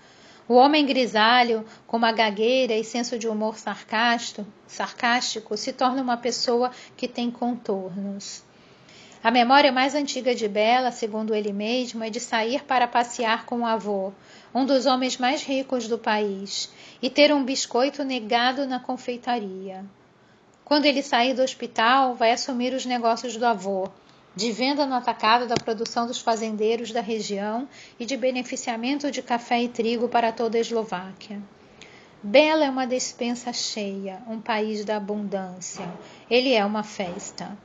O 0.48 0.56
homem 0.56 0.86
grisalho, 0.86 1.66
com 1.88 1.98
uma 1.98 2.12
gagueira 2.12 2.74
e 2.74 2.84
senso 2.84 3.18
de 3.18 3.28
humor 3.28 3.58
sarcástico, 3.58 4.46
sarcástico, 4.68 5.56
se 5.58 5.74
torna 5.74 6.02
uma 6.02 6.18
pessoa 6.18 6.72
que 6.96 7.08
tem 7.08 7.32
contornos. 7.32 8.44
A 9.24 9.30
memória 9.30 9.72
mais 9.72 9.94
antiga 9.94 10.34
de 10.34 10.48
Bela, 10.48 10.92
segundo 10.92 11.36
ele 11.36 11.54
mesmo, 11.54 12.04
é 12.04 12.10
de 12.10 12.20
sair 12.20 12.64
para 12.64 12.88
passear 12.88 13.46
com 13.46 13.60
o 13.60 13.66
avô, 13.68 14.12
um 14.54 14.66
dos 14.66 14.88
homens 14.88 15.18
mais 15.18 15.44
ricos 15.44 15.88
do 15.88 15.98
país, 15.98 16.72
e 17.00 17.08
ter 17.08 17.32
um 17.32 17.44
biscoito 17.44 18.04
negado 18.04 18.66
na 18.66 18.80
confeitaria. 18.80 19.86
Quando 20.66 20.86
ele 20.86 21.04
sair 21.04 21.36
do 21.36 21.44
hospital, 21.44 22.16
vai 22.16 22.32
assumir 22.32 22.74
os 22.74 22.84
negócios 22.84 23.38
do 23.38 23.46
avô, 23.46 23.90
de 24.36 24.52
venda 24.52 24.88
no 24.88 24.96
atacado 24.96 25.46
da 25.46 25.56
produção 25.56 26.08
dos 26.08 26.20
fazendeiros 26.20 26.92
da 26.92 27.02
região 27.02 27.70
e 28.00 28.08
de 28.08 28.18
beneficiamento 28.18 29.12
de 29.12 29.22
café 29.22 29.62
e 29.62 29.70
trigo 29.70 30.10
para 30.10 30.32
toda 30.32 30.58
a 30.58 30.62
Eslováquia. 30.62 31.40
Bela 32.24 32.66
é 32.66 32.70
uma 32.70 32.88
despensa 32.88 33.54
cheia, 33.54 34.22
um 34.28 34.40
país 34.40 34.84
da 34.84 34.98
abundância. 34.98 35.88
Ele 36.30 36.54
é 36.54 36.66
uma 36.66 36.84
festa. 36.84 37.56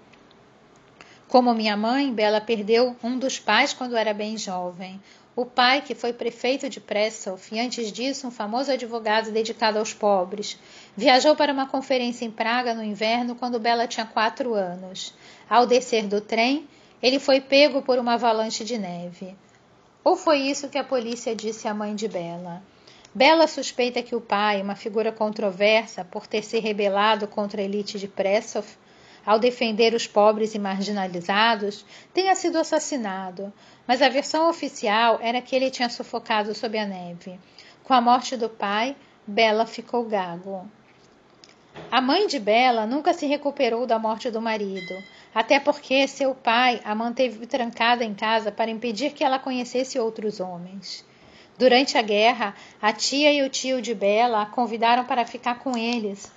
Como 1.29 1.53
minha 1.53 1.77
mãe, 1.77 2.13
Bela 2.13 2.41
perdeu 2.41 2.95
um 3.03 3.19
dos 3.19 3.39
pais 3.39 3.73
quando 3.73 3.97
era 3.97 4.15
bem 4.15 4.39
jovem. 4.39 5.01
O 5.35 5.45
pai, 5.45 5.83
que 5.83 5.95
foi 5.95 6.13
prefeito 6.13 6.69
de 6.71 6.81
Pressov 6.81 7.43
e 7.53 7.61
antes 7.61 7.93
disso 7.93 8.27
um 8.27 8.31
famoso 8.31 8.71
advogado 8.71 9.31
dedicado 9.31 9.79
aos 9.79 9.93
pobres, 9.93 10.59
viajou 10.97 11.37
para 11.37 11.53
uma 11.53 11.67
conferência 11.67 12.25
em 12.25 12.31
Praga 12.31 12.75
no 12.75 12.83
inverno 12.83 13.35
quando 13.35 13.59
Bela 13.59 13.87
tinha 13.87 14.07
quatro 14.07 14.55
anos. 14.55 15.13
Ao 15.51 15.67
descer 15.67 16.07
do 16.07 16.21
trem, 16.21 16.67
ele 17.03 17.19
foi 17.19 17.41
pego 17.41 17.83
por 17.83 17.99
uma 17.99 18.15
avalanche 18.15 18.65
de 18.65 18.79
neve. 18.79 19.37
Ou 20.03 20.17
foi 20.17 20.39
isso 20.39 20.69
que 20.69 20.79
a 20.79 20.85
polícia 20.85 21.35
disse 21.35 21.67
à 21.67 21.75
mãe 21.75 21.95
de 21.95 22.07
Bela? 22.07 22.63
Bela 23.13 23.47
suspeita 23.47 24.03
que 24.03 24.15
o 24.15 24.21
pai, 24.21 24.63
uma 24.63 24.77
figura 24.77 25.11
controversa 25.11 26.05
por 26.05 26.27
ter 26.27 26.43
se 26.43 26.61
rebelado 26.61 27.27
contra 27.27 27.61
a 27.61 27.65
elite 27.65 27.99
de 27.99 28.07
Pressov, 28.07 28.67
ao 29.27 29.41
defender 29.41 29.93
os 29.93 30.07
pobres 30.07 30.55
e 30.55 30.59
marginalizados, 30.59 31.85
tenha 32.15 32.33
sido 32.37 32.59
assassinado, 32.59 33.53
mas 33.85 34.01
a 34.01 34.09
versão 34.09 34.49
oficial 34.49 35.19
era 35.21 35.43
que 35.43 35.57
ele 35.57 35.69
tinha 35.69 35.89
sufocado 35.89 36.55
sob 36.55 36.79
a 36.79 36.87
neve. 36.87 37.39
Com 37.83 37.93
a 37.93 38.01
morte 38.01 38.37
do 38.37 38.49
pai, 38.49 38.95
Bela 39.27 39.67
ficou 39.67 40.05
gago. 40.05 40.71
A 41.91 42.01
mãe 42.01 42.29
de 42.29 42.39
Bela 42.39 42.87
nunca 42.87 43.13
se 43.13 43.27
recuperou 43.27 43.85
da 43.85 43.99
morte 43.99 44.31
do 44.31 44.41
marido, 44.41 44.95
até 45.35 45.59
porque 45.59 46.07
seu 46.07 46.33
pai 46.33 46.81
a 46.85 46.95
manteve 46.95 47.47
trancada 47.47 48.05
em 48.05 48.15
casa 48.15 48.53
para 48.53 48.71
impedir 48.71 49.13
que 49.13 49.25
ela 49.25 49.41
conhecesse 49.41 49.99
outros 49.99 50.39
homens. 50.39 51.05
Durante 51.59 51.99
a 51.99 52.03
guerra, 52.03 52.55
a 52.81 52.93
tia 52.93 53.33
e 53.33 53.43
o 53.43 53.51
tio 53.51 53.83
de 53.83 53.95
Bela 53.95 54.43
a 54.43 54.47
convidaram 54.47 55.05
para 55.05 55.27
ficar 55.27 55.59
com 55.59 55.77
eles 55.77 56.31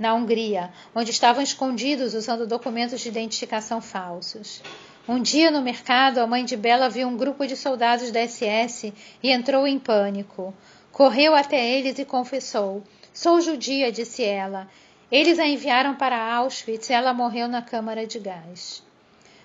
na 0.00 0.14
Hungria, 0.14 0.72
onde 0.94 1.10
estavam 1.10 1.42
escondidos 1.42 2.14
usando 2.14 2.46
documentos 2.46 3.02
de 3.02 3.08
identificação 3.10 3.82
falsos. 3.82 4.62
Um 5.06 5.20
dia 5.20 5.50
no 5.50 5.60
mercado, 5.60 6.18
a 6.18 6.26
mãe 6.26 6.42
de 6.42 6.56
Bela 6.56 6.88
viu 6.88 7.06
um 7.06 7.16
grupo 7.16 7.46
de 7.46 7.54
soldados 7.54 8.10
da 8.10 8.26
SS 8.26 8.94
e 9.22 9.30
entrou 9.30 9.66
em 9.66 9.78
pânico. 9.78 10.54
Correu 10.90 11.34
até 11.34 11.64
eles 11.64 11.98
e 11.98 12.04
confessou: 12.06 12.82
Sou 13.12 13.40
judia, 13.42 13.92
disse 13.92 14.24
ela. 14.24 14.66
Eles 15.12 15.38
a 15.38 15.46
enviaram 15.46 15.94
para 15.94 16.34
Auschwitz 16.34 16.88
e 16.88 16.92
ela 16.92 17.12
morreu 17.12 17.46
na 17.46 17.60
câmara 17.60 18.06
de 18.06 18.18
gás. 18.18 18.82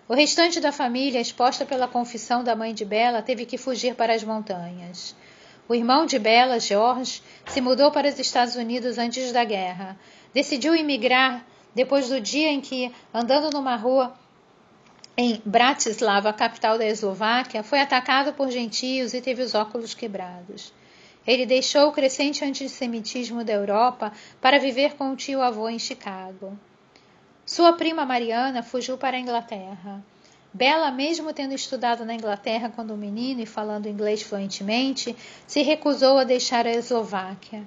O 0.08 0.14
restante 0.14 0.60
da 0.60 0.72
família, 0.72 1.20
exposta 1.20 1.66
pela 1.66 1.88
confissão 1.88 2.44
da 2.44 2.56
mãe 2.56 2.74
de 2.74 2.86
Bela, 2.86 3.24
teve 3.24 3.46
que 3.46 3.58
fugir 3.58 3.96
para 3.96 4.14
as 4.14 4.24
montanhas. 4.24 5.16
O 5.68 5.74
irmão 5.74 6.06
de 6.06 6.20
Bela, 6.20 6.60
George, 6.60 7.24
se 7.48 7.60
mudou 7.60 7.90
para 7.90 8.08
os 8.08 8.20
Estados 8.20 8.56
Unidos 8.56 9.00
antes 9.00 9.32
da 9.32 9.44
guerra. 9.44 9.98
Decidiu 10.36 10.76
emigrar 10.76 11.46
depois 11.74 12.10
do 12.10 12.20
dia 12.20 12.50
em 12.50 12.60
que, 12.60 12.94
andando 13.14 13.50
numa 13.52 13.78
rua 13.78 14.14
em 15.16 15.42
Bratislava, 15.46 16.34
capital 16.34 16.78
da 16.78 16.86
Eslováquia, 16.86 17.64
foi 17.64 17.80
atacado 17.80 18.34
por 18.34 18.52
gentios 18.52 19.14
e 19.14 19.22
teve 19.22 19.42
os 19.42 19.56
óculos 19.56 19.94
quebrados. 19.94 20.74
Ele 21.26 21.46
deixou 21.46 21.88
o 21.88 21.94
crescente 21.94 22.44
antissemitismo 22.44 23.46
da 23.46 23.54
Europa 23.54 24.12
para 24.42 24.60
viver 24.60 24.96
com 24.96 25.14
o 25.14 25.16
tio-avô 25.16 25.70
em 25.70 25.80
Chicago. 25.80 26.60
Sua 27.46 27.72
prima 27.72 28.06
Mariana 28.06 28.62
fugiu 28.62 28.98
para 28.98 29.16
a 29.16 29.20
Inglaterra. 29.22 30.04
Bela, 30.54 30.92
mesmo 30.92 31.32
tendo 31.34 31.54
estudado 31.54 32.04
na 32.04 32.14
Inglaterra 32.14 32.72
quando 32.74 32.96
menino 32.98 33.42
e 33.42 33.46
falando 33.46 33.88
inglês 33.88 34.22
fluentemente, 34.22 35.16
se 35.48 35.62
recusou 35.62 36.18
a 36.18 36.26
deixar 36.26 36.68
a 36.68 36.72
Eslováquia. 36.72 37.64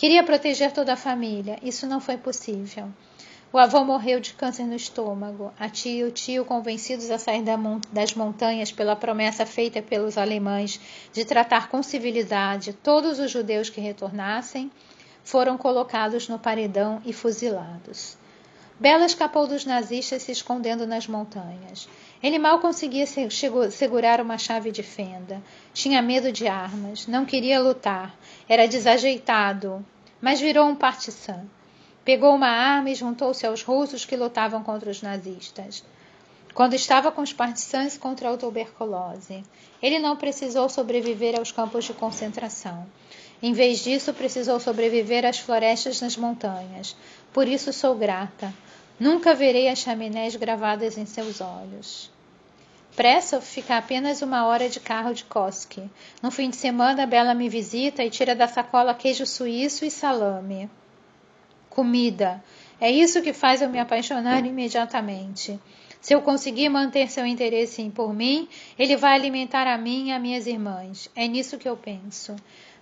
Queria 0.00 0.24
proteger 0.24 0.72
toda 0.72 0.94
a 0.94 0.96
família. 0.96 1.58
Isso 1.62 1.86
não 1.86 2.00
foi 2.00 2.16
possível. 2.16 2.88
O 3.52 3.58
avô 3.58 3.84
morreu 3.84 4.18
de 4.18 4.32
câncer 4.32 4.64
no 4.64 4.74
estômago. 4.74 5.52
A 5.60 5.68
tia 5.68 5.92
e 5.92 6.04
o 6.04 6.10
tio, 6.10 6.42
convencidos 6.42 7.10
a 7.10 7.18
sair 7.18 7.44
das 7.92 8.14
montanhas 8.14 8.72
pela 8.72 8.96
promessa 8.96 9.44
feita 9.44 9.82
pelos 9.82 10.16
alemães 10.16 10.80
de 11.12 11.22
tratar 11.26 11.68
com 11.68 11.82
civilidade 11.82 12.72
todos 12.72 13.18
os 13.18 13.30
judeus 13.30 13.68
que 13.68 13.78
retornassem, 13.78 14.70
foram 15.22 15.58
colocados 15.58 16.30
no 16.30 16.38
paredão 16.38 17.02
e 17.04 17.12
fuzilados. 17.12 18.16
Bela 18.80 19.04
escapou 19.04 19.46
dos 19.46 19.66
nazistas 19.66 20.22
se 20.22 20.32
escondendo 20.32 20.86
nas 20.86 21.06
montanhas. 21.06 21.86
Ele 22.22 22.38
mal 22.38 22.58
conseguia 22.58 23.06
segurar 23.70 24.20
uma 24.20 24.36
chave 24.36 24.70
de 24.70 24.82
fenda. 24.82 25.42
Tinha 25.72 26.02
medo 26.02 26.30
de 26.30 26.46
armas, 26.46 27.06
não 27.06 27.24
queria 27.24 27.60
lutar, 27.60 28.14
era 28.48 28.68
desajeitado, 28.68 29.84
mas 30.20 30.40
virou 30.40 30.68
um 30.68 30.76
partisan. 30.76 31.44
Pegou 32.04 32.34
uma 32.34 32.48
arma 32.48 32.90
e 32.90 32.94
juntou-se 32.94 33.46
aos 33.46 33.62
russos 33.62 34.04
que 34.04 34.16
lutavam 34.16 34.62
contra 34.62 34.90
os 34.90 35.00
nazistas. 35.00 35.82
Quando 36.52 36.74
estava 36.74 37.12
com 37.12 37.22
os 37.22 37.32
partisans 37.32 37.96
contra 37.96 38.30
a 38.30 38.36
tuberculose, 38.36 39.42
ele 39.82 39.98
não 39.98 40.16
precisou 40.16 40.68
sobreviver 40.68 41.38
aos 41.38 41.52
campos 41.52 41.84
de 41.84 41.94
concentração. 41.94 42.86
Em 43.42 43.52
vez 43.52 43.78
disso, 43.82 44.12
precisou 44.12 44.60
sobreviver 44.60 45.24
às 45.24 45.38
florestas 45.38 46.00
nas 46.00 46.16
montanhas. 46.16 46.94
Por 47.32 47.48
isso 47.48 47.72
sou 47.72 47.94
grata. 47.94 48.52
Nunca 49.00 49.34
verei 49.34 49.68
as 49.68 49.80
chaminés 49.80 50.36
gravadas 50.36 50.96
em 50.96 51.06
seus 51.06 51.40
olhos. 51.40 52.10
Pressov 52.94 53.42
fica 53.42 53.76
apenas 53.78 54.22
uma 54.22 54.46
hora 54.46 54.68
de 54.68 54.78
carro 54.78 55.14
de 55.14 55.24
Koski. 55.24 55.90
No 56.22 56.30
fim 56.30 56.50
de 56.50 56.56
semana, 56.56 57.06
Bela 57.06 57.34
me 57.34 57.48
visita 57.48 58.04
e 58.04 58.10
tira 58.10 58.36
da 58.36 58.46
sacola 58.46 58.94
queijo 58.94 59.24
suíço 59.24 59.84
e 59.84 59.90
salame 59.90 60.70
comida. 61.70 62.42
É 62.80 62.90
isso 62.90 63.22
que 63.22 63.32
faz 63.32 63.62
eu 63.62 63.70
me 63.70 63.78
apaixonar 63.78 64.44
imediatamente. 64.44 65.58
Se 66.00 66.14
eu 66.14 66.20
conseguir 66.20 66.68
manter 66.68 67.10
seu 67.10 67.24
interesse 67.24 67.82
por 67.90 68.12
mim, 68.12 68.48
ele 68.78 68.96
vai 68.96 69.14
alimentar 69.14 69.66
a 69.66 69.78
mim 69.78 70.08
e 70.08 70.12
a 70.12 70.18
minhas 70.18 70.46
irmãs. 70.46 71.10
É 71.14 71.28
nisso 71.28 71.58
que 71.58 71.68
eu 71.68 71.76
penso. 71.76 72.34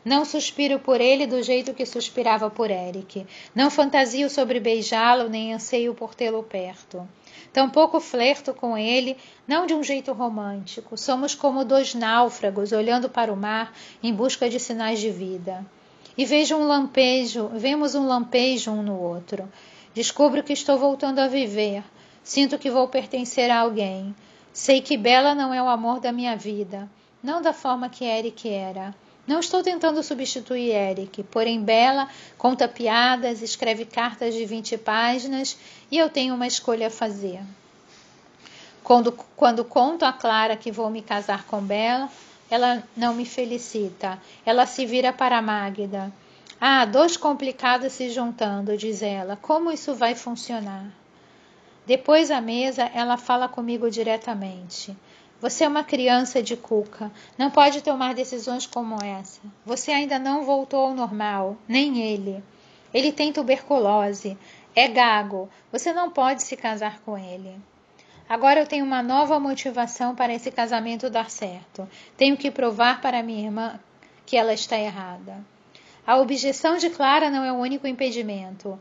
Não 0.05 0.25
suspiro 0.25 0.79
por 0.79 1.01
ele 1.01 1.27
do 1.27 1.43
jeito 1.43 1.75
que 1.75 1.85
suspirava 1.85 2.49
por 2.49 2.71
Eric. 2.71 3.27
Não 3.55 3.71
fantasio 3.71 4.31
sobre 4.31 4.61
beijá-lo, 4.61 5.29
nem 5.29 5.53
anseio 5.53 5.95
por 5.95 6.15
tê-lo 6.15 6.43
perto. 6.43 7.07
Tampouco 7.53 8.01
flerto 8.01 8.55
com 8.55 8.77
ele, 8.77 9.17
não 9.47 9.67
de 9.67 9.75
um 9.75 9.83
jeito 9.83 10.13
romântico. 10.13 10.97
Somos 10.97 11.35
como 11.35 11.65
dois 11.65 11.95
náufragos 11.95 12.73
olhando 12.73 13.09
para 13.09 13.33
o 13.33 13.37
mar 13.37 13.73
em 14.03 14.15
busca 14.15 14.49
de 14.49 14.61
sinais 14.61 15.01
de 15.01 15.11
vida 15.11 15.65
e 16.19 16.25
vejo 16.25 16.57
um 16.57 16.67
lampejo, 16.67 17.49
vemos 17.55 17.95
um 17.95 18.05
lampejo 18.05 18.73
um 18.73 18.83
no 18.83 19.01
outro. 19.01 19.49
Descubro 19.95 20.43
que 20.43 20.53
estou 20.53 20.77
voltando 20.77 21.21
a 21.21 21.29
viver. 21.29 21.85
Sinto 22.25 22.59
que 22.59 22.73
vou 22.73 22.89
pertencer 22.89 23.49
a 23.53 23.61
alguém. 23.61 24.13
Sei 24.53 24.81
que 24.81 24.97
Bela 24.97 25.33
não 25.33 25.55
é 25.55 25.63
o 25.63 25.69
amor 25.69 26.01
da 26.01 26.11
minha 26.11 26.37
vida, 26.37 26.91
não 27.23 27.41
da 27.41 27.53
forma 27.53 27.89
que 27.89 28.05
Eric 28.05 28.49
era. 28.49 28.93
Não 29.29 29.41
estou 29.41 29.63
tentando 29.63 30.03
substituir 30.03 30.71
Eric, 30.71 31.23
porém 31.25 31.63
Bela 31.63 32.09
conta 32.39 32.67
piadas, 32.67 33.43
escreve 33.43 33.85
cartas 33.85 34.33
de 34.33 34.47
20 34.47 34.79
páginas 34.79 35.59
e 35.91 35.99
eu 35.99 36.09
tenho 36.09 36.35
uma 36.35 36.47
escolha 36.47 36.87
a 36.87 36.91
fazer. 36.91 37.39
Quando, 38.83 39.13
quando 39.37 39.67
conto 39.67 40.07
a 40.07 40.15
Clara 40.15 40.57
que 40.57 40.73
vou 40.73 40.89
me 40.89 41.03
casar 41.03 41.45
com 41.45 41.61
Bela, 41.61 42.09
ela 42.51 42.83
não 42.97 43.13
me 43.13 43.27
felicita. 43.27 44.19
Ela 44.47 44.65
se 44.65 44.87
vira 44.87 45.13
para 45.13 45.43
Magda. 45.43 46.11
Ah, 46.59 46.87
dois 46.87 47.15
complicados 47.15 47.93
se 47.93 48.09
juntando, 48.09 48.79
diz 48.79 49.03
ela. 49.03 49.37
Como 49.37 49.71
isso 49.71 49.95
vai 49.95 50.15
funcionar? 50.15 50.87
Depois 51.85 52.31
à 52.31 52.41
mesa, 52.41 52.91
ela 52.95 53.19
fala 53.19 53.47
comigo 53.47 53.91
diretamente. 53.91 54.97
Você 55.41 55.63
é 55.63 55.69
uma 55.69 55.85
criança 55.85 56.43
de 56.43 56.57
cuca, 56.57 57.13
não 57.37 57.49
pode 57.49 57.81
tomar 57.81 58.13
decisões 58.13 58.67
como 58.67 59.01
essa. 59.03 59.41
Você 59.65 59.93
ainda 59.93 60.19
não 60.19 60.45
voltou 60.45 60.87
ao 60.87 60.95
normal, 60.95 61.57
nem 61.69 62.01
ele. 62.01 62.43
Ele 62.93 63.13
tem 63.13 63.33
tuberculose, 63.33 64.37
é 64.75 64.89
gago. 64.89 65.49
Você 65.71 65.93
não 65.93 66.11
pode 66.11 66.43
se 66.43 66.57
casar 66.57 67.01
com 67.01 67.17
ele. 67.17 67.55
Agora 68.29 68.61
eu 68.61 68.67
tenho 68.67 68.85
uma 68.85 69.03
nova 69.03 69.39
motivação 69.39 70.15
para 70.15 70.35
esse 70.35 70.51
casamento 70.51 71.09
dar 71.09 71.31
certo. 71.31 71.89
Tenho 72.17 72.37
que 72.37 72.51
provar 72.51 73.01
para 73.01 73.23
minha 73.23 73.45
irmã 73.45 73.81
que 74.27 74.37
ela 74.37 74.53
está 74.53 74.77
errada. 74.77 75.39
A 76.07 76.17
objeção 76.17 76.77
de 76.77 76.91
Clara 76.91 77.31
não 77.31 77.45
é 77.45 77.53
o 77.53 77.57
único 77.57 77.87
impedimento. 77.87 78.79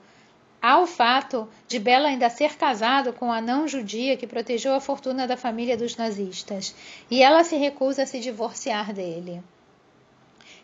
Há 0.61 0.79
o 0.79 0.87
fato 0.87 1.47
de 1.67 1.77
Bela 1.77 2.07
ainda 2.09 2.29
ser 2.29 2.57
casado 2.57 3.13
com 3.13 3.31
a 3.31 3.39
não 3.39 3.67
judia 3.67 4.17
que 4.17 4.25
protegeu 4.25 4.73
a 4.73 4.81
fortuna 4.81 5.27
da 5.27 5.37
família 5.37 5.77
dos 5.77 5.95
nazistas, 5.95 6.73
e 7.11 7.21
ela 7.21 7.43
se 7.43 7.55
recusa 7.55 8.03
a 8.03 8.05
se 8.07 8.19
divorciar 8.19 8.91
dele. 8.91 9.41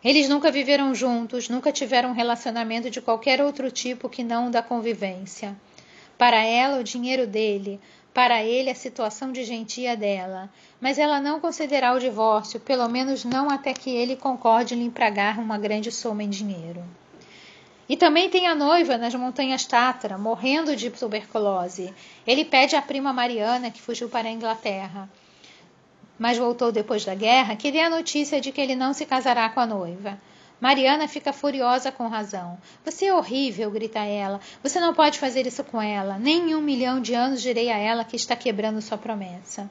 Eles 0.04 0.28
nunca 0.28 0.50
viveram 0.50 0.94
juntos, 0.94 1.48
nunca 1.48 1.72
tiveram 1.72 2.10
um 2.10 2.14
relacionamento 2.14 2.90
de 2.90 3.00
qualquer 3.00 3.40
outro 3.40 3.70
tipo 3.70 4.08
que 4.08 4.24
não 4.24 4.48
o 4.48 4.50
da 4.50 4.62
convivência. 4.62 5.56
Para 6.18 6.44
ela, 6.44 6.80
o 6.80 6.84
dinheiro 6.84 7.26
dele, 7.26 7.80
para 8.12 8.42
ele 8.42 8.70
a 8.70 8.74
situação 8.74 9.32
de 9.32 9.44
gentia 9.44 9.96
dela, 9.96 10.50
mas 10.80 10.98
ela 10.98 11.20
não 11.20 11.40
considerará 11.40 11.94
o 11.94 12.00
divórcio, 12.00 12.60
pelo 12.60 12.88
menos 12.88 13.24
não 13.24 13.48
até 13.48 13.72
que 13.72 13.90
ele 13.90 14.14
concorde 14.14 14.74
em 14.74 14.84
lhe 14.84 14.90
pagar 14.90 15.38
uma 15.38 15.56
grande 15.56 15.90
soma 15.90 16.22
em 16.22 16.28
dinheiro. 16.28 16.84
E 17.88 17.96
também 17.96 18.30
tem 18.30 18.46
a 18.46 18.54
noiva 18.54 18.96
nas 18.96 19.14
montanhas 19.14 19.66
Tatra, 19.66 20.16
morrendo 20.16 20.74
de 20.74 20.90
tuberculose. 20.90 21.92
Ele 22.26 22.44
pede 22.44 22.76
à 22.76 22.82
prima 22.82 23.12
Mariana, 23.12 23.70
que 23.70 23.82
fugiu 23.82 24.08
para 24.08 24.28
a 24.28 24.32
Inglaterra, 24.32 25.08
mas 26.18 26.38
voltou 26.38 26.72
depois 26.72 27.04
da 27.04 27.14
guerra, 27.14 27.56
que 27.56 27.70
dê 27.70 27.80
a 27.80 27.90
notícia 27.90 28.40
de 28.40 28.52
que 28.52 28.60
ele 28.60 28.74
não 28.74 28.94
se 28.94 29.04
casará 29.04 29.48
com 29.48 29.60
a 29.60 29.66
noiva. 29.66 30.18
Mariana 30.60 31.06
fica 31.06 31.32
furiosa 31.32 31.92
com 31.92 32.08
razão. 32.08 32.56
Você 32.84 33.06
é 33.06 33.14
horrível, 33.14 33.70
grita 33.70 33.98
ela. 33.98 34.40
Você 34.62 34.80
não 34.80 34.94
pode 34.94 35.18
fazer 35.18 35.46
isso 35.46 35.62
com 35.64 35.82
ela. 35.82 36.16
Nem 36.18 36.50
em 36.50 36.54
um 36.54 36.60
milhão 36.60 37.02
de 37.02 37.12
anos 37.12 37.42
direi 37.42 37.70
a 37.70 37.76
ela 37.76 38.04
que 38.04 38.16
está 38.16 38.34
quebrando 38.34 38.80
sua 38.80 38.96
promessa. 38.96 39.68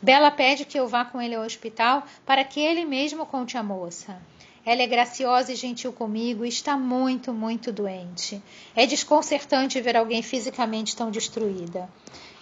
Bela 0.00 0.30
pede 0.30 0.66
que 0.66 0.78
eu 0.78 0.86
vá 0.86 1.04
com 1.04 1.20
ele 1.20 1.34
ao 1.34 1.44
hospital 1.44 2.04
para 2.26 2.44
que 2.44 2.60
ele 2.60 2.84
mesmo 2.84 3.24
conte 3.24 3.56
à 3.56 3.62
moça. 3.62 4.16
Ela 4.66 4.82
é 4.82 4.86
graciosa 4.86 5.52
e 5.52 5.56
gentil 5.56 5.92
comigo 5.92 6.44
e 6.44 6.48
está 6.48 6.76
muito, 6.76 7.34
muito 7.34 7.70
doente. 7.70 8.42
É 8.74 8.86
desconcertante 8.86 9.80
ver 9.80 9.96
alguém 9.96 10.22
fisicamente 10.22 10.96
tão 10.96 11.10
destruída. 11.10 11.88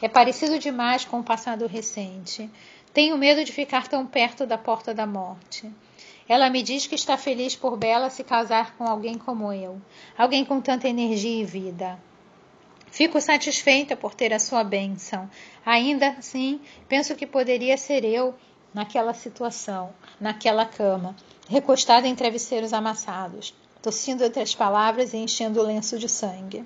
É 0.01 0.09
parecido 0.09 0.59
demais 0.59 1.05
com 1.05 1.19
o 1.19 1.25
passado 1.25 1.67
recente. 1.67 2.49
Tenho 2.95 3.19
medo 3.19 3.45
de 3.45 3.53
ficar 3.53 3.89
tão 3.89 4.07
perto 4.07 4.47
da 4.47 4.57
porta 4.57 4.95
da 4.95 5.07
morte. 5.07 5.69
Ela 6.29 6.49
me 6.49 6.63
diz 6.63 6.87
que 6.87 6.95
está 6.95 7.17
feliz 7.17 7.57
por 7.57 7.77
Bela 7.77 8.09
se 8.09 8.23
casar 8.23 8.77
com 8.77 8.85
alguém 8.85 9.19
como 9.19 9.53
eu, 9.53 9.81
alguém 10.17 10.45
com 10.45 10.61
tanta 10.61 10.89
energia 10.89 11.43
e 11.43 11.45
vida. 11.45 11.99
Fico 12.91 13.21
satisfeita 13.21 13.97
por 13.97 14.15
ter 14.15 14.33
a 14.33 14.39
sua 14.39 14.63
bênção. 14.63 15.29
Ainda 15.65 16.11
assim, 16.11 16.61
penso 16.89 17.17
que 17.17 17.27
poderia 17.27 17.77
ser 17.77 18.05
eu 18.05 18.35
naquela 18.73 19.15
situação, 19.15 19.93
naquela 20.21 20.65
cama, 20.65 21.17
recostada 21.49 22.07
em 22.07 22.15
travesseiros 22.15 22.73
amassados, 22.73 23.55
tossindo 23.81 24.25
entre 24.25 24.43
as 24.43 24.55
palavras 24.55 25.13
e 25.13 25.19
enchendo 25.19 25.61
o 25.61 25.63
lenço 25.63 25.99
de 25.99 26.09
sangue. 26.09 26.65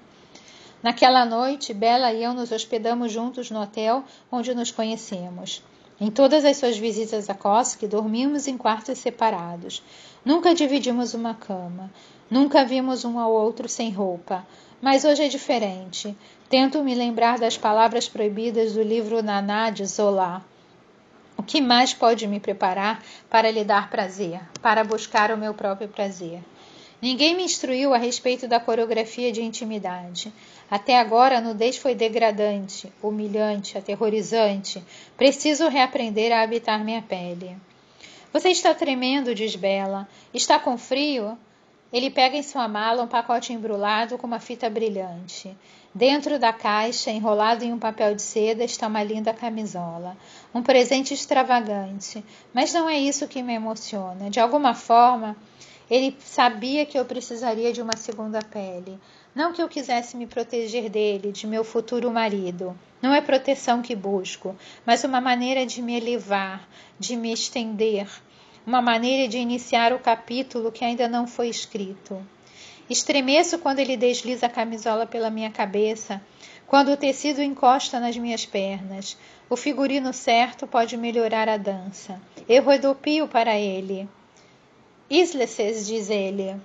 Naquela 0.83 1.25
noite, 1.25 1.73
Bela 1.73 2.13
e 2.13 2.23
eu 2.23 2.35
nos 2.35 2.53
hospedamos 2.53 3.11
juntos 3.11 3.51
no 3.51 3.61
hotel 3.61 4.05
onde 4.31 4.55
nos 4.55 4.71
conhecemos. 4.71 5.63
Em 5.99 6.11
todas 6.11 6.45
as 6.45 6.59
suas 6.59 6.77
visitas 6.77 7.31
a 7.31 7.35
Koski, 7.35 7.87
dormimos 7.87 8.47
em 8.47 8.59
quartos 8.59 8.99
separados. 8.99 9.83
Nunca 10.23 10.55
dividimos 10.55 11.15
uma 11.15 11.35
cama. 11.35 11.91
Nunca 12.31 12.65
vimos 12.65 13.05
um 13.05 13.19
ao 13.19 13.33
outro 13.33 13.67
sem 13.67 13.91
roupa. 13.91 14.47
Mas 14.81 15.07
hoje 15.07 15.25
é 15.25 15.29
diferente. 15.29 16.15
Tento 16.51 16.85
me 16.85 16.95
lembrar 16.95 17.39
das 17.39 17.57
palavras 17.57 18.07
proibidas 18.09 18.75
do 18.75 18.83
livro 18.83 19.23
Naná 19.23 19.71
de 19.71 19.87
Zola. 19.87 20.45
O 21.37 21.43
que 21.43 21.61
mais 21.61 21.93
pode 21.93 22.27
me 22.27 22.41
preparar 22.41 23.03
para 23.29 23.51
lhe 23.51 23.63
dar 23.63 23.91
prazer, 23.91 24.41
para 24.63 24.83
buscar 24.83 25.31
o 25.31 25.37
meu 25.37 25.53
próprio 25.53 25.89
prazer? 25.89 26.41
Ninguém 27.01 27.37
me 27.37 27.45
instruiu 27.45 27.93
a 27.93 27.99
respeito 27.99 28.49
da 28.49 28.59
coreografia 28.59 29.31
de 29.31 29.43
intimidade. 29.43 30.33
Até 30.71 30.99
agora 30.99 31.39
a 31.39 31.41
nudez 31.41 31.77
foi 31.77 31.95
degradante, 31.95 32.91
humilhante, 33.03 33.77
aterrorizante. 33.77 34.83
Preciso 35.17 35.69
reaprender 35.69 36.33
a 36.33 36.43
habitar 36.43 36.83
minha 36.83 37.03
pele. 37.03 37.57
Você 38.33 38.49
está 38.49 38.75
tremendo, 38.75 39.35
diz 39.35 39.55
Bela. 39.55 40.09
Está 40.33 40.59
com 40.59 40.79
frio? 40.79 41.39
Ele 41.97 42.11
pega 42.11 42.37
em 42.37 42.43
sua 42.43 42.69
mala 42.69 43.03
um 43.03 43.07
pacote 43.07 43.55
embrulhado 43.55 44.19
com 44.19 44.27
uma 44.27 44.39
fita 44.39 44.69
brilhante. 44.69 45.57
Dentro 45.95 46.39
da 46.39 46.53
caixa, 46.53 47.11
enrolado 47.11 47.65
em 47.65 47.73
um 47.73 47.79
papel 47.79 48.15
de 48.15 48.21
seda, 48.21 48.63
está 48.63 48.87
uma 48.87 49.03
linda 49.03 49.33
camisola. 49.33 50.15
Um 50.55 50.63
presente 50.63 51.15
extravagante. 51.15 52.23
Mas 52.53 52.71
não 52.71 52.87
é 52.87 52.99
isso 52.99 53.27
que 53.27 53.43
me 53.43 53.55
emociona. 53.55 54.29
De 54.29 54.39
alguma 54.39 54.75
forma, 54.75 55.35
ele 55.91 56.15
sabia 56.21 56.85
que 56.85 56.99
eu 56.99 57.05
precisaria 57.07 57.73
de 57.73 57.81
uma 57.81 57.97
segunda 57.97 58.41
pele. 58.43 59.01
Não 59.35 59.55
que 59.55 59.63
eu 59.63 59.69
quisesse 59.69 60.19
me 60.19 60.27
proteger 60.27 60.91
dele, 60.91 61.33
de 61.33 61.47
meu 61.47 61.65
futuro 61.65 62.11
marido. 62.11 62.79
Não 63.01 63.15
é 63.15 63.23
proteção 63.23 63.81
que 63.81 63.97
busco, 63.97 64.55
mas 64.85 65.03
uma 65.03 65.23
maneira 65.23 65.65
de 65.65 65.81
me 65.81 65.97
elevar, 65.97 66.69
de 66.99 67.17
me 67.17 67.33
estender, 67.33 68.07
uma 68.67 68.83
maneira 68.83 69.29
de 69.29 69.39
iniciar 69.39 69.93
o 69.93 69.99
capítulo 69.99 70.73
que 70.73 70.85
ainda 70.85 71.09
não 71.09 71.27
foi 71.27 71.49
escrito. 71.49 72.21
Estremeço 72.91 73.59
quando 73.59 73.79
ele 73.79 73.97
desliza 73.97 74.47
a 74.47 74.51
camisola 74.51 75.07
pela 75.07 75.31
minha 75.31 75.51
cabeça, 75.51 76.21
quando 76.67 76.91
o 76.91 76.97
tecido 76.97 77.41
encosta 77.41 78.01
nas 78.01 78.17
minhas 78.17 78.45
pernas. 78.45 79.17
O 79.49 79.57
figurino 79.57 80.13
certo 80.13 80.67
pode 80.67 80.97
melhorar 80.97 81.49
a 81.49 81.57
dança. 81.57 82.21
Eu 82.49 82.65
rodopio 82.65 83.29
para 83.29 83.57
ele. 83.57 84.09
Isleces, 85.09 85.87
diz 85.87 86.11
ele, 86.11 86.57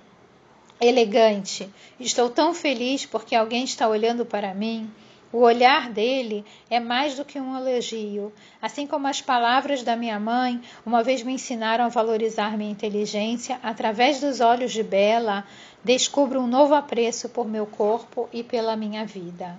elegante. 0.80 1.70
Estou 2.00 2.28
tão 2.28 2.52
feliz 2.52 3.06
porque 3.06 3.36
alguém 3.36 3.62
está 3.62 3.88
olhando 3.88 4.26
para 4.26 4.52
mim. 4.52 4.90
O 5.32 5.38
olhar 5.38 5.88
dele 5.88 6.44
é 6.68 6.78
mais 6.78 7.16
do 7.16 7.24
que 7.24 7.40
um 7.40 7.56
elogio, 7.56 8.30
assim 8.60 8.86
como 8.86 9.08
as 9.08 9.22
palavras 9.22 9.82
da 9.82 9.96
minha 9.96 10.20
mãe 10.20 10.60
uma 10.84 11.02
vez 11.02 11.22
me 11.22 11.32
ensinaram 11.32 11.86
a 11.86 11.88
valorizar 11.88 12.58
minha 12.58 12.70
inteligência, 12.70 13.58
através 13.62 14.20
dos 14.20 14.40
olhos 14.40 14.72
de 14.72 14.82
Bela, 14.82 15.44
descubro 15.82 16.38
um 16.38 16.46
novo 16.46 16.74
apreço 16.74 17.30
por 17.30 17.48
meu 17.48 17.64
corpo 17.64 18.28
e 18.30 18.42
pela 18.42 18.76
minha 18.76 19.06
vida. 19.06 19.56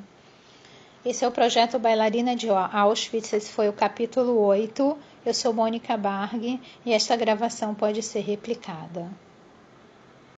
Esse 1.04 1.26
é 1.26 1.28
o 1.28 1.32
projeto 1.32 1.80
Bailarina 1.80 2.36
de 2.36 2.48
Auschwitz, 2.50 3.34
esse 3.34 3.52
foi 3.52 3.68
o 3.68 3.74
capítulo 3.74 4.40
8. 4.40 4.98
Eu 5.26 5.34
sou 5.34 5.52
Mônica 5.52 5.98
Barg 5.98 6.62
e 6.86 6.94
esta 6.94 7.16
gravação 7.16 7.74
pode 7.74 8.04
ser 8.04 8.22
replicada. 8.22 9.10